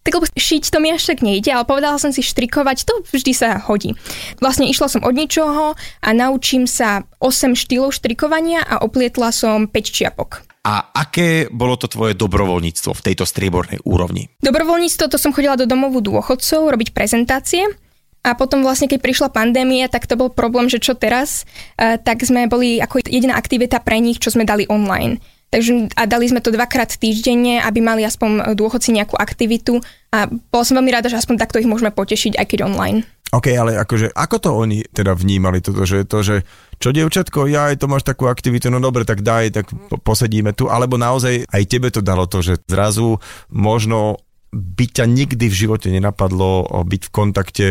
Tak 0.03 0.15
lebo 0.15 0.25
šiť 0.31 0.71
to 0.71 0.79
mi 0.79 0.95
až 0.95 1.11
tak 1.11 1.19
nejde, 1.19 1.51
ale 1.51 1.67
povedala 1.67 1.99
som 1.99 2.15
si 2.15 2.23
štrikovať, 2.23 2.87
to 2.87 3.03
vždy 3.11 3.31
sa 3.35 3.59
hodí. 3.59 3.93
Vlastne 4.39 4.65
išla 4.71 4.87
som 4.87 5.01
od 5.03 5.11
ničoho 5.11 5.75
a 5.77 6.09
naučím 6.15 6.65
sa 6.65 7.03
8 7.19 7.53
štýlov 7.53 7.91
štrikovania 7.91 8.63
a 8.63 8.79
oplietla 8.79 9.35
som 9.35 9.67
5 9.67 9.75
čiapok. 9.91 10.47
A 10.63 10.91
aké 10.91 11.47
bolo 11.47 11.79
to 11.79 11.87
tvoje 11.87 12.19
dobrovoľníctvo 12.19 12.91
v 12.91 13.03
tejto 13.11 13.23
striebornej 13.23 13.79
úrovni? 13.87 14.27
Dobrovoľníctvo, 14.43 15.07
to 15.07 15.17
som 15.19 15.31
chodila 15.31 15.55
do 15.55 15.63
domovu 15.63 16.03
dôchodcov 16.03 16.67
robiť 16.75 16.91
prezentácie 16.91 17.63
a 18.19 18.35
potom 18.35 18.59
vlastne, 18.59 18.91
keď 18.91 18.99
prišla 18.99 19.31
pandémia, 19.31 19.87
tak 19.87 20.03
to 20.03 20.19
bol 20.19 20.27
problém, 20.27 20.67
že 20.67 20.83
čo 20.83 20.99
teraz, 20.99 21.47
e, 21.79 21.95
tak 21.95 22.19
sme 22.27 22.51
boli 22.51 22.83
ako 22.83 22.99
jediná 23.07 23.39
aktivita 23.39 23.79
pre 23.79 24.03
nich, 24.03 24.19
čo 24.19 24.35
sme 24.35 24.43
dali 24.43 24.67
online. 24.67 25.23
Takže 25.49 25.97
a 25.97 26.05
dali 26.05 26.29
sme 26.29 26.45
to 26.45 26.53
dvakrát 26.53 26.93
týždenne, 26.93 27.57
aby 27.65 27.81
mali 27.81 28.05
aspoň 28.05 28.53
dôchodci 28.53 28.93
nejakú 28.93 29.17
aktivitu 29.17 29.81
a 30.13 30.29
bola 30.29 30.63
som 30.65 30.77
veľmi 30.77 30.93
rada, 30.93 31.09
že 31.09 31.17
aspoň 31.17 31.41
takto 31.41 31.57
ich 31.57 31.65
môžeme 31.65 31.89
potešiť, 31.89 32.37
aj 32.37 32.45
keď 32.45 32.59
online. 32.69 33.01
OK, 33.29 33.53
ale 33.53 33.77
akože, 33.77 34.09
ako 34.13 34.35
to 34.41 34.49
oni 34.57 34.81
teda 34.89 35.13
vnímali 35.13 35.61
toto, 35.61 35.85
že 35.85 36.05
to, 36.09 36.25
že 36.25 36.41
čo 36.81 36.89
dievčatko, 36.89 37.45
ja 37.45 37.69
aj 37.69 37.77
to 37.77 37.85
máš 37.85 38.01
takú 38.01 38.25
aktivitu, 38.25 38.73
no 38.73 38.81
dobre, 38.81 39.05
tak 39.05 39.21
daj, 39.21 39.53
tak 39.53 39.65
po- 39.69 40.01
posedíme 40.01 40.57
tu, 40.57 40.65
alebo 40.65 40.97
naozaj 40.97 41.45
aj 41.45 41.63
tebe 41.69 41.93
to 41.93 42.01
dalo 42.01 42.25
to, 42.25 42.41
že 42.41 42.57
zrazu 42.65 43.21
možno 43.53 44.17
by 44.49 44.85
ťa 44.89 45.05
nikdy 45.05 45.45
v 45.45 45.59
živote 45.65 45.93
nenapadlo 45.93 46.65
byť 46.81 47.01
v 47.05 47.13
kontakte 47.13 47.67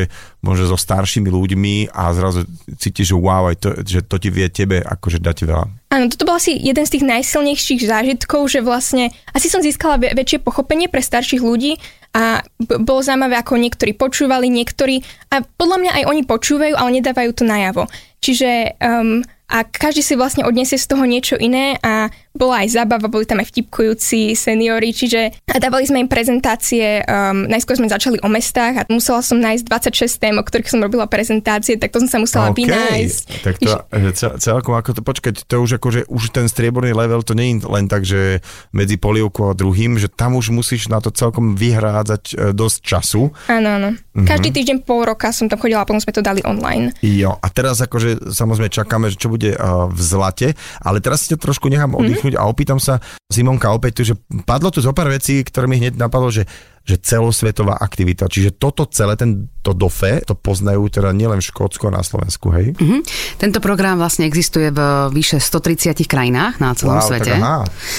možno 0.47 0.71
so 0.71 0.79
staršími 0.79 1.27
ľuďmi 1.27 1.91
a 1.91 2.15
zrazu 2.15 2.47
cítiš, 2.79 3.11
že 3.11 3.17
wow, 3.19 3.51
aj 3.51 3.57
to, 3.59 3.69
že 3.83 4.07
to 4.07 4.17
ti 4.23 4.31
vie 4.31 4.47
tebe 4.47 4.79
akože 4.79 5.19
dať 5.19 5.39
veľa. 5.43 5.67
Áno, 5.89 6.13
toto 6.13 6.29
bol 6.29 6.37
asi 6.37 6.53
jeden 6.53 6.85
z 6.85 7.01
tých 7.01 7.05
najsilnejších 7.09 7.89
zážitkov, 7.89 8.53
že 8.53 8.61
vlastne 8.61 9.09
asi 9.33 9.49
som 9.49 9.65
získala 9.65 9.97
vä- 9.97 10.13
väčšie 10.13 10.45
pochopenie 10.45 10.85
pre 10.85 11.01
starších 11.01 11.41
ľudí 11.41 11.81
a 12.13 12.45
b- 12.61 12.85
bolo 12.85 13.01
zaujímavé, 13.01 13.41
ako 13.41 13.57
niektorí 13.57 13.97
počúvali, 13.97 14.53
niektorí 14.53 15.01
a 15.33 15.41
podľa 15.41 15.77
mňa 15.81 15.93
aj 15.97 16.05
oni 16.13 16.23
počúvajú, 16.29 16.75
ale 16.77 17.01
nedávajú 17.01 17.31
to 17.33 17.49
najavo. 17.49 17.89
Čiže 18.21 18.77
um, 18.85 19.25
a 19.49 19.65
každý 19.65 20.05
si 20.05 20.13
vlastne 20.13 20.45
odniesie 20.45 20.77
z 20.77 20.93
toho 20.93 21.09
niečo 21.09 21.41
iné 21.41 21.81
a 21.81 22.13
bola 22.39 22.63
aj 22.63 22.79
zábava, 22.79 23.11
boli 23.11 23.27
tam 23.27 23.43
aj 23.43 23.51
vtipkujúci 23.51 24.39
seniori, 24.39 24.95
čiže 24.95 25.43
a 25.51 25.59
dávali 25.59 25.85
sme 25.85 26.07
im 26.07 26.09
prezentácie, 26.09 27.03
um, 27.03 27.51
najskôr 27.51 27.75
sme 27.75 27.91
začali 27.91 28.23
o 28.23 28.29
mestách 28.31 28.79
a 28.79 28.83
musela 28.87 29.19
som 29.21 29.43
nájsť 29.43 29.65
26 29.67 30.23
tém, 30.23 30.35
o 30.39 30.45
ktorých 30.47 30.71
som 30.71 30.79
robila 30.79 31.11
prezentácie, 31.11 31.75
tak 31.75 31.91
to 31.91 31.99
som 32.07 32.09
sa 32.09 32.19
musela 32.23 32.47
OK, 32.55 32.63
vynájsť. 32.63 33.25
tak 33.43 33.55
to, 33.59 33.75
že 33.75 34.11
cel, 34.15 34.33
celkom 34.39 34.79
ako 34.79 34.95
to, 34.95 35.03
počkať, 35.03 35.35
to 35.43 35.59
už 35.59 35.83
akože, 35.83 36.07
už 36.07 36.23
ten 36.31 36.47
strieborný 36.47 36.95
level, 36.95 37.27
to 37.27 37.35
nie 37.35 37.59
je 37.59 37.67
len 37.67 37.91
tak, 37.91 38.07
že 38.07 38.39
medzi 38.71 38.95
polievkou 38.95 39.51
a 39.51 39.59
druhým, 39.59 39.99
že 39.99 40.07
tam 40.07 40.39
už 40.39 40.55
musíš 40.55 40.87
na 40.87 41.03
to 41.03 41.11
celkom 41.11 41.59
vyhrádzať 41.59 42.23
e, 42.31 42.35
dosť 42.55 42.79
času. 42.85 43.35
Áno, 43.51 43.69
áno. 43.75 43.91
Mhm. 43.97 44.19
Mm-hmm. 44.19 44.35
Každý 44.35 44.49
týždeň 44.51 44.77
pol 44.83 45.07
roka 45.07 45.31
som 45.31 45.47
tam 45.47 45.63
chodila 45.63 45.81
a 45.83 45.87
potom 45.87 46.03
sme 46.03 46.11
to 46.11 46.27
dali 46.27 46.43
online. 46.43 46.91
Jo, 47.07 47.39
a 47.39 47.47
teraz 47.55 47.79
akože 47.79 48.35
samozrejme 48.35 48.67
čakáme, 48.67 49.07
že 49.15 49.17
čo 49.17 49.31
bude 49.31 49.55
uh, 49.55 49.87
v 49.87 50.01
zlate, 50.03 50.49
ale 50.83 50.99
teraz 50.99 51.23
si 51.23 51.31
ťa 51.31 51.39
trošku 51.39 51.71
nechám 51.71 51.95
oddychnúť 51.95 52.28
a 52.35 52.45
opýtam 52.51 52.77
sa 52.83 53.01
Simonka 53.31 53.73
opäť 53.73 53.93
tu, 54.01 54.03
že 54.03 54.15
padlo 54.45 54.69
tu 54.69 54.83
zo 54.83 54.93
pár 54.93 55.09
vecí, 55.09 55.41
ktoré 55.41 55.65
mi 55.71 55.81
hneď 55.81 55.97
napadlo, 55.97 56.29
že 56.29 56.45
že 56.89 56.97
celosvetová 56.97 57.77
aktivita. 57.77 58.33
Čiže 58.33 58.57
toto 58.57 58.89
celé, 58.89 59.13
ten, 59.21 59.53
to 59.61 59.77
DOFE, 59.77 60.25
to 60.25 60.33
poznajú 60.33 60.89
teda 60.89 61.13
nielen 61.13 61.45
v 61.45 61.49
Škótsku 61.53 61.85
a 61.85 61.93
na 61.93 62.01
Slovensku, 62.01 62.49
hej? 62.57 62.73
Mhm. 62.81 63.05
Tento 63.37 63.61
program 63.61 64.01
vlastne 64.01 64.25
existuje 64.25 64.73
v 64.73 65.13
vyše 65.13 65.37
130 65.37 66.09
krajinách 66.09 66.57
na 66.57 66.73
celom 66.73 66.97
Wow, 66.97 67.05
svete. 67.05 67.37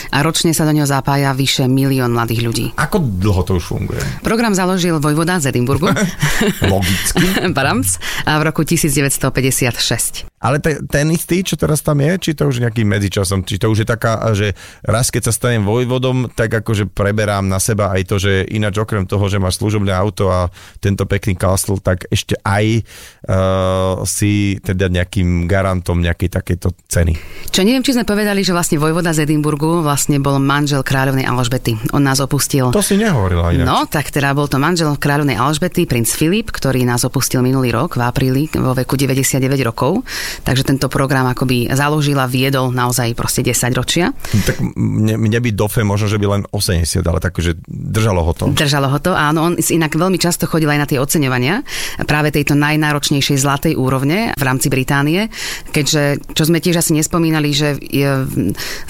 A 0.09 0.17
ročne 0.25 0.57
sa 0.57 0.65
do 0.65 0.73
neho 0.73 0.89
zapája 0.89 1.37
vyše 1.37 1.69
milión 1.69 2.17
mladých 2.17 2.41
ľudí. 2.41 2.65
Ako 2.73 2.97
dlho 2.97 3.45
to 3.45 3.61
už 3.61 3.65
funguje? 3.69 4.01
Program 4.25 4.57
založil 4.57 4.97
vojvoda 4.97 5.37
z 5.37 5.53
Edimburgu, 5.53 5.93
Logicky. 6.71 7.21
Barams, 7.55 8.01
v 8.25 8.41
roku 8.41 8.65
1956. 8.65 10.25
Ale 10.39 10.63
te, 10.63 10.79
ten 10.87 11.11
istý, 11.11 11.43
čo 11.43 11.59
teraz 11.59 11.83
tam 11.83 11.99
je, 11.99 12.15
či 12.17 12.31
to 12.31 12.47
už 12.47 12.63
nejakým 12.63 12.87
medzičasom, 12.87 13.43
či 13.43 13.59
to 13.59 13.67
už 13.67 13.83
je 13.83 13.87
taká, 13.87 14.23
že 14.31 14.55
raz 14.81 15.11
keď 15.11 15.29
sa 15.29 15.33
stanem 15.35 15.67
vojvodom, 15.67 16.31
tak 16.31 16.63
akože 16.63 16.87
preberám 16.89 17.43
na 17.43 17.59
seba 17.59 17.91
aj 17.91 18.01
to, 18.07 18.15
že 18.17 18.47
ináč 18.47 18.78
okrem 18.79 19.03
toho, 19.03 19.27
že 19.27 19.41
máš 19.41 19.59
služobné 19.59 19.91
auto 19.91 20.31
a 20.31 20.47
tento 20.79 21.03
pekný 21.03 21.35
castle, 21.35 21.77
tak 21.79 22.07
ešte 22.07 22.39
aj 22.41 22.81
uh, 23.27 24.01
si 24.07 24.57
teda 24.63 24.87
nejakým 24.87 25.45
garantom 25.45 25.99
nejakej 25.99 26.29
takejto 26.31 26.71
ceny. 26.87 27.13
Čo 27.51 27.61
neviem, 27.67 27.83
či 27.83 27.95
sme 27.95 28.07
povedali, 28.07 28.41
že 28.41 28.55
vlastne 28.55 28.79
vojvoda 28.79 29.11
z 29.11 29.27
Edimburgu 29.27 29.83
vlastne 29.83 30.17
bol 30.23 30.39
manžel 30.39 30.81
kráľovnej 30.81 31.27
Alžbety. 31.27 31.75
On 31.91 32.01
nás 32.01 32.23
opustil. 32.23 32.71
To 32.71 32.83
si 32.83 32.95
nehovorila 32.95 33.51
ináč. 33.53 33.67
No, 33.67 33.85
tak 33.85 34.09
teda 34.09 34.31
bol 34.31 34.47
to 34.47 34.61
manžel 34.61 34.95
kráľovnej 34.95 35.35
Alžbety, 35.35 35.85
princ 35.85 36.09
Filip, 36.09 36.49
ktorý 36.53 36.87
nás 36.87 37.03
opustil 37.03 37.43
minulý 37.43 37.73
rok 37.73 37.99
v 37.99 38.03
apríli 38.05 38.43
vo 38.55 38.71
veku 38.73 38.95
99 38.95 39.41
rokov. 39.65 40.05
Takže 40.45 40.63
tento 40.63 40.87
program 40.87 41.27
akoby 41.29 41.69
založil 41.73 42.17
a 42.21 42.29
viedol 42.29 42.71
naozaj 42.71 43.11
proste 43.17 43.41
10 43.41 43.73
ročia. 43.75 44.13
Tak 44.45 44.61
mne, 44.77 45.19
mne 45.19 45.39
by 45.41 45.49
dofe 45.51 45.81
možno, 45.83 46.07
že 46.07 46.21
by 46.21 46.25
len 46.39 46.41
80, 46.49 47.01
ale 47.03 47.19
tak, 47.19 47.35
že 47.39 47.57
držalo 47.67 48.21
ho 48.23 48.31
to. 48.33 48.45
Držalo 48.59 48.91
ho 48.91 48.99
to, 48.99 49.15
áno, 49.15 49.47
on 49.47 49.53
inak 49.55 49.95
veľmi 49.95 50.19
často 50.19 50.43
chodil 50.43 50.67
aj 50.67 50.79
na 50.83 50.87
tie 50.89 50.99
oceňovania 50.99 51.63
práve 52.03 52.35
tejto 52.35 52.59
najnáročnejšej 52.59 53.37
zlatej 53.39 53.73
úrovne 53.79 54.35
v 54.35 54.43
rámci 54.43 54.67
Británie, 54.67 55.31
keďže, 55.71 56.35
čo 56.35 56.43
sme 56.43 56.59
tiež 56.59 56.83
asi 56.83 56.91
nespomínali, 56.91 57.55
že 57.55 57.79
je, 57.79 58.27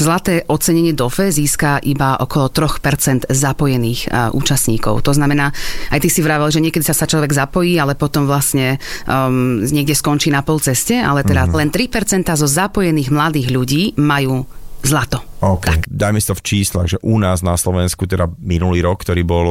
zlaté 0.01 0.41
ocenenie 0.49 0.97
DOFE 0.97 1.29
získa 1.29 1.85
iba 1.85 2.17
okolo 2.17 2.49
3% 2.49 3.29
zapojených 3.29 4.09
uh, 4.09 4.33
účastníkov. 4.33 5.05
To 5.05 5.13
znamená, 5.13 5.53
aj 5.93 6.01
ty 6.01 6.09
si 6.09 6.25
vravel, 6.25 6.49
že 6.49 6.65
niekedy 6.65 6.81
sa, 6.81 6.97
sa 6.97 7.05
človek 7.05 7.29
zapojí, 7.29 7.77
ale 7.77 7.93
potom 7.93 8.25
vlastne 8.25 8.81
um, 9.05 9.61
niekde 9.61 9.93
skončí 9.93 10.33
na 10.33 10.41
pol 10.41 10.57
ceste, 10.57 10.97
ale 10.97 11.21
teda 11.21 11.45
mm-hmm. 11.45 11.59
len 11.61 11.69
3% 11.69 12.25
zo 12.41 12.47
zapojených 12.49 13.13
mladých 13.13 13.47
ľudí 13.53 13.83
majú 14.01 14.49
zlato. 14.83 15.19
OK, 15.39 15.65
tak. 15.65 15.81
dajme 15.87 16.19
si 16.19 16.27
to 16.27 16.35
v 16.35 16.45
číslach, 16.45 16.87
že 16.87 16.97
u 17.03 17.15
nás 17.19 17.39
na 17.39 17.55
Slovensku, 17.55 18.03
teda 18.07 18.27
minulý 18.39 18.83
rok, 18.83 19.03
ktorý 19.03 19.23
bol 19.23 19.47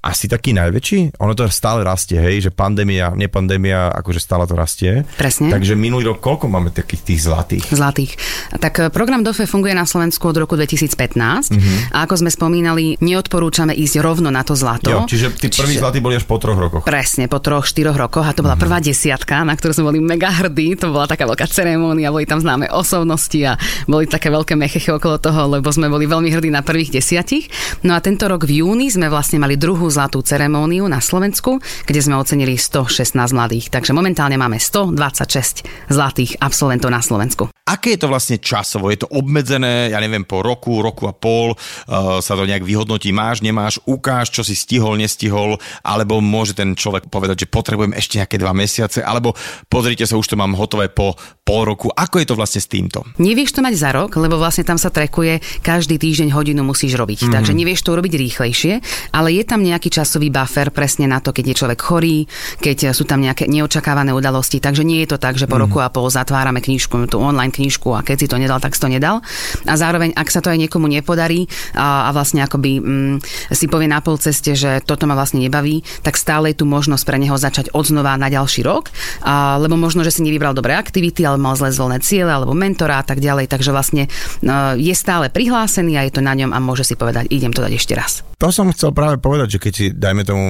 asi 0.00 0.24
taký 0.24 0.50
najväčší. 0.52 1.20
Ono 1.20 1.32
to 1.32 1.44
stále 1.46 1.84
rastie, 1.84 2.16
hej, 2.16 2.40
že 2.40 2.50
pandémia, 2.50 3.12
nepandémia, 3.12 3.92
akože 3.92 4.18
stále 4.18 4.42
to 4.42 4.56
rastie. 4.56 5.04
Presne. 5.14 5.52
Takže 5.52 5.76
minulý 5.76 6.08
rok 6.08 6.18
koľko 6.18 6.48
máme 6.48 6.72
takých 6.72 7.02
tých 7.04 7.20
zlatých? 7.22 7.64
Zlatých. 7.68 8.16
Tak 8.56 8.74
e, 8.74 8.82
program 8.88 9.20
DOFE 9.20 9.44
funguje 9.44 9.70
na 9.70 9.84
Slovensku 9.84 10.24
od 10.24 10.36
roku 10.38 10.56
2015 10.56 11.52
Mhm. 11.52 11.60
uh-huh. 11.60 11.92
a 11.92 12.08
ako 12.08 12.14
sme 12.16 12.30
spomínali, 12.30 12.96
neodporúčame 12.98 13.76
ísť 13.76 14.00
rovno 14.00 14.32
na 14.32 14.40
to 14.40 14.56
zlato. 14.56 14.88
Jo, 14.88 15.04
čiže 15.04 15.36
tí 15.36 15.52
prví 15.52 15.76
zlatí 15.76 16.00
boli 16.00 16.16
až 16.16 16.24
po 16.24 16.38
troch 16.38 16.56
rokoch. 16.56 16.80
Presne, 16.82 17.28
po 17.28 17.36
troch, 17.38 17.68
štyroch 17.68 17.94
rokoch 17.94 18.24
a 18.24 18.32
to 18.32 18.40
bola 18.40 18.56
Mhm. 18.56 18.62
prvá 18.62 18.78
desiatka, 18.80 19.44
na 19.44 19.52
ktorú 19.52 19.76
sme 19.76 19.84
boli 19.86 20.00
mega 20.00 20.32
hrdí, 20.32 20.72
to 20.74 20.88
bola 20.88 21.04
taká 21.04 21.28
veľká 21.28 21.44
ceremónia, 21.46 22.08
boli 22.08 22.24
tam 22.24 22.40
známe 22.40 22.72
osobnosti 22.72 23.36
a 23.44 23.60
boli 23.84 24.08
také 24.08 24.32
veľké 24.32 24.56
mechechy 24.56 24.88
okolo 24.88 25.18
toho, 25.18 25.50
lebo 25.50 25.68
sme 25.68 25.86
boli 25.86 26.08
veľmi 26.08 26.32
hrdí 26.32 26.48
na 26.48 26.64
prvých 26.64 26.94
desiatich. 26.94 27.52
No 27.82 27.92
a 27.92 28.00
tento 28.00 28.24
rok 28.24 28.48
v 28.48 28.64
júni 28.64 28.88
sme 28.88 29.08
vlastne 29.08 29.36
mali 29.36 29.55
druhú 29.56 29.88
zlatú 29.88 30.20
ceremóniu 30.20 30.84
na 30.86 31.00
Slovensku, 31.00 31.58
kde 31.88 32.00
sme 32.04 32.20
ocenili 32.20 32.60
116 32.60 33.16
mladých. 33.32 33.72
Takže 33.72 33.96
momentálne 33.96 34.36
máme 34.36 34.60
126 34.60 35.90
zlatých 35.90 36.38
absolventov 36.38 36.92
na 36.92 37.00
Slovensku. 37.00 37.55
Aké 37.66 37.98
je 37.98 38.06
to 38.06 38.06
vlastne 38.06 38.38
časovo? 38.38 38.94
Je 38.94 39.02
to 39.02 39.10
obmedzené, 39.10 39.90
ja 39.90 39.98
neviem, 39.98 40.22
po 40.22 40.38
roku, 40.38 40.78
roku 40.78 41.10
a 41.10 41.14
pol 41.14 41.58
uh, 41.58 42.22
sa 42.22 42.38
to 42.38 42.46
nejak 42.46 42.62
vyhodnotí, 42.62 43.10
máš, 43.10 43.42
nemáš, 43.42 43.82
ukáž, 43.82 44.30
čo 44.30 44.46
si 44.46 44.54
stihol, 44.54 44.94
nestihol, 44.94 45.58
alebo 45.82 46.22
môže 46.22 46.54
ten 46.54 46.78
človek 46.78 47.10
povedať, 47.10 47.42
že 47.42 47.50
potrebujem 47.50 47.90
ešte 47.98 48.22
nejaké 48.22 48.38
dva 48.38 48.54
mesiace, 48.54 49.02
alebo 49.02 49.34
pozrite 49.66 50.06
sa, 50.06 50.14
už 50.14 50.30
to 50.30 50.38
mám 50.38 50.54
hotové 50.54 50.86
po 50.86 51.18
pol 51.42 51.66
roku. 51.66 51.90
Ako 51.90 52.22
je 52.22 52.26
to 52.30 52.38
vlastne 52.38 52.62
s 52.62 52.70
týmto? 52.70 53.02
Nevieš 53.18 53.58
to 53.58 53.66
mať 53.66 53.74
za 53.74 53.90
rok, 53.90 54.14
lebo 54.14 54.38
vlastne 54.38 54.62
tam 54.62 54.78
sa 54.78 54.94
trekuje, 54.94 55.42
každý 55.62 55.98
týždeň 55.98 56.34
hodinu 56.34 56.62
musíš 56.62 56.94
robiť. 56.94 57.26
Mm-hmm. 57.26 57.34
Takže 57.34 57.50
nevieš 57.50 57.82
to 57.82 57.98
urobiť 57.98 58.14
rýchlejšie, 58.14 58.72
ale 59.10 59.34
je 59.34 59.42
tam 59.42 59.66
nejaký 59.66 59.90
časový 59.90 60.30
buffer 60.30 60.70
presne 60.70 61.10
na 61.10 61.18
to, 61.18 61.34
keď 61.34 61.50
je 61.50 61.58
človek 61.58 61.78
chorý, 61.82 62.30
keď 62.62 62.94
sú 62.94 63.02
tam 63.06 63.22
nejaké 63.22 63.50
neočakávané 63.50 64.14
udalosti. 64.14 64.62
Takže 64.62 64.86
nie 64.86 65.02
je 65.02 65.14
to 65.14 65.18
tak, 65.18 65.34
že 65.34 65.50
po 65.50 65.58
mm-hmm. 65.58 65.66
roku 65.66 65.78
a 65.82 65.90
pol 65.90 66.06
zatvárame 66.10 66.62
knižku, 66.62 67.10
tú 67.10 67.18
online 67.18 67.55
knižku 67.56 67.88
a 67.96 68.04
keď 68.04 68.16
si 68.20 68.26
to 68.28 68.36
nedal, 68.36 68.60
tak 68.60 68.76
si 68.76 68.80
to 68.84 68.92
nedal. 68.92 69.24
A 69.64 69.74
zároveň, 69.74 70.12
ak 70.12 70.28
sa 70.28 70.44
to 70.44 70.52
aj 70.52 70.60
niekomu 70.60 70.86
nepodarí 70.86 71.48
a, 71.72 72.08
a 72.08 72.10
vlastne 72.12 72.44
akoby 72.44 72.78
mm, 72.78 73.16
si 73.50 73.66
povie 73.66 73.88
na 73.88 74.04
pol 74.04 74.20
ceste, 74.20 74.52
že 74.52 74.84
toto 74.84 75.08
ma 75.08 75.16
vlastne 75.16 75.40
nebaví, 75.40 75.80
tak 76.04 76.20
stále 76.20 76.52
je 76.52 76.60
tu 76.60 76.64
možnosť 76.68 77.04
pre 77.08 77.16
neho 77.16 77.34
začať 77.40 77.72
odznova 77.72 78.14
na 78.20 78.28
ďalší 78.28 78.60
rok, 78.62 78.92
a, 79.24 79.56
lebo 79.56 79.80
možno, 79.80 80.04
že 80.04 80.12
si 80.12 80.20
nevybral 80.20 80.52
dobré 80.52 80.76
aktivity, 80.76 81.24
ale 81.24 81.40
mal 81.40 81.56
zle 81.56 81.72
zvolené 81.72 81.98
ciele 82.04 82.28
alebo 82.28 82.52
mentora 82.52 83.00
a 83.00 83.04
tak 83.06 83.24
ďalej, 83.24 83.48
takže 83.48 83.72
vlastne 83.72 84.12
no, 84.44 84.76
je 84.76 84.92
stále 84.92 85.32
prihlásený 85.32 85.96
a 85.96 86.04
je 86.04 86.12
to 86.12 86.20
na 86.20 86.36
ňom 86.36 86.52
a 86.52 86.58
môže 86.60 86.84
si 86.84 86.94
povedať, 86.98 87.32
idem 87.32 87.54
to 87.54 87.64
dať 87.64 87.72
ešte 87.72 87.94
raz. 87.96 88.26
To 88.36 88.52
som 88.52 88.68
chcel 88.68 88.92
práve 88.92 89.16
povedať, 89.16 89.56
že 89.56 89.62
keď 89.64 89.72
si, 89.72 89.86
dajme 89.96 90.20
tomu, 90.20 90.44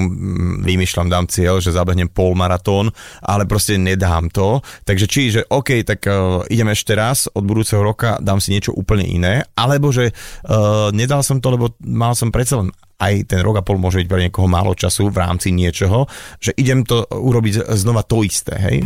vymýšľam, 0.67 1.07
dám 1.07 1.31
cieľ, 1.31 1.63
že 1.63 1.71
zabehnem 1.71 2.11
polmaratón, 2.11 2.91
ale 3.23 3.47
proste 3.47 3.79
nedám 3.79 4.27
to, 4.27 4.59
takže 4.83 5.07
či, 5.07 5.31
že 5.31 5.47
OK, 5.47 5.87
tak 5.87 6.03
uh, 6.11 6.43
idem 6.51 6.75
ešte 6.75 6.96
raz, 6.97 7.29
od 7.31 7.45
budúceho 7.45 7.85
roka 7.85 8.17
dám 8.25 8.41
si 8.41 8.57
niečo 8.57 8.73
úplne 8.73 9.05
iné, 9.05 9.45
alebo 9.53 9.93
že 9.93 10.11
uh, 10.11 10.89
nedal 10.91 11.21
som 11.21 11.39
to, 11.39 11.53
lebo 11.53 11.77
mal 11.85 12.17
som 12.17 12.33
predsa 12.33 12.65
len 12.65 12.73
aj 12.97 13.29
ten 13.29 13.45
rok 13.45 13.61
a 13.61 13.67
pol 13.67 13.77
môže 13.77 14.01
byť 14.01 14.09
pre 14.09 14.25
niekoho 14.25 14.49
málo 14.49 14.73
času 14.73 15.13
v 15.13 15.21
rámci 15.21 15.53
niečoho, 15.53 16.09
že 16.41 16.57
idem 16.57 16.81
to 16.81 17.05
urobiť 17.05 17.69
znova 17.77 18.01
to 18.09 18.25
isté, 18.25 18.57
hej? 18.57 18.77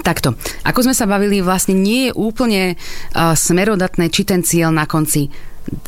Takto. 0.00 0.32
Ako 0.64 0.88
sme 0.88 0.96
sa 0.96 1.04
bavili, 1.04 1.44
vlastne 1.44 1.76
nie 1.76 2.08
je 2.08 2.16
úplne 2.16 2.74
uh, 2.74 3.36
smerodatné, 3.36 4.08
či 4.08 4.24
ten 4.24 4.40
cieľ 4.40 4.72
na 4.72 4.88
konci 4.88 5.28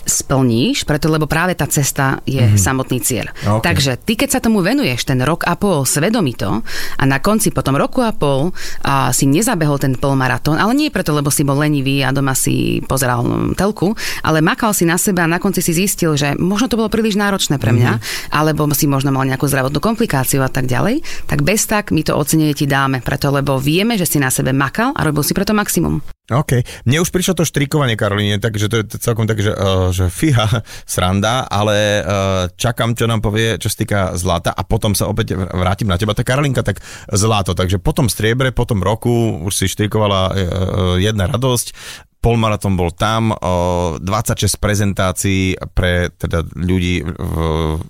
splníš, 0.04 0.84
preto 0.84 1.08
lebo 1.10 1.24
práve 1.24 1.56
tá 1.56 1.66
cesta 1.66 2.20
je 2.28 2.40
mm-hmm. 2.40 2.60
samotný 2.60 2.98
cieľ. 3.00 3.26
Okay. 3.34 3.62
Takže 3.64 3.92
ty, 4.00 4.12
keď 4.14 4.28
sa 4.37 4.40
tomu 4.40 4.60
venuješ 4.60 5.08
ten 5.08 5.18
rok 5.20 5.44
a 5.48 5.56
pol 5.58 5.82
svedomito 5.88 6.62
a 7.00 7.02
na 7.04 7.18
konci 7.18 7.50
potom 7.50 7.76
roku 7.76 8.04
a 8.04 8.12
pol 8.12 8.52
a 8.84 9.10
si 9.10 9.26
nezabehol 9.26 9.80
ten 9.80 9.96
polmaratón, 9.96 10.60
ale 10.60 10.76
nie 10.76 10.94
preto, 10.94 11.12
lebo 11.16 11.32
si 11.32 11.42
bol 11.42 11.58
lenivý 11.58 12.04
a 12.04 12.14
doma 12.14 12.37
si 12.37 12.84
pozeral 12.84 13.24
telku, 13.58 13.96
ale 14.22 14.44
makal 14.44 14.70
si 14.76 14.87
na 14.87 15.00
seba 15.00 15.26
a 15.26 15.30
na 15.30 15.42
konci 15.42 15.64
si 15.64 15.74
zistil, 15.74 16.14
že 16.14 16.37
možno 16.37 16.70
to 16.70 16.78
bolo 16.78 16.92
príliš 16.92 17.18
náročné 17.18 17.56
pre 17.58 17.74
mňa, 17.74 17.92
mm-hmm. 17.98 18.34
alebo 18.34 18.68
si 18.76 18.87
možno 18.87 19.10
mal 19.10 19.26
nejakú 19.26 19.48
zdravotnú 19.50 19.80
komplikáciu 19.82 20.44
a 20.44 20.50
tak 20.50 20.70
ďalej, 20.70 21.00
tak 21.26 21.42
bez 21.42 21.64
tak 21.66 21.90
my 21.90 22.04
to 22.04 22.14
ocenenie 22.14 22.54
ti 22.54 22.68
dáme, 22.68 23.00
preto 23.00 23.32
lebo 23.32 23.56
vieme, 23.56 23.98
že 23.98 24.06
si 24.06 24.22
na 24.22 24.28
sebe 24.28 24.54
makal 24.54 24.92
a 24.94 25.00
robil 25.02 25.26
si 25.26 25.32
preto 25.32 25.56
maximum. 25.56 26.13
OK. 26.32 26.64
Mne 26.88 27.04
už 27.04 27.12
prišlo 27.12 27.37
to 27.37 27.44
štrikovanie, 27.44 28.00
Karolíne, 28.00 28.40
takže 28.40 28.72
to 28.72 28.80
je 28.80 28.84
celkom 28.96 29.28
tak, 29.28 29.44
že, 29.44 29.52
uh, 29.52 29.92
že 29.92 30.08
fiha, 30.08 30.64
sranda, 30.88 31.44
ale 31.44 32.00
uh, 32.00 32.48
čakám, 32.56 32.96
čo 32.96 33.04
nám 33.04 33.20
povie, 33.20 33.60
čo 33.60 33.68
sa 33.68 33.76
týka 33.76 34.00
zlata 34.16 34.56
a 34.56 34.64
potom 34.64 34.96
sa 34.96 35.04
opäť 35.04 35.37
vrátim 35.37 35.84
na 35.84 36.00
teba. 36.00 36.16
Tá 36.16 36.24
Karolinka, 36.24 36.64
tak 36.64 36.80
zlato. 37.12 37.52
Takže 37.52 37.76
potom 37.76 38.08
striebre, 38.08 38.56
potom 38.56 38.80
roku 38.80 39.37
už 39.44 39.52
si 39.52 39.66
štrikovala 39.68 40.20
uh, 40.32 40.34
jedna 40.96 41.28
radosť 41.28 41.76
polmaratón 42.24 42.72
bol 42.72 42.88
tam, 42.88 43.37
26 43.37 44.00
prezentácií 44.56 45.60
pre 45.76 46.08
teda 46.08 46.40
ľudí 46.56 47.04
v 47.04 47.37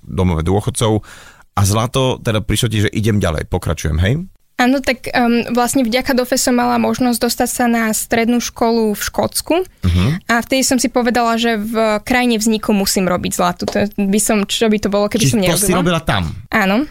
domove 0.02 0.42
dôchodcov 0.42 1.06
a 1.54 1.60
zlato 1.62 2.18
teda 2.18 2.42
prišlo 2.42 2.66
ti, 2.66 2.82
že 2.82 2.90
idem 2.90 3.22
ďalej, 3.22 3.46
pokračujem, 3.46 3.94
hej? 4.02 4.26
Áno, 4.54 4.78
tak 4.78 5.10
um, 5.10 5.50
vlastne 5.50 5.82
vďaka 5.82 6.14
DOFE 6.14 6.38
som 6.38 6.54
mala 6.54 6.78
možnosť 6.78 7.18
dostať 7.18 7.48
sa 7.50 7.66
na 7.66 7.90
strednú 7.90 8.38
školu 8.38 8.94
v 8.94 9.02
Škótsku 9.02 9.66
uh-huh. 9.66 10.10
a 10.30 10.34
vtedy 10.46 10.62
som 10.62 10.78
si 10.78 10.86
povedala, 10.86 11.34
že 11.34 11.58
v 11.58 11.98
krajine 12.06 12.38
vzniku 12.38 12.70
musím 12.70 13.10
robiť 13.10 13.32
zlatu. 13.34 13.66
To 13.66 13.90
by 13.98 14.20
som, 14.22 14.46
čo 14.46 14.70
by 14.70 14.78
to 14.78 14.86
bolo, 14.94 15.10
keby 15.10 15.26
Čiže 15.26 15.32
som 15.34 15.40
nerobila. 15.42 15.58
to 15.58 15.66
si 15.66 15.74
robila 15.74 16.00
tam? 16.06 16.22
Áno. 16.54 16.86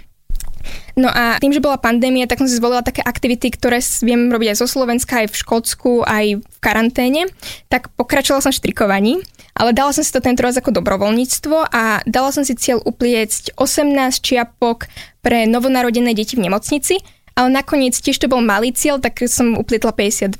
No 0.93 1.09
a 1.09 1.41
tým, 1.41 1.55
že 1.55 1.63
bola 1.63 1.79
pandémia, 1.79 2.27
tak 2.29 2.43
som 2.43 2.47
si 2.51 2.59
zvolila 2.59 2.85
také 2.85 3.01
aktivity, 3.01 3.49
ktoré 3.49 3.81
viem 4.05 4.29
robiť 4.29 4.53
aj 4.53 4.57
zo 4.59 4.67
Slovenska, 4.67 5.23
aj 5.23 5.31
v 5.31 5.39
Škótsku, 5.39 5.91
aj 6.05 6.25
v 6.43 6.57
karanténe. 6.61 7.31
Tak 7.71 7.95
pokračovala 7.97 8.43
som 8.45 8.51
v 8.53 8.59
štrikovaní, 8.59 9.13
ale 9.57 9.73
dala 9.73 9.95
som 9.95 10.05
si 10.05 10.13
to 10.13 10.21
tento 10.21 10.45
raz 10.45 10.59
ako 10.59 10.75
dobrovoľníctvo 10.75 11.71
a 11.71 12.03
dala 12.05 12.29
som 12.29 12.45
si 12.45 12.53
cieľ 12.53 12.83
upliecť 12.85 13.57
18 13.57 13.95
čiapok 14.21 14.85
pre 15.25 15.49
novonarodené 15.49 16.13
deti 16.13 16.37
v 16.37 16.45
nemocnici 16.45 17.01
ale 17.33 17.49
nakoniec 17.49 17.97
tiež 17.97 18.21
to 18.21 18.27
bol 18.29 18.41
malý 18.41 18.73
cieľ, 18.73 19.01
tak 19.01 19.21
som 19.25 19.57
uplietla 19.57 19.93
52. 19.93 20.37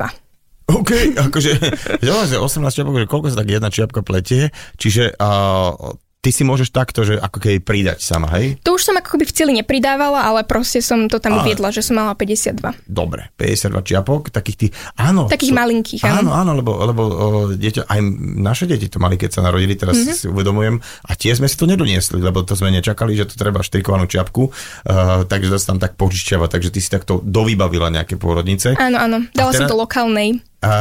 OK, 0.64 0.92
akože, 1.20 1.52
že 2.06 2.38
18 2.40 2.40
čiapok, 2.72 2.96
že 3.04 3.10
koľko 3.10 3.28
sa 3.34 3.44
tak 3.44 3.52
jedna 3.52 3.68
čiapka 3.68 4.00
pletie, 4.00 4.50
čiže 4.80 5.14
uh, 5.20 5.96
ty 6.24 6.32
si 6.32 6.48
môžeš 6.48 6.72
takto, 6.72 7.04
že 7.04 7.20
ako 7.20 7.38
keby 7.44 7.60
pridať 7.60 8.00
sama, 8.00 8.32
hej? 8.40 8.56
To 8.64 8.80
už 8.80 8.88
som 8.88 8.96
ako 8.96 9.20
keby 9.20 9.28
v 9.28 9.34
cieli 9.36 9.52
nepridávala, 9.60 10.24
ale 10.24 10.48
proste 10.48 10.80
som 10.80 11.12
to 11.12 11.20
tam 11.20 11.36
ale... 11.36 11.44
uviedla, 11.44 11.76
že 11.76 11.84
som 11.84 12.00
mala 12.00 12.16
52. 12.16 12.64
Dobre, 12.88 13.28
52 13.36 13.84
čiapok, 13.84 14.32
takých 14.32 14.58
tých, 14.58 14.72
áno. 14.96 15.28
Takých 15.28 15.52
so, 15.52 15.60
malinkých, 15.60 16.02
áno. 16.08 16.24
Áno, 16.24 16.32
áno, 16.32 16.52
lebo, 16.56 16.72
lebo 16.80 17.02
o, 17.04 17.28
dieťa, 17.52 17.92
aj 17.92 18.00
naše 18.40 18.72
deti 18.72 18.88
to 18.88 19.04
mali, 19.04 19.20
keď 19.20 19.36
sa 19.36 19.42
narodili, 19.44 19.76
teraz 19.76 20.00
mm-hmm. 20.00 20.16
si 20.16 20.26
uvedomujem, 20.32 20.80
a 20.80 21.12
tiež 21.12 21.44
sme 21.44 21.52
si 21.52 21.60
to 21.60 21.68
nedoniesli, 21.68 22.24
lebo 22.24 22.48
to 22.48 22.56
sme 22.56 22.72
nečakali, 22.72 23.20
že 23.20 23.28
to 23.28 23.36
treba 23.36 23.60
štrikovanú 23.60 24.08
čiapku, 24.08 24.48
uh, 24.48 25.28
takže 25.28 25.52
zase 25.60 25.76
tam 25.76 25.78
tak 25.84 26.00
požičiava, 26.00 26.48
takže 26.48 26.72
ty 26.72 26.80
si 26.80 26.88
takto 26.88 27.20
dovybavila 27.20 27.92
nejaké 27.92 28.16
pôrodnice. 28.16 28.80
Áno, 28.80 28.96
áno, 28.96 29.28
dala 29.36 29.52
teraz, 29.52 29.68
som 29.68 29.76
to 29.76 29.76
lokálnej. 29.76 30.40
A, 30.64 30.72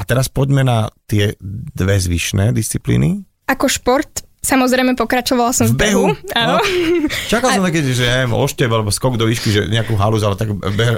a 0.00 0.02
teraz 0.08 0.32
poďme 0.32 0.64
na 0.64 0.88
tie 1.04 1.36
dve 1.76 2.00
zvyšné 2.00 2.56
disciplíny. 2.56 3.28
Ako 3.44 3.68
šport, 3.68 4.24
Samozrejme, 4.44 4.92
pokračovala 4.94 5.56
som 5.56 5.66
v, 5.66 5.72
v 5.72 5.76
behu. 5.80 6.04
Áno. 6.36 6.60
No. 6.60 7.08
Čakal 7.32 7.56
som 7.56 7.64
také, 7.64 7.80
že 7.80 8.04
neviem, 8.04 8.36
oštev 8.36 8.68
alebo 8.68 8.92
skok 8.92 9.16
do 9.16 9.24
výšky, 9.24 9.48
že 9.48 9.60
nejakú 9.72 9.96
halus, 9.96 10.20
ale 10.20 10.36
tak 10.36 10.52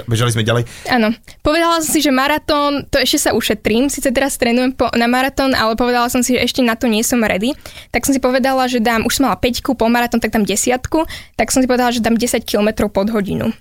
bežali 0.05 0.35
sme 0.35 0.43
ďalej. 0.43 0.67
Áno. 0.91 1.15
Povedala 1.39 1.79
som 1.79 1.95
si, 1.95 2.03
že 2.03 2.11
maratón, 2.11 2.83
to 2.91 2.99
ešte 2.99 3.29
sa 3.29 3.31
ušetrím. 3.31 3.87
Sice 3.87 4.11
teraz 4.11 4.35
trénujem 4.35 4.75
po, 4.75 4.91
na 4.91 5.07
maratón, 5.07 5.55
ale 5.55 5.79
povedala 5.79 6.11
som 6.11 6.19
si, 6.19 6.35
že 6.35 6.43
ešte 6.43 6.59
na 6.59 6.75
to 6.75 6.91
nie 6.91 7.01
som 7.07 7.23
ready. 7.23 7.55
Tak 7.95 8.03
som 8.03 8.11
si 8.11 8.19
povedala, 8.19 8.67
že 8.67 8.83
dám, 8.83 9.07
už 9.07 9.23
som 9.23 9.31
mala 9.31 9.39
5 9.39 9.63
po 9.63 9.85
maratón, 9.87 10.19
tak 10.19 10.35
dám 10.35 10.43
desiatku. 10.43 11.07
Tak 11.39 11.49
som 11.55 11.63
si 11.63 11.67
povedala, 11.71 11.95
že 11.95 12.03
dám 12.03 12.19
10 12.19 12.43
km 12.43 12.91
pod 12.91 13.07
hodinu. 13.15 13.55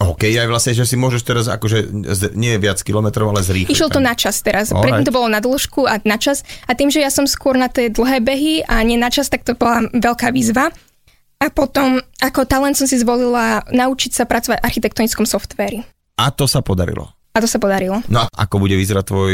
OK, 0.00 0.24
aj 0.24 0.48
vlastne, 0.48 0.72
že 0.72 0.88
si 0.88 0.96
môžeš 0.96 1.22
teraz 1.22 1.44
akože, 1.52 1.92
nie 2.32 2.56
viac 2.56 2.80
kilometrov, 2.80 3.28
ale 3.28 3.44
zrýchliť. 3.44 3.76
Išlo 3.76 3.92
to 3.92 4.00
na 4.00 4.16
čas 4.16 4.40
teraz. 4.40 4.72
Alright. 4.72 4.88
Predtým 4.88 5.06
to 5.06 5.14
bolo 5.14 5.28
na 5.28 5.38
dĺžku 5.38 5.84
a 5.84 6.00
na 6.02 6.16
čas. 6.16 6.42
A 6.66 6.72
tým, 6.72 6.88
že 6.88 7.04
ja 7.04 7.12
som 7.12 7.28
skôr 7.28 7.60
na 7.60 7.68
tie 7.68 7.92
dlhé 7.92 8.24
behy 8.24 8.64
a 8.64 8.80
nie 8.82 8.96
na 8.96 9.12
čas, 9.12 9.28
tak 9.28 9.44
to 9.44 9.52
bola 9.52 9.86
veľká 9.92 10.32
výzva. 10.32 10.72
A 11.42 11.50
potom 11.50 11.98
ako 12.22 12.46
talent 12.48 12.78
som 12.78 12.86
si 12.88 12.98
zvolila 12.98 13.66
naučiť 13.68 14.10
sa 14.14 14.24
pracovať 14.24 14.62
v 14.62 14.66
architektonickom 14.66 15.26
softvéri. 15.26 15.82
A 16.18 16.30
to 16.30 16.46
sa 16.46 16.62
podarilo. 16.62 17.10
A 17.32 17.40
to 17.40 17.48
sa 17.48 17.56
podarilo. 17.56 18.04
No 18.12 18.24
a 18.24 18.26
ako 18.28 18.60
bude 18.60 18.76
vyzerať 18.76 19.04
tvoj 19.08 19.32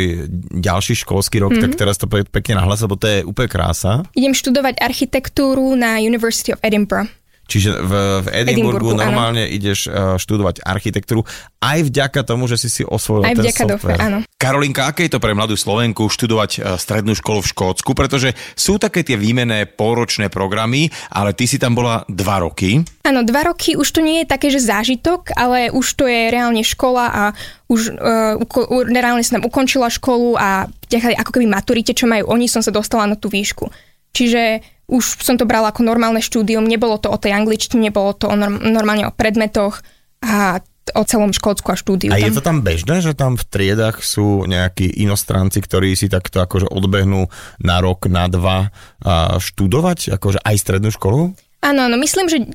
ďalší 0.54 1.02
školský 1.02 1.42
rok, 1.42 1.50
mm-hmm. 1.54 1.64
tak 1.66 1.72
mhm. 1.74 1.80
teraz 1.80 1.96
to 1.98 2.06
pekne 2.08 2.62
nahlas, 2.62 2.80
lebo 2.80 2.94
to 2.94 3.10
je 3.10 3.26
úplne 3.26 3.50
krása. 3.50 4.06
Idem 4.14 4.32
študovať 4.32 4.78
architektúru 4.78 5.74
na 5.74 5.98
University 5.98 6.54
of 6.54 6.62
Edinburgh. 6.62 7.10
Čiže 7.48 7.80
v, 7.80 7.92
v 8.22 8.28
Edinburgu, 8.44 8.92
Edinburgu 8.92 9.00
normálne 9.00 9.48
áno. 9.48 9.56
ideš 9.56 9.88
uh, 9.88 10.20
študovať 10.20 10.60
architektúru 10.60 11.24
aj 11.64 11.88
vďaka 11.88 12.20
tomu, 12.22 12.44
že 12.44 12.60
si 12.60 12.68
si 12.68 12.84
osvojil 12.84 13.24
aj 13.24 13.34
ten 13.40 13.48
software. 13.48 13.72
Dofe, 13.72 13.92
áno. 13.96 14.18
Karolinka, 14.36 14.84
aké 14.84 15.08
je 15.08 15.16
to 15.16 15.22
pre 15.24 15.32
mladú 15.32 15.56
Slovenku 15.56 16.12
študovať 16.12 16.50
uh, 16.60 16.76
strednú 16.76 17.16
školu 17.16 17.40
v 17.40 17.48
Škótsku? 17.48 17.96
Pretože 17.96 18.36
sú 18.52 18.76
také 18.76 19.00
tie 19.00 19.16
výmené 19.16 19.64
pôročné 19.64 20.28
programy, 20.28 20.92
ale 21.08 21.32
ty 21.32 21.48
si 21.48 21.56
tam 21.56 21.72
bola 21.72 22.04
dva 22.04 22.44
roky. 22.44 22.84
Áno, 23.08 23.24
dva 23.24 23.48
roky 23.48 23.80
už 23.80 23.88
to 23.96 24.04
nie 24.04 24.22
je 24.22 24.26
také, 24.28 24.52
že 24.52 24.60
zážitok, 24.68 25.32
ale 25.32 25.72
už 25.72 25.86
to 25.96 26.04
je 26.04 26.28
reálne 26.28 26.60
škola 26.60 27.08
a 27.08 27.24
už 27.72 27.96
uh, 27.96 28.36
uko, 28.44 28.84
reálne 28.84 29.24
som 29.24 29.40
tam 29.40 29.48
ukončila 29.48 29.88
školu 29.88 30.36
a 30.36 30.68
vďaka 30.92 31.16
ako 31.16 31.30
keby 31.32 31.48
maturite, 31.48 31.96
čo 31.96 32.04
majú 32.04 32.28
oni, 32.28 32.44
som 32.44 32.60
sa 32.60 32.68
dostala 32.68 33.08
na 33.08 33.16
tú 33.16 33.32
výšku. 33.32 33.72
Čiže 34.12 34.64
už 34.88 35.20
som 35.20 35.36
to 35.36 35.44
brala 35.44 35.68
ako 35.68 35.84
normálne 35.84 36.24
štúdium, 36.24 36.64
nebolo 36.64 36.96
to 36.96 37.12
o 37.12 37.20
tej 37.20 37.36
angličtine, 37.36 37.92
nebolo 37.92 38.16
to 38.16 38.32
o 38.32 38.36
norm- 38.36 38.64
normálne 38.64 39.04
o 39.04 39.12
predmetoch 39.12 39.84
a 40.24 40.64
o 40.96 41.02
celom 41.04 41.36
Škótsku 41.36 41.68
a 41.68 41.76
štúdiu. 41.76 42.08
A 42.08 42.16
je 42.16 42.32
to 42.32 42.40
tam 42.40 42.64
bežné, 42.64 43.04
že 43.04 43.12
tam 43.12 43.36
v 43.36 43.44
triedach 43.44 44.00
sú 44.00 44.48
nejakí 44.48 44.88
inostranci, 45.04 45.60
ktorí 45.60 45.92
si 45.92 46.08
takto 46.08 46.40
akože 46.40 46.72
odbehnú 46.72 47.28
na 47.60 47.76
rok, 47.84 48.08
na 48.08 48.24
dva 48.32 48.72
a 49.04 49.36
študovať, 49.36 50.16
akože 50.16 50.40
aj 50.40 50.56
strednú 50.56 50.88
školu? 50.88 51.36
Áno, 51.60 51.80
áno, 51.84 52.00
myslím, 52.00 52.32
že 52.32 52.48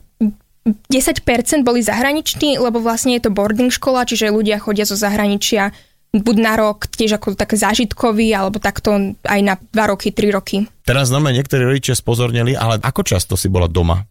10% 0.66 1.68
boli 1.68 1.84
zahraniční, 1.84 2.56
lebo 2.58 2.80
vlastne 2.80 3.20
je 3.20 3.28
to 3.28 3.36
boarding 3.36 3.70
škola, 3.70 4.08
čiže 4.08 4.32
ľudia 4.32 4.58
chodia 4.64 4.88
zo 4.88 4.96
zahraničia 4.96 5.76
buď 6.14 6.38
na 6.38 6.54
rok, 6.54 6.86
tiež 6.94 7.18
ako 7.18 7.34
tak 7.34 7.58
zážitkový, 7.58 8.30
alebo 8.38 8.62
takto 8.62 9.18
aj 9.26 9.40
na 9.42 9.58
2 9.58 9.74
roky, 9.90 10.14
3 10.14 10.30
roky. 10.30 10.58
Teraz 10.86 11.10
znamená, 11.10 11.34
niektorí 11.42 11.66
rodičia 11.66 11.98
spozornili, 11.98 12.54
ale 12.54 12.78
ako 12.78 13.02
často 13.02 13.34
si 13.34 13.50
bola 13.50 13.66
doma? 13.66 14.06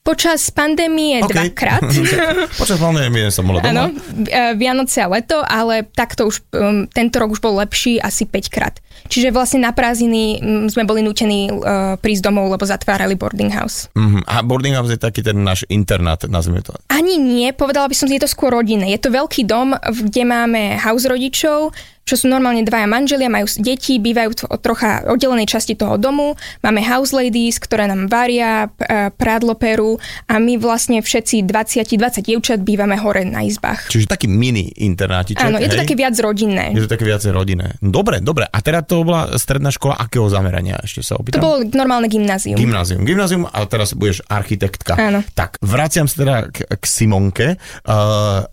Počas 0.00 0.48
pandémie 0.48 1.20
OK. 1.20 1.28
dvakrát. 1.28 1.84
Počas 2.60 2.80
pandémie 2.80 3.28
som 3.28 3.44
bola 3.44 3.60
doma. 3.60 3.68
Áno, 3.68 3.84
e, 4.24 4.56
Vianoce 4.56 5.04
a 5.04 5.08
leto, 5.12 5.44
ale 5.44 5.84
takto 5.84 6.32
už 6.32 6.48
um, 6.56 6.88
tento 6.88 7.20
rok 7.20 7.36
už 7.36 7.44
bol 7.44 7.60
lepší 7.60 8.00
asi 8.00 8.24
5 8.24 8.48
krát. 8.48 8.80
Čiže 9.08 9.32
vlastne 9.32 9.64
na 9.64 9.72
prázdniny 9.72 10.38
mm, 10.38 10.66
sme 10.72 10.84
boli 10.84 11.00
nútení 11.00 11.48
uh, 11.48 11.96
prísť 11.98 12.28
domov, 12.28 12.52
lebo 12.52 12.68
zatvárali 12.68 13.16
boarding 13.16 13.50
house. 13.52 13.88
Mhm. 13.96 14.28
A 14.28 14.44
boarding 14.44 14.76
house 14.76 14.92
je 14.92 15.00
taký 15.00 15.24
ten 15.24 15.40
náš 15.40 15.64
internát, 15.72 16.20
nazvime 16.28 16.60
to. 16.60 16.76
Ani 16.92 17.16
nie, 17.16 17.50
povedala 17.56 17.88
by 17.88 17.96
som, 17.96 18.06
že 18.06 18.20
je 18.20 18.24
to 18.28 18.30
skôr 18.30 18.52
rodinné. 18.52 18.92
Je 18.92 19.00
to 19.00 19.10
veľký 19.10 19.48
dom, 19.48 19.74
kde 19.74 20.22
máme 20.28 20.76
house 20.76 21.08
rodičov, 21.08 21.72
čo 22.08 22.16
sú 22.16 22.24
normálne 22.24 22.64
dvaja 22.64 22.88
manželia, 22.88 23.28
majú 23.28 23.44
deti, 23.60 24.00
bývajú 24.00 24.28
v 24.32 24.56
trocha 24.64 25.04
oddelenej 25.12 25.44
časti 25.44 25.76
toho 25.76 26.00
domu. 26.00 26.40
Máme 26.64 26.80
house 26.80 27.12
ladies, 27.12 27.60
ktoré 27.60 27.84
nám 27.84 28.08
varia, 28.08 28.72
e, 28.80 29.12
prádlo 29.12 29.52
perú 29.60 30.00
a 30.24 30.40
my 30.40 30.56
vlastne 30.56 31.04
všetci 31.04 31.44
20-20 31.44 32.24
dievčat 32.24 32.64
bývame 32.64 32.96
hore 32.96 33.28
na 33.28 33.44
izbách. 33.44 33.92
Čiže 33.92 34.08
taký 34.08 34.24
mini 34.24 34.72
internátiček. 34.80 35.44
Áno, 35.44 35.60
je 35.60 35.68
to 35.68 35.76
hej? 35.76 35.84
také 35.84 35.94
viac 36.00 36.16
rodinné. 36.16 36.72
Je 36.72 36.88
to 36.88 36.92
také 36.96 37.04
viacej 37.04 37.28
rodinné. 37.28 37.76
Dobre, 37.84 38.24
dobre. 38.24 38.48
A 38.48 38.58
teda 38.64 38.80
to 38.80 38.97
bola 39.02 39.34
stredná 39.38 39.70
škola 39.74 39.98
akého 39.98 40.26
zamerania? 40.30 40.78
Ešte 40.82 41.02
sa 41.02 41.18
To 41.18 41.22
opýtam. 41.22 41.42
bolo 41.42 41.66
normálne 41.74 42.06
gymnázium. 42.06 42.56
Gymnázium. 42.58 43.02
Gymnázium, 43.02 43.44
ale 43.50 43.66
teraz 43.66 43.94
budeš 43.94 44.22
architektka. 44.26 44.94
Áno. 44.98 45.20
Tak, 45.34 45.58
vraciam 45.62 46.06
sa 46.06 46.16
teda 46.22 46.34
k, 46.50 46.56
k 46.66 46.84
Simonke. 46.84 47.46
Uh, 47.84 48.46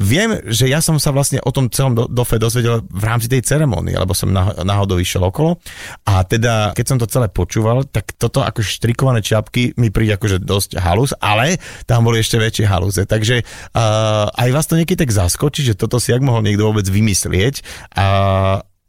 Viem, 0.00 0.40
že 0.48 0.66
ja 0.72 0.80
som 0.80 0.96
sa 0.96 1.12
vlastne 1.12 1.38
o 1.44 1.52
tom 1.52 1.68
celom 1.68 1.92
do, 1.92 2.04
dofe 2.08 2.40
dozvedel 2.40 2.80
v 2.88 3.04
rámci 3.04 3.28
tej 3.28 3.44
ceremonie, 3.44 3.92
lebo 3.92 4.16
som 4.16 4.32
náhodou 4.34 4.96
išiel 4.96 5.22
okolo 5.22 5.60
a 6.08 6.24
teda, 6.24 6.72
keď 6.72 6.84
som 6.88 6.98
to 6.98 7.06
celé 7.06 7.28
počúval, 7.28 7.84
tak 7.84 8.16
toto 8.16 8.40
ako 8.40 8.64
štrikované 8.64 9.20
čiapky 9.20 9.76
mi 9.76 9.92
príde 9.92 10.16
akože 10.16 10.40
dosť 10.42 10.80
halus, 10.80 11.12
ale 11.20 11.60
tam 11.84 12.08
boli 12.08 12.18
ešte 12.18 12.40
väčšie 12.40 12.66
halúze, 12.66 13.04
takže 13.04 13.44
uh, 13.44 14.32
aj 14.32 14.48
vás 14.50 14.66
to 14.66 14.80
niekedy 14.80 15.06
tak 15.06 15.12
zaskočí, 15.12 15.62
že 15.62 15.78
toto 15.78 16.00
si 16.00 16.10
jak 16.10 16.24
mohol 16.24 16.40
niekto 16.40 16.66
vôbec 16.66 16.88
vymyslieť 16.88 17.62
a 17.94 18.06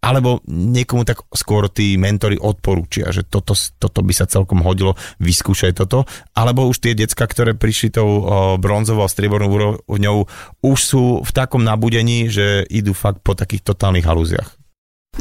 alebo 0.04 0.44
niekomu 0.52 1.08
tak 1.08 1.24
skôr 1.32 1.72
tí 1.72 1.96
mentori 1.96 2.36
odporúčia, 2.36 3.08
že 3.16 3.24
toto, 3.24 3.56
toto 3.56 4.04
by 4.04 4.12
sa 4.12 4.28
celkom 4.28 4.60
hodilo, 4.60 5.00
vyskúšaj 5.24 5.80
toto, 5.80 6.04
alebo 6.36 6.68
už 6.68 6.84
tie 6.84 6.92
decka, 6.92 7.24
ktoré 7.24 7.56
prišli 7.56 7.96
tou 7.96 8.28
bronzovou 8.60 9.08
a 9.08 9.12
striebornou 9.12 9.48
úrovňou, 9.48 10.28
už 10.60 10.80
sú 10.84 11.04
v 11.24 11.32
takom 11.32 11.64
nabudení, 11.64 12.28
že 12.28 12.68
idú 12.68 12.92
fakt 12.92 13.24
po 13.24 13.32
takých 13.32 13.64
totálnych 13.64 14.04
halúziach. 14.04 14.63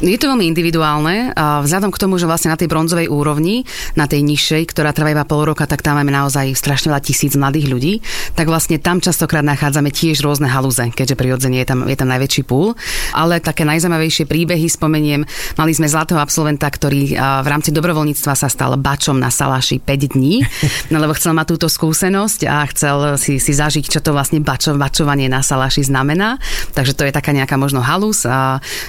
Je 0.00 0.16
to 0.16 0.32
veľmi 0.32 0.48
individuálne. 0.48 1.36
Vzhľadom 1.36 1.92
k 1.92 2.00
tomu, 2.00 2.16
že 2.16 2.24
vlastne 2.24 2.48
na 2.48 2.56
tej 2.56 2.64
bronzovej 2.64 3.12
úrovni, 3.12 3.68
na 3.92 4.08
tej 4.08 4.24
nižšej, 4.24 4.72
ktorá 4.72 4.88
trvá 4.96 5.12
iba 5.12 5.28
pol 5.28 5.44
roka, 5.44 5.68
tak 5.68 5.84
tam 5.84 6.00
máme 6.00 6.08
naozaj 6.08 6.56
strašne 6.56 6.88
veľa 6.88 7.04
tisíc 7.04 7.36
mladých 7.36 7.68
ľudí, 7.68 7.94
tak 8.32 8.48
vlastne 8.48 8.80
tam 8.80 9.04
častokrát 9.04 9.44
nachádzame 9.44 9.92
tiež 9.92 10.24
rôzne 10.24 10.48
halúze, 10.48 10.80
keďže 10.96 11.12
prirodzene 11.12 11.60
je 11.60 11.68
tam, 11.68 11.84
je 11.84 11.92
tam 11.92 12.08
najväčší 12.08 12.42
púl. 12.48 12.72
Ale 13.12 13.44
také 13.44 13.68
najzaujímavejšie 13.68 14.24
príbehy 14.24 14.64
spomeniem. 14.72 15.28
Mali 15.60 15.72
sme 15.76 15.92
zlatého 15.92 16.24
absolventa, 16.24 16.72
ktorý 16.72 17.12
v 17.44 17.46
rámci 17.52 17.68
dobrovoľníctva 17.68 18.32
sa 18.32 18.48
stal 18.48 18.80
bačom 18.80 19.20
na 19.20 19.28
Salaši 19.28 19.76
5 19.76 20.16
dní, 20.16 20.40
no, 20.90 21.04
lebo 21.04 21.12
chcel 21.12 21.36
mať 21.36 21.52
túto 21.52 21.68
skúsenosť 21.68 22.48
a 22.48 22.64
chcel 22.72 23.20
si, 23.20 23.36
si 23.36 23.52
zažiť, 23.52 23.92
čo 23.92 24.00
to 24.00 24.16
vlastne 24.16 24.40
bačo, 24.40 24.72
bačovanie 24.72 25.28
na 25.28 25.44
Salaši 25.44 25.84
znamená. 25.84 26.40
Takže 26.72 26.96
to 26.96 27.04
je 27.04 27.12
taká 27.12 27.36
nejaká 27.36 27.60
možno 27.60 27.84
halus. 27.84 28.24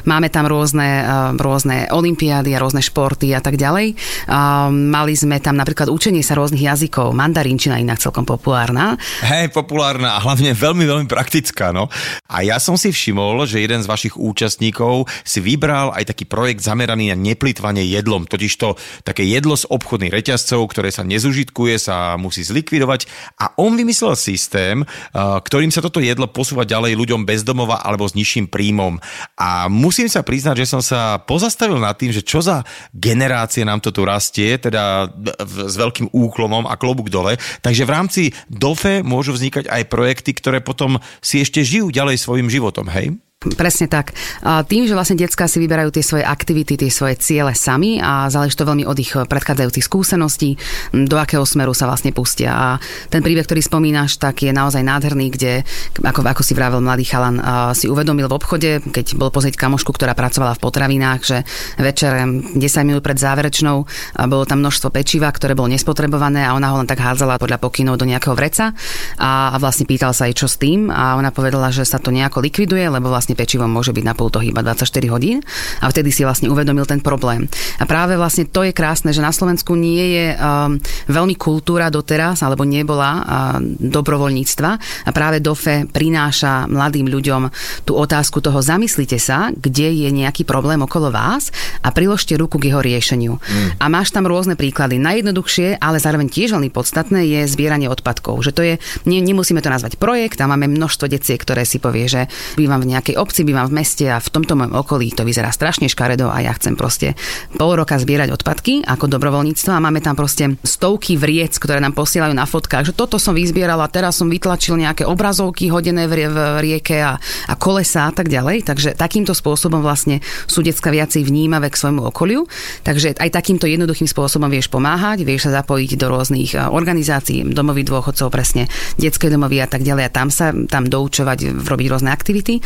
Máme 0.07 0.31
tam 0.31 0.47
rôzne 0.47 0.92
uh, 1.01 1.33
rôzne 1.39 1.89
olimpiády 1.89 2.53
a 2.53 2.61
rôzne 2.61 2.85
športy 2.85 3.33
a 3.33 3.41
tak 3.41 3.57
ďalej. 3.57 3.97
Uh, 4.29 4.69
mali 4.69 5.17
sme 5.17 5.41
tam 5.41 5.57
napríklad 5.57 5.89
učenie 5.89 6.21
sa 6.21 6.37
rôznych 6.37 6.61
jazykov. 6.61 7.15
Mandarinčina 7.17 7.81
inak 7.81 7.97
celkom 8.03 8.27
populárna. 8.27 8.99
Hej, 9.25 9.49
populárna 9.49 10.17
a 10.17 10.21
hlavne 10.21 10.53
veľmi, 10.53 10.83
veľmi 10.85 11.07
praktická, 11.09 11.71
no. 11.71 11.87
A 12.29 12.43
ja 12.43 12.59
som 12.59 12.75
si 12.75 12.91
všimol, 12.91 13.47
že 13.47 13.63
jeden 13.63 13.79
z 13.79 13.89
vašich 13.89 14.19
účastníkov 14.19 15.07
si 15.23 15.39
vybral 15.39 15.95
aj 15.95 16.11
taký 16.11 16.27
projekt 16.27 16.59
zameraný 16.59 17.15
na 17.15 17.17
neplýtvanie 17.17 17.87
jedlom, 17.87 18.27
totiž 18.27 18.53
to 18.59 18.75
také 19.07 19.23
jedlo 19.23 19.55
z 19.55 19.63
obchodných 19.71 20.11
reťazcov, 20.11 20.59
ktoré 20.69 20.91
sa 20.91 21.07
nezužitkuje, 21.07 21.79
sa 21.79 22.19
musí 22.19 22.43
zlikvidovať 22.43 23.07
a 23.39 23.55
on 23.55 23.79
vymyslel 23.79 24.19
systém, 24.19 24.83
uh, 24.83 25.39
ktorým 25.39 25.71
sa 25.71 25.79
toto 25.79 26.03
jedlo 26.03 26.27
posúva 26.27 26.67
ďalej 26.67 26.99
ľuďom 26.99 27.23
bezdomova 27.23 27.79
alebo 27.79 28.03
s 28.03 28.17
nižším 28.19 28.51
príjmom. 28.51 28.99
A 29.39 29.71
musím 29.71 30.11
sa 30.11 30.19
priznať, 30.19 30.65
že 30.65 30.69
som 30.75 30.81
sa 30.83 31.17
pozastavil 31.23 31.79
nad 31.79 31.95
tým, 31.95 32.11
že 32.11 32.21
čo 32.21 32.43
za 32.43 32.61
generácie 32.91 33.63
nám 33.63 33.79
to 33.79 33.95
tu 33.95 34.03
rastie, 34.03 34.59
teda 34.59 35.07
s 35.41 35.75
veľkým 35.79 36.11
úklonom 36.11 36.67
a 36.67 36.75
klobúk 36.75 37.07
dole. 37.07 37.39
Takže 37.63 37.87
v 37.87 37.93
rámci 37.95 38.21
DOFE 38.51 39.01
môžu 39.01 39.33
vznikať 39.33 39.71
aj 39.71 39.87
projekty, 39.87 40.35
ktoré 40.35 40.59
potom 40.59 40.99
si 41.23 41.39
ešte 41.39 41.63
žijú 41.63 41.89
ďalej 41.89 42.19
svojim 42.19 42.51
životom, 42.51 42.91
hej? 42.91 43.15
Presne 43.59 43.91
tak. 43.91 44.15
Tým, 44.43 44.87
že 44.87 44.95
vlastne 44.95 45.19
detská 45.19 45.51
si 45.51 45.59
vyberajú 45.59 45.91
tie 45.91 46.03
svoje 46.03 46.23
aktivity, 46.23 46.79
tie 46.79 46.87
svoje 46.87 47.19
ciele 47.19 47.51
sami 47.51 47.99
a 47.99 48.31
záleží 48.31 48.55
to 48.55 48.67
veľmi 48.67 48.87
od 48.87 48.97
ich 48.99 49.11
predchádzajúcich 49.11 49.83
skúseností, 49.83 50.55
do 50.95 51.19
akého 51.19 51.43
smeru 51.43 51.75
sa 51.75 51.91
vlastne 51.91 52.15
pustia. 52.15 52.51
A 52.55 52.67
ten 53.11 53.19
príbeh, 53.19 53.43
ktorý 53.43 53.59
spomínaš, 53.59 54.15
tak 54.15 54.47
je 54.47 54.55
naozaj 54.55 54.79
nádherný, 54.79 55.27
kde, 55.35 55.67
ako, 55.99 56.23
ako 56.23 56.41
si 56.41 56.55
vravel 56.55 56.79
mladý 56.79 57.03
chalan, 57.03 57.37
si 57.75 57.91
uvedomil 57.91 58.31
v 58.31 58.37
obchode, 58.37 58.71
keď 58.79 59.19
bol 59.19 59.29
pozrieť 59.29 59.59
kamošku, 59.59 59.91
ktorá 59.91 60.15
pracovala 60.15 60.55
v 60.55 60.63
potravinách, 60.63 61.21
že 61.21 61.37
večer 61.79 62.15
10 62.23 62.59
minút 62.87 63.03
pred 63.03 63.19
záverečnou 63.19 63.83
bolo 64.31 64.43
tam 64.47 64.63
množstvo 64.63 64.89
pečiva, 64.93 65.27
ktoré 65.29 65.57
bolo 65.57 65.71
nespotrebované 65.71 66.47
a 66.47 66.55
ona 66.55 66.71
ho 66.71 66.79
len 66.79 66.87
tak 66.87 67.03
hádzala 67.03 67.41
podľa 67.41 67.59
pokynov 67.59 67.99
do 67.99 68.07
nejakého 68.07 68.37
vreca 68.37 68.71
a, 69.19 69.53
a 69.53 69.57
vlastne 69.59 69.83
pýtal 69.83 70.15
sa 70.15 70.29
jej, 70.29 70.35
čo 70.37 70.47
s 70.47 70.55
tým 70.55 70.87
a 70.87 71.19
ona 71.19 71.33
povedala, 71.33 71.73
že 71.73 71.83
sa 71.83 71.99
to 71.99 72.13
nejako 72.13 72.39
likviduje, 72.39 72.87
lebo 72.87 73.09
vlastne 73.09 73.32
pečivo 73.37 73.65
môže 73.69 73.93
byť 73.93 74.03
na 74.05 74.13
pol 74.17 74.29
toho 74.33 74.45
iba 74.45 74.61
24 74.61 74.89
hodín 75.13 75.41
a 75.81 75.89
vtedy 75.89 76.09
si 76.09 76.25
vlastne 76.25 76.49
uvedomil 76.49 76.87
ten 76.87 77.01
problém. 77.03 77.45
A 77.77 77.83
práve 77.85 78.15
vlastne 78.17 78.47
to 78.47 78.63
je 78.65 78.73
krásne, 78.73 79.11
že 79.11 79.21
na 79.21 79.33
Slovensku 79.33 79.75
nie 79.77 80.17
je 80.17 80.27
um, 80.33 80.79
veľmi 81.09 81.35
kultúra 81.37 81.89
doteraz, 81.93 82.41
alebo 82.41 82.63
nebola 82.63 83.11
uh, 83.19 83.21
dobrovoľníctva 83.63 84.71
a 85.05 85.09
práve 85.11 85.43
DOFE 85.43 85.89
prináša 85.89 86.65
mladým 86.69 87.09
ľuďom 87.09 87.41
tú 87.83 87.97
otázku 87.97 88.39
toho 88.39 88.59
zamyslite 88.63 89.17
sa, 89.17 89.51
kde 89.53 89.91
je 89.93 90.09
nejaký 90.09 90.47
problém 90.47 90.79
okolo 90.81 91.09
vás 91.09 91.49
a 91.83 91.91
priložte 91.91 92.37
ruku 92.39 92.57
k 92.59 92.71
jeho 92.71 92.81
riešeniu. 92.81 93.37
Mm. 93.37 93.69
A 93.79 93.85
máš 93.91 94.11
tam 94.15 94.29
rôzne 94.29 94.55
príklady. 94.55 94.99
Najjednoduchšie, 95.01 95.81
ale 95.81 95.97
zároveň 95.99 96.29
tiež 96.29 96.55
veľmi 96.55 96.71
podstatné 96.71 97.25
je 97.25 97.41
zbieranie 97.49 97.87
odpadkov. 97.89 98.41
Že 98.43 98.51
to 98.51 98.61
je, 98.61 98.73
nie, 99.09 99.19
nemusíme 99.19 99.59
to 99.59 99.71
nazvať 99.71 99.97
projekt 99.97 100.39
a 100.39 100.49
máme 100.49 100.69
množstvo 100.69 101.07
detí, 101.07 101.35
ktoré 101.35 101.63
si 101.63 101.79
povie, 101.79 102.05
že 102.07 102.21
bývam 102.55 102.81
v 102.83 102.95
nejakej 102.95 103.15
obci, 103.23 103.47
bývam 103.47 103.71
v 103.71 103.79
meste 103.79 104.05
a 104.11 104.19
v 104.19 104.27
tomto 104.27 104.59
mojom 104.59 104.75
okolí 104.75 105.15
to 105.15 105.23
vyzerá 105.23 105.49
strašne 105.55 105.87
škaredo 105.87 106.27
a 106.27 106.43
ja 106.43 106.51
chcem 106.53 106.75
proste 106.75 107.15
pol 107.55 107.79
roka 107.79 107.95
zbierať 107.95 108.35
odpadky 108.35 108.83
ako 108.83 109.07
dobrovoľníctvo 109.07 109.71
a 109.71 109.79
máme 109.79 110.03
tam 110.03 110.19
proste 110.19 110.59
stovky 110.59 111.15
vriec, 111.15 111.55
ktoré 111.55 111.79
nám 111.79 111.95
posielajú 111.95 112.35
na 112.35 112.43
fotkách, 112.43 112.91
že 112.91 112.93
toto 112.93 113.15
som 113.15 113.31
vyzbierala, 113.31 113.87
teraz 113.87 114.19
som 114.19 114.27
vytlačil 114.27 114.75
nejaké 114.75 115.07
obrazovky 115.07 115.71
hodené 115.71 116.05
v, 116.11 116.13
rie- 116.19 116.31
v 116.31 116.39
rieke 116.59 116.99
a, 116.99 117.15
a 117.21 117.53
kolesa 117.55 118.09
a 118.09 118.11
tak 118.11 118.27
ďalej. 118.27 118.67
Takže 118.67 118.89
takýmto 118.99 119.31
spôsobom 119.31 119.79
vlastne 119.79 120.19
sú 120.49 120.59
decka 120.65 120.91
viacej 120.91 121.23
vnímavé 121.23 121.71
k 121.71 121.79
svojmu 121.79 122.11
okoliu. 122.11 122.43
Takže 122.83 123.15
aj 123.15 123.29
takýmto 123.31 123.69
jednoduchým 123.69 124.09
spôsobom 124.09 124.51
vieš 124.51 124.67
pomáhať, 124.67 125.23
vieš 125.23 125.47
sa 125.47 125.63
zapojiť 125.63 125.95
do 125.95 126.07
rôznych 126.11 126.51
a, 126.57 126.73
organizácií, 126.73 127.45
domovy 127.47 127.85
dôchodcov, 127.87 128.27
presne 128.33 128.67
detské 128.99 129.31
domovy 129.31 129.61
a 129.63 129.67
tak 129.69 129.85
ďalej 129.85 130.03
a 130.09 130.11
tam 130.11 130.27
sa 130.33 130.51
tam 130.67 130.89
doučovať, 130.89 131.63
robiť 131.63 131.87
rôzne 131.87 132.09
aktivity. 132.09 132.59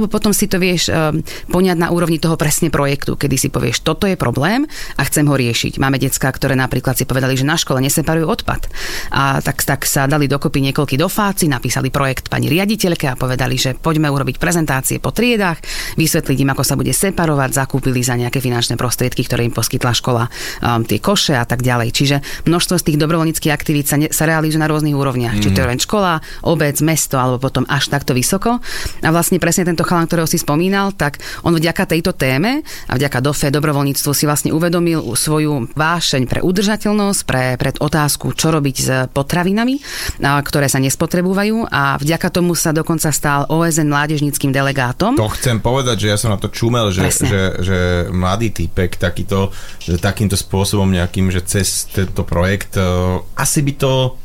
Alebo 0.00 0.16
potom 0.16 0.32
si 0.32 0.48
to 0.48 0.56
vieš 0.56 0.88
uh, 0.88 1.12
poňať 1.52 1.76
na 1.76 1.92
úrovni 1.92 2.16
toho 2.16 2.40
presne 2.40 2.72
projektu, 2.72 3.20
kedy 3.20 3.36
si 3.36 3.48
povieš, 3.52 3.84
toto 3.84 4.08
je 4.08 4.16
problém 4.16 4.64
a 4.96 5.04
chcem 5.04 5.28
ho 5.28 5.36
riešiť. 5.36 5.76
Máme 5.76 6.00
decka, 6.00 6.32
ktoré 6.32 6.56
napríklad 6.56 6.96
si 6.96 7.04
povedali, 7.04 7.36
že 7.36 7.44
na 7.44 7.60
škole 7.60 7.84
neseparujú 7.84 8.24
odpad. 8.24 8.72
A 9.12 9.44
tak, 9.44 9.60
tak 9.60 9.84
sa 9.84 10.08
dali 10.08 10.24
dokopy 10.24 10.64
niekoľkí 10.72 10.96
dofáci, 10.96 11.52
napísali 11.52 11.92
projekt 11.92 12.32
pani 12.32 12.48
riaditeľke 12.48 13.12
a 13.12 13.14
povedali, 13.20 13.60
že 13.60 13.76
poďme 13.76 14.08
urobiť 14.08 14.40
prezentácie 14.40 15.04
po 15.04 15.12
triedách, 15.12 15.60
vysvetliť 16.00 16.38
im, 16.48 16.50
ako 16.56 16.64
sa 16.64 16.80
bude 16.80 16.96
separovať, 16.96 17.60
zakúpili 17.60 18.00
za 18.00 18.16
nejaké 18.16 18.40
finančné 18.40 18.80
prostriedky, 18.80 19.20
ktoré 19.28 19.44
im 19.44 19.52
poskytla 19.52 19.92
škola, 19.92 20.32
um, 20.64 20.80
tie 20.80 20.96
koše 20.96 21.36
a 21.36 21.44
tak 21.44 21.60
ďalej. 21.60 21.92
Čiže 21.92 22.16
množstvo 22.48 22.80
z 22.80 22.84
tých 22.88 22.96
dobrovoľníckých 22.96 23.52
aktivít 23.52 23.92
sa, 23.92 24.00
ne, 24.00 24.08
sa 24.08 24.24
realizuje 24.24 24.64
na 24.64 24.72
rôznych 24.72 24.96
úrovniach. 24.96 25.36
Mm. 25.36 25.42
Či 25.44 25.48
to 25.52 25.60
je 25.60 25.68
len 25.68 25.76
škola, 25.76 26.24
obec, 26.48 26.80
mesto 26.80 27.20
alebo 27.20 27.36
potom 27.36 27.68
až 27.68 27.92
takto 27.92 28.16
vysoko. 28.16 28.64
A 29.04 29.08
vlastne 29.12 29.36
presne 29.36 29.68
tento 29.68 29.79
tento 29.80 29.96
chalan, 29.96 30.04
ktorého 30.04 30.28
si 30.28 30.36
spomínal, 30.36 30.92
tak 30.92 31.24
on 31.40 31.56
vďaka 31.56 31.88
tejto 31.88 32.12
téme 32.12 32.60
a 32.84 32.92
vďaka 33.00 33.24
DOFE 33.24 33.48
dobrovoľníctvu 33.48 34.12
si 34.12 34.28
vlastne 34.28 34.52
uvedomil 34.52 35.00
svoju 35.16 35.72
vášeň 35.72 36.28
pre 36.28 36.44
udržateľnosť, 36.44 37.20
pre, 37.24 37.56
pre 37.56 37.72
otázku, 37.80 38.36
čo 38.36 38.52
robiť 38.52 38.76
s 38.76 38.88
potravinami, 39.08 39.80
ktoré 40.20 40.68
sa 40.68 40.76
nespotrebúvajú 40.84 41.72
a 41.72 41.96
vďaka 41.96 42.28
tomu 42.28 42.52
sa 42.52 42.76
dokonca 42.76 43.08
stal 43.08 43.48
OSN 43.48 43.88
mládežnickým 43.88 44.52
delegátom. 44.52 45.16
To 45.16 45.32
chcem 45.32 45.56
povedať, 45.64 46.04
že 46.04 46.08
ja 46.12 46.20
som 46.20 46.28
na 46.28 46.36
to 46.36 46.52
čumel, 46.52 46.92
že, 46.92 47.08
že, 47.08 47.42
že 47.64 47.78
mladý 48.12 48.52
typek 48.52 49.00
takýto, 49.00 49.48
že 49.80 49.96
takýmto 49.96 50.36
spôsobom 50.36 50.92
nejakým, 50.92 51.32
že 51.32 51.40
cez 51.40 51.88
tento 51.88 52.28
projekt, 52.28 52.76
uh, 52.76 53.24
asi 53.32 53.64
by 53.64 53.72
to 53.80 54.19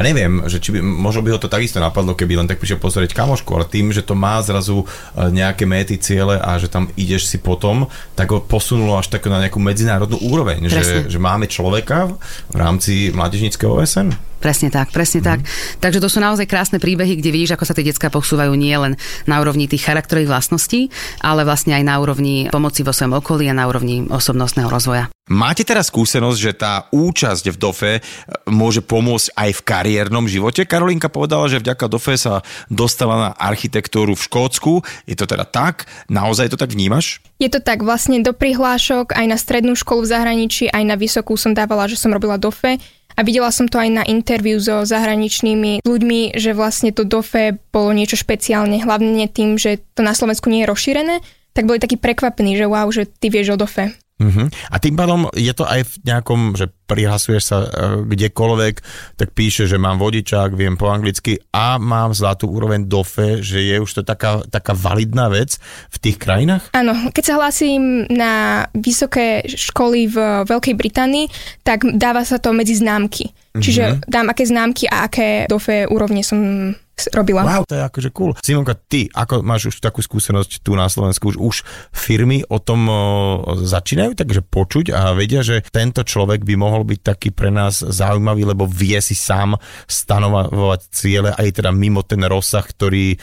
a 0.00 0.04
neviem, 0.08 0.48
že 0.48 0.56
či 0.64 0.72
by, 0.72 0.80
možno 0.80 1.20
by 1.20 1.36
ho 1.36 1.38
to 1.38 1.52
takisto 1.52 1.76
napadlo, 1.76 2.16
keby 2.16 2.40
len 2.40 2.48
tak 2.48 2.56
prišiel 2.56 2.80
pozrieť 2.80 3.12
kamošku, 3.12 3.52
ale 3.52 3.68
tým, 3.68 3.92
že 3.92 4.00
to 4.00 4.16
má 4.16 4.40
zrazu 4.40 4.80
e, 4.80 5.28
nejaké 5.28 5.68
méty, 5.68 6.00
ciele 6.00 6.40
a 6.40 6.56
že 6.56 6.72
tam 6.72 6.88
ideš 6.96 7.28
si 7.28 7.36
potom, 7.36 7.84
tak 8.16 8.32
ho 8.32 8.40
posunulo 8.40 8.96
až 8.96 9.12
tak 9.12 9.28
na 9.28 9.44
nejakú 9.44 9.60
medzinárodnú 9.60 10.16
úroveň, 10.24 10.72
že, 10.72 11.04
že 11.04 11.18
máme 11.20 11.44
človeka 11.52 12.16
v 12.48 12.56
rámci 12.56 13.12
mládežníckého 13.12 13.76
OSN. 13.76 14.29
Presne 14.40 14.72
tak, 14.72 14.88
presne 14.90 15.20
mm. 15.20 15.26
tak. 15.28 15.38
Takže 15.84 16.00
to 16.00 16.08
sú 16.08 16.18
naozaj 16.18 16.48
krásne 16.48 16.80
príbehy, 16.80 17.20
kde 17.20 17.30
vidíš, 17.30 17.54
ako 17.54 17.68
sa 17.68 17.76
tie 17.76 17.84
detská 17.84 18.08
posúvajú 18.08 18.56
nie 18.56 18.72
len 18.72 18.96
na 19.28 19.36
úrovni 19.38 19.68
tých 19.68 19.84
charakterových 19.84 20.32
vlastností, 20.32 20.88
ale 21.20 21.44
vlastne 21.44 21.76
aj 21.76 21.84
na 21.84 22.00
úrovni 22.00 22.48
pomoci 22.48 22.80
vo 22.80 22.96
svojom 22.96 23.20
okolí 23.20 23.52
a 23.52 23.54
na 23.54 23.68
úrovni 23.68 24.08
osobnostného 24.08 24.72
rozvoja. 24.72 25.12
Máte 25.30 25.62
teraz 25.62 25.94
skúsenosť, 25.94 26.38
že 26.42 26.52
tá 26.58 26.90
účasť 26.90 27.54
v 27.54 27.56
DOFE 27.60 27.92
e, 27.94 28.02
môže 28.50 28.82
pomôcť 28.82 29.30
aj 29.38 29.50
v 29.54 29.60
kariérnom 29.62 30.26
živote? 30.26 30.66
Karolinka 30.66 31.06
povedala, 31.06 31.46
že 31.46 31.62
vďaka 31.62 31.86
DOFE 31.86 32.18
sa 32.18 32.42
dostala 32.66 33.14
na 33.14 33.30
architektúru 33.38 34.18
v 34.18 34.26
Škótsku. 34.26 34.82
Je 35.06 35.14
to 35.14 35.30
teda 35.30 35.46
tak? 35.46 35.86
Naozaj 36.10 36.50
to 36.50 36.58
tak 36.58 36.74
vnímaš? 36.74 37.22
Je 37.38 37.46
to 37.46 37.62
tak, 37.62 37.86
vlastne 37.86 38.18
do 38.26 38.34
prihlášok 38.34 39.14
aj 39.14 39.26
na 39.30 39.38
strednú 39.38 39.78
školu 39.78 40.02
v 40.02 40.10
zahraničí, 40.10 40.66
aj 40.66 40.82
na 40.82 40.98
vysokú 40.98 41.38
som 41.38 41.54
dávala, 41.54 41.86
že 41.86 41.94
som 41.94 42.10
robila 42.10 42.34
DOFE 42.34 42.82
a 43.16 43.20
videla 43.22 43.50
som 43.50 43.66
to 43.66 43.78
aj 43.78 43.90
na 43.90 44.04
interviu 44.06 44.58
so 44.60 44.82
zahraničnými 44.86 45.86
ľuďmi, 45.86 46.36
že 46.36 46.54
vlastne 46.54 46.90
to 46.90 47.06
DOFE 47.06 47.58
bolo 47.70 47.90
niečo 47.94 48.18
špeciálne, 48.18 48.82
hlavne 48.82 49.26
tým, 49.30 49.56
že 49.56 49.82
to 49.94 50.02
na 50.02 50.14
Slovensku 50.14 50.50
nie 50.50 50.64
je 50.64 50.70
rozšírené, 50.70 51.16
tak 51.52 51.66
boli 51.66 51.82
takí 51.82 51.98
prekvapení, 51.98 52.54
že 52.54 52.66
wow, 52.70 52.86
že 52.94 53.06
ty 53.06 53.28
vieš 53.28 53.54
o 53.54 53.60
DOFE. 53.60 53.94
Uh-huh. 54.20 54.46
A 54.68 54.76
tým 54.76 55.00
pádom 55.00 55.32
je 55.32 55.48
to 55.56 55.64
aj 55.64 55.80
v 55.88 55.92
nejakom, 56.04 56.52
že 56.52 56.68
prihlasuješ 56.84 57.42
sa 57.42 57.58
uh, 57.64 57.68
kdekoľvek, 58.04 58.74
tak 59.16 59.32
píše, 59.32 59.64
že 59.64 59.80
mám 59.80 59.96
vodičák, 59.96 60.52
viem 60.52 60.76
po 60.76 60.92
anglicky 60.92 61.40
a 61.56 61.80
mám 61.80 62.12
zlatú 62.12 62.52
úroveň 62.52 62.84
DOFE, 62.84 63.40
že 63.40 63.64
je 63.64 63.80
už 63.80 63.90
to 63.90 64.02
taká, 64.04 64.44
taká 64.44 64.76
validná 64.76 65.32
vec 65.32 65.56
v 65.88 65.96
tých 65.96 66.20
krajinách? 66.20 66.68
Áno, 66.76 66.92
keď 67.16 67.24
sa 67.24 67.34
hlasím 67.40 68.04
na 68.12 68.66
vysoké 68.76 69.40
školy 69.48 70.12
v 70.12 70.44
Veľkej 70.44 70.74
Británii, 70.76 71.26
tak 71.64 71.88
dáva 71.96 72.20
sa 72.28 72.36
to 72.36 72.52
medzi 72.52 72.76
známky. 72.76 73.32
Uh-huh. 73.32 73.64
Čiže 73.64 74.04
dám 74.04 74.28
aké 74.28 74.44
známky 74.44 74.84
a 74.84 75.08
aké 75.08 75.48
DOFE 75.48 75.88
úrovne 75.88 76.20
som 76.20 76.70
robila. 77.08 77.42
Wow, 77.46 77.64
to 77.64 77.78
je 77.78 77.82
akože 77.82 78.10
cool. 78.12 78.32
Simonka, 78.44 78.76
ty, 78.76 79.08
ako 79.08 79.40
máš 79.40 79.72
už 79.72 79.76
takú 79.80 80.04
skúsenosť 80.04 80.60
tu 80.60 80.76
na 80.76 80.90
Slovensku, 80.92 81.32
už, 81.32 81.36
už 81.40 81.56
firmy 81.94 82.44
o 82.52 82.60
tom 82.60 82.84
o, 82.86 83.00
začínajú 83.56 84.12
takže 84.12 84.44
počuť 84.44 84.92
a 84.92 85.16
vedia, 85.16 85.40
že 85.40 85.64
tento 85.72 86.04
človek 86.04 86.44
by 86.44 86.54
mohol 86.58 86.82
byť 86.84 87.00
taký 87.00 87.30
pre 87.30 87.48
nás 87.48 87.80
zaujímavý, 87.80 88.44
lebo 88.44 88.66
vie 88.66 88.98
si 89.00 89.14
sám 89.14 89.56
stanovať 89.86 90.80
ciele 90.90 91.30
aj 91.32 91.62
teda 91.62 91.70
mimo 91.70 92.02
ten 92.02 92.20
rozsah, 92.26 92.64
ktorý 92.66 93.14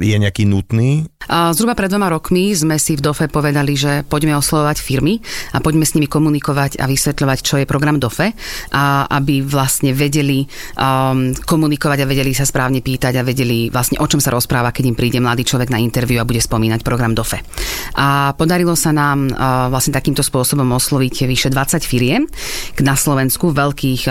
je 0.00 0.16
nejaký 0.16 0.44
nutný? 0.48 1.06
A 1.26 1.50
zhruba 1.50 1.74
pred 1.74 1.90
dvoma 1.90 2.10
rokmi 2.10 2.54
sme 2.54 2.78
si 2.78 2.94
v 2.94 3.02
DOFE 3.02 3.26
povedali, 3.30 3.74
že 3.74 4.06
poďme 4.06 4.38
oslovovať 4.38 4.78
firmy 4.78 5.18
a 5.54 5.58
poďme 5.58 5.82
s 5.82 5.94
nimi 5.98 6.06
komunikovať 6.06 6.78
a 6.78 6.86
vysvetľovať, 6.86 7.38
čo 7.42 7.54
je 7.58 7.66
program 7.66 7.98
DOFE 7.98 8.30
a 8.70 9.10
aby 9.10 9.42
vlastne 9.42 9.90
vedeli 9.90 10.46
um, 10.78 11.34
komunikovať 11.34 11.98
a 12.02 12.10
vedeli 12.10 12.30
sa 12.30 12.46
správne 12.46 12.78
pýtať 12.78 13.05
pýtať 13.06 13.22
a 13.22 13.26
vedeli 13.26 13.70
vlastne 13.70 14.02
o 14.02 14.06
čom 14.10 14.18
sa 14.18 14.34
rozpráva, 14.34 14.74
keď 14.74 14.90
im 14.90 14.98
príde 14.98 15.22
mladý 15.22 15.46
človek 15.46 15.70
na 15.70 15.78
interviu 15.78 16.18
a 16.18 16.26
bude 16.26 16.42
spomínať 16.42 16.82
program 16.82 17.14
DOFE. 17.14 17.38
A 17.94 18.34
podarilo 18.34 18.74
sa 18.74 18.90
nám 18.90 19.30
vlastne 19.70 19.94
takýmto 19.94 20.26
spôsobom 20.26 20.66
osloviť 20.74 21.30
vyše 21.30 21.48
20 21.54 21.86
firiem 21.86 22.26
na 22.82 22.98
Slovensku, 22.98 23.54
veľkých 23.54 24.10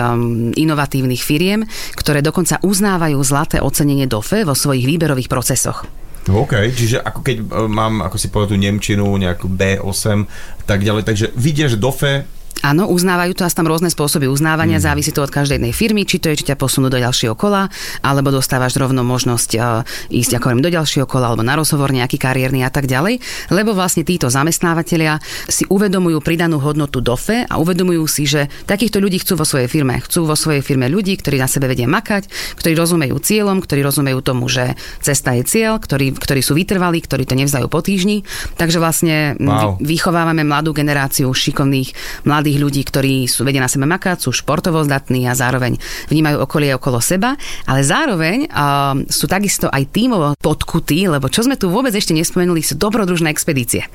inovatívnych 0.56 1.20
firiem, 1.20 1.68
ktoré 1.92 2.24
dokonca 2.24 2.56
uznávajú 2.64 3.20
zlaté 3.20 3.60
ocenenie 3.60 4.08
DOFE 4.08 4.48
vo 4.48 4.56
svojich 4.56 4.88
výberových 4.88 5.28
procesoch. 5.28 5.84
OK, 6.26 6.74
čiže 6.74 6.98
ako 6.98 7.20
keď 7.22 7.36
e, 7.38 7.44
mám, 7.70 8.02
ako 8.02 8.18
si 8.18 8.34
povedal 8.34 8.50
tú 8.50 8.58
Nemčinu, 8.58 9.06
nejakú 9.14 9.46
B8, 9.46 10.26
tak 10.66 10.82
ďalej, 10.82 11.06
takže 11.06 11.30
vidia, 11.38 11.70
že 11.70 11.78
DOFE 11.78 12.26
Áno, 12.64 12.88
uznávajú 12.88 13.36
to 13.36 13.44
a 13.44 13.50
tam 13.52 13.68
rôzne 13.68 13.92
spôsoby 13.92 14.28
uznávania, 14.28 14.80
mm. 14.80 14.84
závisí 14.84 15.10
to 15.12 15.20
od 15.24 15.32
každej 15.32 15.60
jednej 15.60 15.74
firmy, 15.76 16.08
či 16.08 16.20
to 16.20 16.32
je, 16.32 16.40
či 16.40 16.52
ťa 16.52 16.56
posunú 16.60 16.88
do 16.88 16.96
ďalšieho 16.96 17.36
kola, 17.36 17.68
alebo 18.00 18.32
dostávaš 18.32 18.76
rovno 18.80 19.04
možnosť 19.04 19.50
uh, 19.56 19.84
ísť, 20.12 20.40
ako 20.40 20.60
do 20.60 20.72
ďalšieho 20.72 21.08
kola, 21.08 21.32
alebo 21.32 21.44
na 21.44 21.56
rozhovor 21.56 21.92
nejaký 21.92 22.16
kariérny 22.20 22.64
a 22.64 22.70
tak 22.72 22.88
ďalej, 22.88 23.20
lebo 23.52 23.76
vlastne 23.76 24.04
títo 24.04 24.32
zamestnávateľia 24.32 25.20
si 25.46 25.68
uvedomujú 25.68 26.18
pridanú 26.24 26.60
hodnotu 26.60 27.04
DOFE 27.04 27.44
a 27.46 27.54
uvedomujú 27.60 28.04
si, 28.08 28.24
že 28.24 28.48
takýchto 28.64 28.98
ľudí 28.98 29.20
chcú 29.22 29.36
vo 29.38 29.46
svojej 29.46 29.68
firme. 29.68 30.00
Chcú 30.02 30.26
vo 30.26 30.34
svojej 30.34 30.64
firme 30.64 30.88
ľudí, 30.88 31.14
ktorí 31.20 31.36
na 31.38 31.46
sebe 31.46 31.68
vedia 31.70 31.86
makať, 31.86 32.26
ktorí 32.56 32.74
rozumejú 32.74 33.20
cieľom, 33.20 33.62
ktorí 33.62 33.80
rozumejú 33.84 34.18
tomu, 34.24 34.48
že 34.48 34.74
cesta 35.04 35.36
je 35.36 35.44
cieľ, 35.46 35.78
ktorí, 35.78 36.16
ktorí 36.16 36.40
sú 36.42 36.56
vytrvalí, 36.58 36.98
ktorí 37.04 37.28
to 37.28 37.38
nevzdajú 37.38 37.68
po 37.68 37.84
týždni. 37.84 38.26
Takže 38.58 38.80
vlastne 38.82 39.38
wow. 39.38 39.78
vychovávame 39.78 40.42
mladú 40.42 40.74
generáciu 40.74 41.30
šikovných 41.30 41.94
mladých 42.26 42.45
mladých 42.46 42.62
ľudí, 42.62 42.82
ktorí 42.86 43.14
sú 43.26 43.42
vedia 43.42 43.58
na 43.58 43.66
sebe 43.66 43.90
makať, 43.90 44.22
sú 44.22 44.30
športovo 44.30 44.78
zdatní 44.86 45.26
a 45.26 45.34
zároveň 45.34 45.82
vnímajú 46.06 46.46
okolie 46.46 46.78
okolo 46.78 47.02
seba, 47.02 47.34
ale 47.66 47.82
zároveň 47.82 48.46
uh, 48.46 49.02
sú 49.10 49.26
takisto 49.26 49.66
aj 49.66 49.82
tímovo 49.90 50.30
podkutí, 50.38 51.10
lebo 51.10 51.26
čo 51.26 51.42
sme 51.42 51.58
tu 51.58 51.66
vôbec 51.74 51.90
ešte 51.90 52.14
nespomenuli, 52.14 52.62
sú 52.62 52.78
dobrodružné 52.78 53.34
expedície. 53.34 53.90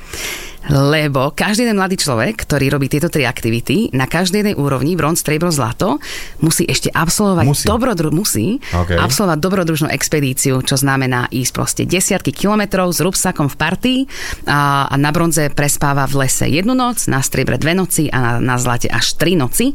Lebo 0.69 1.33
každý 1.33 1.65
ten 1.65 1.73
mladý 1.73 1.97
človek, 1.97 2.45
ktorý 2.45 2.69
robí 2.69 2.85
tieto 2.85 3.09
tri 3.09 3.25
aktivity, 3.25 3.89
na 3.97 4.05
každej 4.05 4.45
jednej 4.45 4.55
úrovni, 4.57 4.93
bronz, 4.93 5.25
striebro, 5.25 5.49
zlato, 5.49 5.97
musí 6.37 6.69
ešte 6.69 6.93
absolvovať 6.93 7.45
musí. 7.49 7.65
Dobrodru- 7.65 8.13
musí 8.13 8.61
okay. 8.69 8.93
absolvovať 9.01 9.39
dobrodružnú 9.41 9.87
expedíciu, 9.89 10.61
čo 10.61 10.77
znamená 10.77 11.25
ísť 11.33 11.51
proste 11.55 11.83
desiatky 11.89 12.29
kilometrov 12.29 12.93
s 12.93 13.01
rúbsakom 13.01 13.49
v 13.49 13.55
partii 13.57 13.99
a, 14.45 14.85
a 14.85 14.95
na 15.01 15.09
bronze 15.09 15.49
prespáva 15.49 16.05
v 16.05 16.27
lese 16.27 16.45
jednu 16.45 16.77
noc, 16.77 17.09
na 17.09 17.25
striebre 17.25 17.57
dve 17.57 17.73
noci 17.73 18.13
a 18.13 18.37
na, 18.37 18.53
na 18.53 18.55
zlate 18.61 18.85
až 18.85 19.17
tri 19.17 19.33
noci. 19.33 19.73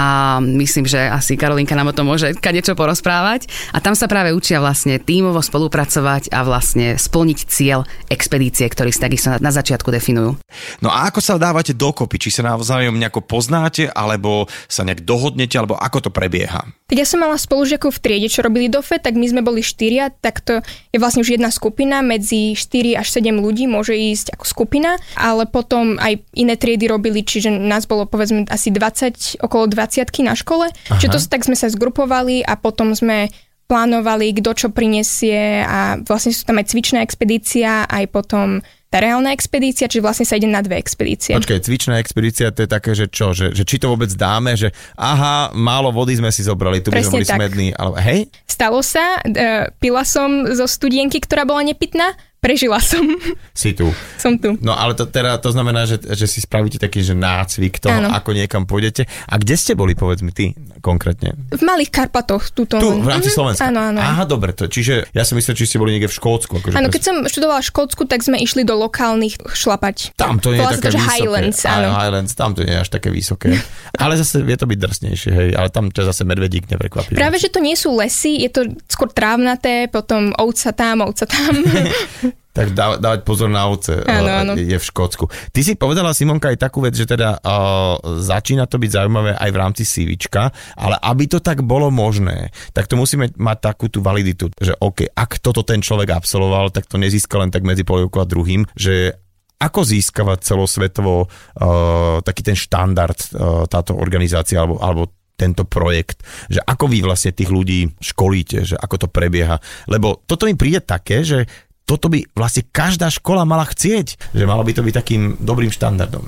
A 0.00 0.40
myslím, 0.40 0.88
že 0.88 1.12
asi 1.12 1.36
Karolinka 1.36 1.76
nám 1.76 1.92
o 1.92 1.96
tom 1.96 2.08
môže 2.08 2.32
kadečo 2.40 2.72
porozprávať. 2.72 3.52
A 3.76 3.84
tam 3.84 3.92
sa 3.92 4.08
práve 4.08 4.32
učia 4.32 4.64
vlastne 4.64 4.96
tímovo 4.96 5.44
spolupracovať 5.44 6.32
a 6.32 6.40
vlastne 6.46 6.96
splniť 6.96 7.38
cieľ 7.50 7.84
expedície, 8.08 8.64
ktorý 8.70 8.88
si 8.94 9.00
takisto 9.02 9.28
na, 9.34 9.38
na 9.42 9.52
začiatku 9.52 9.92
definujú 9.92 10.21
definujú. 10.22 10.38
No 10.80 10.88
a 10.90 11.10
ako 11.10 11.18
sa 11.18 11.40
dávate 11.40 11.74
dokopy? 11.74 12.16
Či 12.18 12.38
sa 12.40 12.42
navzájom 12.46 12.94
nejako 12.94 13.24
poznáte, 13.26 13.90
alebo 13.90 14.46
sa 14.70 14.86
nejak 14.86 15.02
dohodnete, 15.02 15.58
alebo 15.58 15.74
ako 15.74 16.08
to 16.08 16.10
prebieha? 16.14 16.62
Tak 16.86 16.96
ja 16.96 17.06
som 17.08 17.24
mala 17.24 17.40
spolužiakov 17.40 17.88
v 17.98 18.02
triede, 18.04 18.28
čo 18.28 18.44
robili 18.44 18.68
DOFE, 18.68 19.00
tak 19.00 19.16
my 19.16 19.26
sme 19.26 19.40
boli 19.40 19.64
štyria, 19.64 20.12
tak 20.12 20.44
to 20.44 20.60
je 20.92 20.98
vlastne 21.00 21.24
už 21.24 21.40
jedna 21.40 21.48
skupina, 21.48 22.04
medzi 22.04 22.52
4 22.52 23.00
až 23.00 23.08
7 23.08 23.32
ľudí 23.40 23.64
môže 23.64 23.96
ísť 23.96 24.36
ako 24.36 24.44
skupina, 24.44 25.00
ale 25.16 25.48
potom 25.48 25.96
aj 25.96 26.20
iné 26.36 26.54
triedy 26.60 26.84
robili, 26.86 27.24
čiže 27.24 27.48
nás 27.48 27.88
bolo 27.88 28.04
povedzme 28.04 28.44
asi 28.52 28.68
20, 28.68 29.40
okolo 29.40 29.64
20 29.72 30.04
na 30.20 30.36
škole, 30.36 30.68
Aha. 30.68 31.00
čiže 31.00 31.16
to 31.16 31.18
tak 31.32 31.48
sme 31.48 31.56
sa 31.56 31.72
zgrupovali 31.72 32.44
a 32.44 32.60
potom 32.60 32.92
sme 32.92 33.32
plánovali, 33.72 34.36
kto 34.36 34.52
čo 34.52 34.68
prinesie 34.68 35.64
a 35.64 35.96
vlastne 36.04 36.36
sú 36.36 36.44
tam 36.44 36.60
aj 36.60 36.68
cvičná 36.68 37.00
expedícia, 37.00 37.88
aj 37.88 38.04
potom 38.12 38.60
tá 38.92 39.00
reálna 39.00 39.32
expedícia, 39.32 39.88
či 39.88 40.04
vlastne 40.04 40.28
sa 40.28 40.36
ide 40.36 40.44
na 40.44 40.60
dve 40.60 40.76
expedície. 40.76 41.32
Počkaj, 41.32 41.64
cvičná 41.64 41.96
expedícia 41.96 42.52
to 42.52 42.68
je 42.68 42.68
také, 42.68 42.92
že 42.92 43.08
čo, 43.08 43.32
že, 43.32 43.56
že 43.56 43.64
či 43.64 43.80
to 43.80 43.88
vôbec 43.88 44.12
dáme, 44.12 44.52
že 44.52 44.68
aha, 45.00 45.56
málo 45.56 45.88
vody 45.88 46.20
sme 46.20 46.28
si 46.28 46.44
zobrali, 46.44 46.84
tu 46.84 46.92
by 46.92 47.00
sme 47.00 47.24
boli 47.24 47.24
tak. 47.24 47.40
smední, 47.40 47.68
ale 47.72 47.96
hej? 48.04 48.20
Stalo 48.44 48.84
sa, 48.84 49.16
uh, 49.24 49.72
pila 49.80 50.04
som 50.04 50.44
zo 50.52 50.68
studienky, 50.68 51.24
ktorá 51.24 51.48
bola 51.48 51.64
nepitná, 51.64 52.12
prežila 52.42 52.82
som. 52.82 53.06
Si 53.54 53.70
tu. 53.70 53.86
Som 54.18 54.34
tu. 54.34 54.58
No 54.58 54.74
ale 54.74 54.98
to, 54.98 55.06
teda, 55.06 55.38
to 55.38 55.54
znamená, 55.54 55.86
že, 55.86 56.02
že 56.02 56.26
si 56.26 56.42
spravíte 56.42 56.82
taký 56.82 57.06
že 57.06 57.14
nácvik 57.14 57.78
toho, 57.78 58.02
Áno. 58.02 58.10
ako 58.10 58.34
niekam 58.34 58.66
pôjdete. 58.66 59.06
A 59.30 59.38
kde 59.38 59.54
ste 59.54 59.78
boli, 59.78 59.94
povedz 59.94 60.26
mi 60.26 60.34
ty 60.34 60.50
konkrétne? 60.82 61.38
V 61.54 61.62
Malých 61.62 61.94
Karpatoch. 61.94 62.50
Tuto. 62.50 62.82
Tu, 62.82 62.88
v 62.98 63.06
rámci 63.06 63.30
mm-hmm. 63.30 63.38
Slovenska? 63.38 63.70
Áno, 63.70 63.94
áno. 63.94 64.02
Aha, 64.02 64.26
dobre. 64.26 64.50
To, 64.58 64.66
čiže 64.66 65.06
ja 65.14 65.22
som 65.22 65.38
myslel, 65.38 65.54
či 65.54 65.70
ste 65.70 65.78
boli 65.78 65.94
niekde 65.94 66.10
v 66.10 66.18
Škótsku. 66.18 66.58
Akože 66.58 66.74
áno, 66.74 66.90
keď 66.90 67.02
som 67.06 67.16
študovala 67.22 67.62
v 67.62 67.68
Škótsku, 67.70 68.02
tak 68.10 68.26
sme 68.26 68.42
išli 68.42 68.66
do 68.66 68.74
lokálnych 68.74 69.38
šlapať. 69.38 70.18
Tam 70.18 70.42
to 70.42 70.50
nie 70.50 70.58
je 70.58 70.66
také 70.66 70.90
to, 70.90 70.98
vysoké. 70.98 71.14
Highlands, 71.14 71.60
áno. 71.62 71.88
Highlands, 71.94 72.32
tam 72.34 72.50
to 72.58 72.66
nie 72.66 72.74
je 72.74 72.80
až 72.82 72.90
také 72.90 73.14
vysoké. 73.14 73.54
ale 74.02 74.18
zase 74.18 74.42
vie 74.42 74.58
to 74.58 74.66
byť 74.66 74.78
drsnejšie, 74.82 75.30
hej. 75.30 75.48
Ale 75.54 75.70
tam 75.70 75.94
ťa 75.94 76.10
zase 76.10 76.26
medvedík 76.26 76.66
neprekvapí. 76.66 77.14
Práve, 77.14 77.38
že 77.38 77.54
to 77.54 77.62
nie 77.62 77.78
sú 77.78 77.94
lesy, 77.94 78.42
je 78.42 78.50
to 78.50 78.60
skôr 78.90 79.06
trávnaté, 79.14 79.86
potom 79.86 80.34
ovca 80.34 80.74
tam, 80.74 81.06
ovca 81.06 81.30
tam. 81.30 81.54
Tak 82.52 82.76
dá, 82.76 83.00
dávať 83.00 83.24
pozor 83.24 83.48
na 83.48 83.64
ovce 83.64 84.04
Áno, 84.04 84.28
eh, 84.28 84.40
áno. 84.44 84.52
je 84.60 84.76
v 84.76 84.84
Škótsku. 84.84 85.24
Ty 85.56 85.60
si 85.64 85.72
povedala, 85.72 86.12
Simonka, 86.12 86.52
aj 86.52 86.60
takú 86.60 86.84
vec, 86.84 86.92
že 86.92 87.08
teda 87.08 87.40
uh, 87.40 87.96
začína 88.20 88.68
to 88.68 88.76
byť 88.76 88.90
zaujímavé 88.92 89.32
aj 89.40 89.50
v 89.50 89.56
rámci 89.56 89.82
CVčka, 89.88 90.52
ale 90.76 91.00
aby 91.00 91.24
to 91.32 91.40
tak 91.40 91.64
bolo 91.64 91.88
možné, 91.88 92.52
tak 92.76 92.92
to 92.92 93.00
musíme 93.00 93.32
mať 93.40 93.58
takú 93.72 93.88
tú 93.88 94.04
validitu, 94.04 94.52
že 94.60 94.76
OK, 94.76 95.08
ak 95.16 95.40
toto 95.40 95.64
ten 95.64 95.80
človek 95.80 96.12
absolvoval, 96.12 96.68
tak 96.68 96.84
to 96.84 97.00
nezíska 97.00 97.40
len 97.40 97.48
tak 97.48 97.64
medzi 97.64 97.88
polievkou 97.88 98.20
a 98.20 98.28
druhým, 98.28 98.68
že 98.76 99.16
ako 99.56 99.80
získavať 99.88 100.44
celosvetovo 100.44 101.24
uh, 101.24 102.20
taký 102.20 102.44
ten 102.44 102.58
štandard 102.58 103.16
uh, 103.32 103.64
táto 103.64 103.96
organizácia 103.96 104.60
alebo, 104.60 104.76
alebo 104.76 105.08
tento 105.40 105.64
projekt, 105.64 106.22
že 106.52 106.60
ako 106.62 106.86
vy 106.86 107.02
vlastne 107.02 107.32
tých 107.32 107.48
ľudí 107.50 107.96
školíte, 107.98 108.62
že 108.62 108.76
ako 108.76 109.06
to 109.06 109.08
prebieha. 109.08 109.58
Lebo 109.88 110.20
toto 110.28 110.46
mi 110.46 110.54
príde 110.54 110.84
také, 110.84 111.26
že 111.26 111.48
toto 111.82 112.08
by 112.08 112.22
vlastne 112.32 112.64
každá 112.70 113.10
škola 113.10 113.42
mala 113.42 113.66
chcieť, 113.66 114.32
že 114.32 114.44
malo 114.48 114.62
by 114.62 114.72
to 114.72 114.82
byť 114.86 114.94
takým 114.94 115.22
dobrým 115.42 115.68
štandardom. 115.68 116.24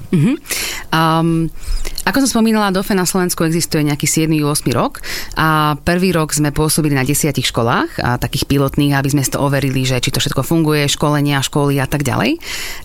Um, 0.91 1.49
ako 2.05 2.25
som 2.25 2.41
spomínala, 2.41 2.69
DOFE 2.69 2.93
na 2.93 3.09
Slovensku 3.09 3.49
existuje 3.49 3.81
nejaký 3.81 4.05
7-8 4.05 4.77
rok 4.77 5.01
a 5.41 5.81
prvý 5.81 6.13
rok 6.13 6.37
sme 6.37 6.53
pôsobili 6.53 6.93
na 6.93 7.01
desiatich 7.01 7.49
školách, 7.49 7.97
a 8.05 8.21
takých 8.21 8.45
pilotných, 8.45 8.93
aby 8.93 9.09
sme 9.09 9.25
si 9.25 9.33
to 9.33 9.41
overili, 9.41 9.89
že 9.89 9.97
či 10.05 10.13
to 10.13 10.21
všetko 10.21 10.45
funguje, 10.45 10.85
školenia, 10.85 11.41
školy 11.41 11.81
a 11.81 11.89
tak 11.89 12.05
ďalej. 12.05 12.37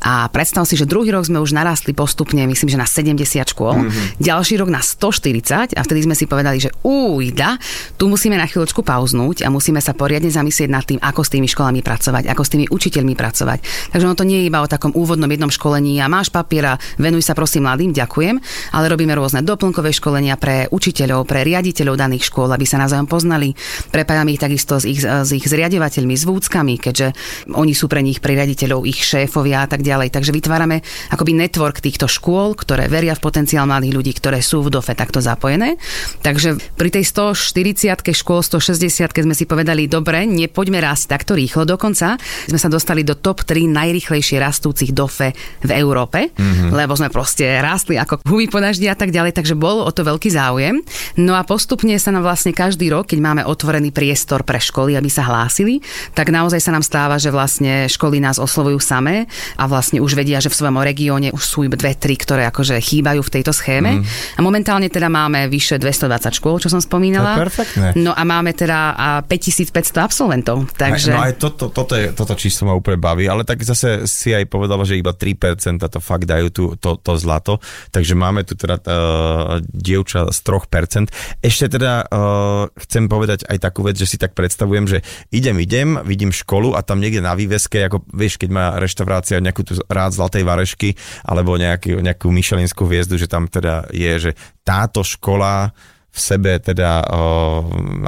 A 0.07 0.32
predstav 0.32 0.63
si, 0.63 0.80
že 0.80 0.88
druhý 0.88 1.11
rok 1.11 1.28
sme 1.28 1.43
už 1.43 1.51
narastli 1.51 1.91
postupne, 1.91 2.47
myslím, 2.47 2.72
že 2.72 2.80
na 2.80 2.88
70 2.88 3.28
škôl, 3.51 3.76
mm-hmm. 3.76 4.24
ďalší 4.24 4.55
rok 4.63 4.72
na 4.72 4.80
140 4.80 5.76
a 5.76 5.82
vtedy 5.84 5.99
sme 6.07 6.15
si 6.15 6.24
povedali, 6.24 6.63
že 6.63 6.72
újda, 6.88 7.59
tu 7.99 8.07
musíme 8.07 8.39
na 8.39 8.47
chvíľočku 8.47 8.88
pauznúť 8.88 9.43
a 9.43 9.51
musíme 9.51 9.84
sa 9.84 9.91
poriadne 9.91 10.32
zamyslieť 10.32 10.70
nad 10.72 10.88
tým, 10.88 10.99
ako 11.03 11.22
s 11.28 11.30
tými 11.36 11.51
školami 11.51 11.84
pracovať, 11.84 12.24
ako 12.32 12.43
s 12.47 12.49
tými 12.55 12.65
učiteľmi 12.72 13.20
pracovať. 13.20 13.91
Takže 13.91 14.05
ono 14.07 14.15
to 14.15 14.24
nie 14.24 14.47
je 14.47 14.47
iba 14.47 14.63
o 14.63 14.72
takom 14.72 14.95
úvodnom 14.95 15.28
jednom 15.28 15.51
školení 15.51 15.99
a 15.99 16.07
máš 16.07 16.32
papiera, 16.32 16.80
venuj 16.95 17.28
sa 17.28 17.36
prosím 17.36 17.67
mladým, 17.67 17.91
ďakujem, 17.91 18.39
ale 18.72 18.86
robíme 19.10 19.26
rôzne 19.26 19.41
doplnkové 19.41 19.89
školenia 19.89 20.38
pre 20.38 20.70
učiteľov, 20.70 21.26
pre 21.26 21.41
riaditeľov 21.41 21.97
daných 21.97 22.30
škôl, 22.30 22.53
aby 22.53 22.66
sa 22.70 22.78
navzájom 22.78 23.10
poznali. 23.10 23.57
Prepájame 23.89 24.38
ich 24.38 24.41
takisto 24.41 24.78
s 24.78 24.86
ich, 24.86 25.01
s 25.01 25.30
ich 25.34 25.41
zriadovateľmi, 25.49 26.14
s 26.14 26.30
vúckami, 26.30 26.78
keďže 26.78 27.18
oni 27.49 27.74
sú 27.74 27.89
pre 27.89 28.05
nich, 28.05 28.22
pre 28.22 28.38
riaditeľov, 28.38 28.86
ich 28.86 29.01
šéfovia 29.01 29.66
a 29.66 29.68
tak 29.68 29.82
ďalej. 29.82 30.14
Takže 30.14 30.30
vytvárame 30.30 30.86
akoby 31.10 31.34
network 31.34 31.82
týchto 31.82 32.05
škôl, 32.05 32.53
ktoré 32.53 32.86
veria 32.86 33.18
v 33.18 33.24
potenciál 33.26 33.66
mladých 33.66 33.97
ľudí, 33.97 34.12
ktoré 34.14 34.45
sú 34.45 34.62
v 34.62 34.78
DOFE 34.78 34.93
takto 34.93 35.18
zapojené. 35.26 35.82
Takže 36.22 36.62
pri 36.78 36.93
tej 36.93 37.10
140 37.10 38.14
škôl, 38.14 38.45
160 38.45 39.10
sme 39.10 39.34
si 39.34 39.49
povedali, 39.49 39.89
dobre, 39.89 40.30
nepoďme 40.30 40.78
rásť 40.86 41.18
takto 41.18 41.34
rýchlo. 41.34 41.66
Dokonca 41.66 42.22
sme 42.45 42.60
sa 42.62 42.70
dostali 42.70 43.01
do 43.01 43.18
top 43.18 43.41
3 43.41 43.66
najrychlejšie 43.66 44.38
rastúcich 44.38 44.93
DOFE 44.93 45.34
v 45.66 45.72
Európe, 45.74 46.30
mm-hmm. 46.30 46.70
lebo 46.78 46.93
sme 46.93 47.10
proste 47.10 47.57
rástli 47.57 47.97
ako 47.97 48.22
huby 48.28 48.51
po 48.51 48.60
daždi 48.60 48.91
a 48.91 48.99
tak 49.00 49.16
ďalej, 49.16 49.32
takže 49.32 49.56
bol 49.56 49.88
o 49.88 49.91
to 49.95 50.04
veľký 50.04 50.28
záujem. 50.28 50.84
No 51.16 51.39
a 51.39 51.47
postupne 51.47 51.95
sa 51.95 52.12
nám 52.12 52.28
vlastne 52.28 52.52
každý 52.52 52.91
rok, 52.91 53.08
keď 53.08 53.20
máme 53.24 53.41
otvorený 53.47 53.95
priestor 53.95 54.43
pre 54.43 54.60
školy, 54.60 55.00
aby 55.00 55.08
sa 55.08 55.24
hlásili, 55.24 55.80
tak 56.12 56.30
naozaj 56.30 56.60
sa 56.60 56.76
nám 56.76 56.84
stáva, 56.84 57.16
že 57.16 57.32
vlastne 57.32 57.88
školy 57.88 58.20
nás 58.20 58.36
oslovujú 58.36 58.84
samé 58.84 59.32
a 59.56 59.64
vlastne 59.72 60.04
už 60.04 60.20
vedia, 60.20 60.43
že 60.43 60.52
v 60.52 60.60
svojom 60.60 60.84
regióne 60.84 61.32
už 61.32 61.43
sú 61.43 61.60
dve, 61.72 61.95
tri, 61.95 62.20
ktoré 62.20 62.43
akože 62.52 62.76
chýbajú 62.84 63.24
v 63.24 63.34
tejto 63.39 63.56
schéme. 63.56 64.02
Mm. 64.02 64.04
A 64.36 64.39
momentálne 64.43 64.91
teda 64.91 65.08
máme 65.08 65.47
vyše 65.47 65.80
220 65.80 66.36
škôl, 66.36 66.60
čo 66.60 66.68
som 66.68 66.84
spomínala. 66.84 67.39
To 67.39 67.39
je 67.39 67.45
perfektné. 67.47 67.88
No 67.95 68.12
a 68.12 68.22
máme 68.28 68.52
teda 68.52 68.91
a 68.97 69.08
5500 69.24 69.95
absolventov. 70.02 70.68
Takže... 70.76 71.14
No 71.14 71.24
aj 71.24 71.39
toto, 71.39 71.72
toto, 71.72 71.93
je, 71.95 72.12
toto 72.12 72.34
číslo 72.36 72.68
ma 72.68 72.74
úplne 72.76 72.97
baví, 73.00 73.30
ale 73.30 73.45
tak 73.47 73.62
zase 73.62 74.10
si 74.10 74.34
aj 74.34 74.50
povedala, 74.50 74.84
že 74.84 74.97
iba 74.97 75.14
3% 75.14 75.38
to 75.80 76.00
fakt 76.02 76.26
dajú 76.26 76.47
tu, 76.50 76.64
to, 76.76 76.97
to 77.00 77.14
zlato, 77.16 77.62
takže 77.93 78.18
máme 78.18 78.43
tu 78.43 78.58
teda 78.58 78.82
uh, 78.90 79.62
dievča 79.62 80.34
z 80.34 80.40
3%. 80.42 81.46
Ešte 81.46 81.78
teda 81.78 82.10
uh, 82.10 82.66
chcem 82.82 83.06
povedať 83.06 83.46
aj 83.46 83.62
takú 83.62 83.86
vec, 83.86 84.02
že 84.02 84.10
si 84.10 84.18
tak 84.18 84.34
predstavujem, 84.34 84.90
že 84.90 85.06
idem, 85.30 85.62
idem, 85.62 86.02
vidím 86.02 86.34
školu 86.34 86.74
a 86.74 86.82
tam 86.82 86.98
niekde 86.98 87.22
na 87.22 87.38
výveske, 87.38 87.86
ako 87.86 88.02
vieš, 88.10 88.42
keď 88.42 88.50
má 88.50 88.66
reštaurácia 88.82 89.38
nejakú 89.38 89.62
tu 89.62 89.78
rád 89.86 90.18
zlatej 90.18 90.42
varešky 90.42 90.98
alebo 91.22 91.54
nejaký, 91.54 92.02
nejakú 92.02 92.34
myšelinskú 92.34 92.90
hviezdu, 92.90 93.22
že 93.22 93.30
tam 93.30 93.46
teda 93.46 93.86
je, 93.94 94.30
že 94.30 94.32
táto 94.66 95.06
škola 95.06 95.70
v 96.10 96.20
sebe 96.20 96.57
teda 96.57 97.05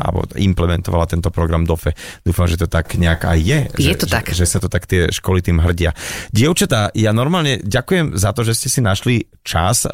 alebo 0.02 0.26
implementovala 0.34 1.06
tento 1.06 1.30
program 1.30 1.64
DOFE. 1.64 1.94
Dúfam, 2.26 2.50
že 2.50 2.58
to 2.58 2.66
tak 2.66 2.98
nejak 2.98 3.30
aj 3.30 3.40
je. 3.40 3.60
Je 3.78 3.94
že, 3.94 4.02
to 4.02 4.08
tak. 4.10 4.34
Že, 4.34 4.42
že 4.42 4.46
sa 4.46 4.58
to 4.58 4.68
tak 4.68 4.90
tie 4.90 5.08
školy 5.14 5.46
tým 5.46 5.62
hrdia. 5.62 5.94
Dievčatá, 6.34 6.90
ja 6.98 7.14
normálne 7.14 7.62
ďakujem 7.62 8.18
za 8.18 8.34
to, 8.34 8.42
že 8.42 8.58
ste 8.58 8.68
si 8.74 8.80
našli 8.82 9.30
čas. 9.46 9.86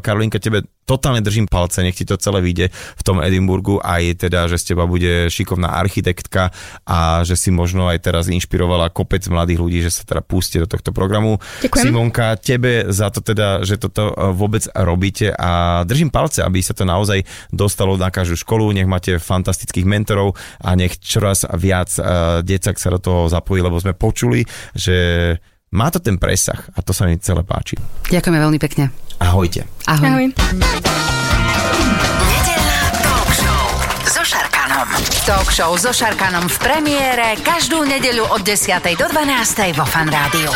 Karolinka, 0.00 0.40
tebe 0.40 0.64
totálne 0.84 1.22
držím 1.22 1.46
palce, 1.46 1.82
nech 1.82 1.94
ti 1.94 2.02
to 2.02 2.18
celé 2.18 2.42
vyjde 2.42 2.66
v 2.72 3.02
tom 3.02 3.22
Edimburgu, 3.22 3.78
aj 3.78 4.26
teda, 4.26 4.50
že 4.50 4.58
z 4.58 4.74
teba 4.74 4.84
bude 4.86 5.30
šikovná 5.30 5.78
architektka 5.78 6.50
a 6.84 7.22
že 7.22 7.38
si 7.38 7.54
možno 7.54 7.86
aj 7.86 8.02
teraz 8.02 8.26
inšpirovala 8.26 8.90
kopec 8.90 9.22
mladých 9.30 9.62
ľudí, 9.62 9.78
že 9.82 9.94
sa 9.94 10.02
teda 10.02 10.20
pustie 10.20 10.58
do 10.58 10.66
tohto 10.66 10.90
programu. 10.90 11.38
Ďakujem. 11.62 11.84
Simonka, 11.86 12.34
tebe 12.38 12.90
za 12.90 13.14
to 13.14 13.22
teda, 13.22 13.62
že 13.62 13.78
toto 13.78 14.10
eh, 14.10 14.34
vôbec 14.34 14.66
robíte 14.74 15.30
a 15.32 15.82
držím 15.86 16.10
palce, 16.10 16.42
aby 16.42 16.58
sa 16.60 16.74
to 16.74 16.82
naozaj 16.82 17.22
dostalo 17.54 17.94
na 17.94 18.10
každú 18.10 18.34
školu, 18.34 18.74
nech 18.74 18.90
máte 18.90 19.16
fantastických 19.22 19.86
mentorov 19.86 20.34
a 20.58 20.74
nech 20.74 20.98
čoraz 20.98 21.46
viac 21.54 21.90
uh, 21.98 22.40
decak 22.42 22.76
sa 22.76 22.90
do 22.94 22.98
toho 22.98 23.20
zapojí, 23.30 23.62
lebo 23.62 23.78
sme 23.78 23.94
počuli, 23.94 24.42
že 24.74 25.36
má 25.72 25.88
to 25.88 25.98
ten 25.98 26.20
presah 26.20 26.68
a 26.76 26.84
to 26.84 26.92
sa 26.92 27.08
mi 27.08 27.16
celé 27.16 27.40
páči. 27.42 27.80
Ďakujeme 28.12 28.38
veľmi 28.38 28.58
pekne. 28.60 28.92
Ahojte. 29.18 29.64
Ahoj. 29.88 30.06
Ahoj. 30.06 30.26
Talk 35.22 35.54
show 35.54 35.78
so 35.78 35.94
Šarkanom 35.94 36.50
v 36.50 36.56
premiére 36.58 37.38
každú 37.46 37.86
nedeľu 37.86 38.26
od 38.34 38.42
10. 38.42 38.74
do 38.98 39.06
12. 39.06 39.70
vo 39.78 39.86
Fan 39.86 40.10
Rádiu. 40.10 40.50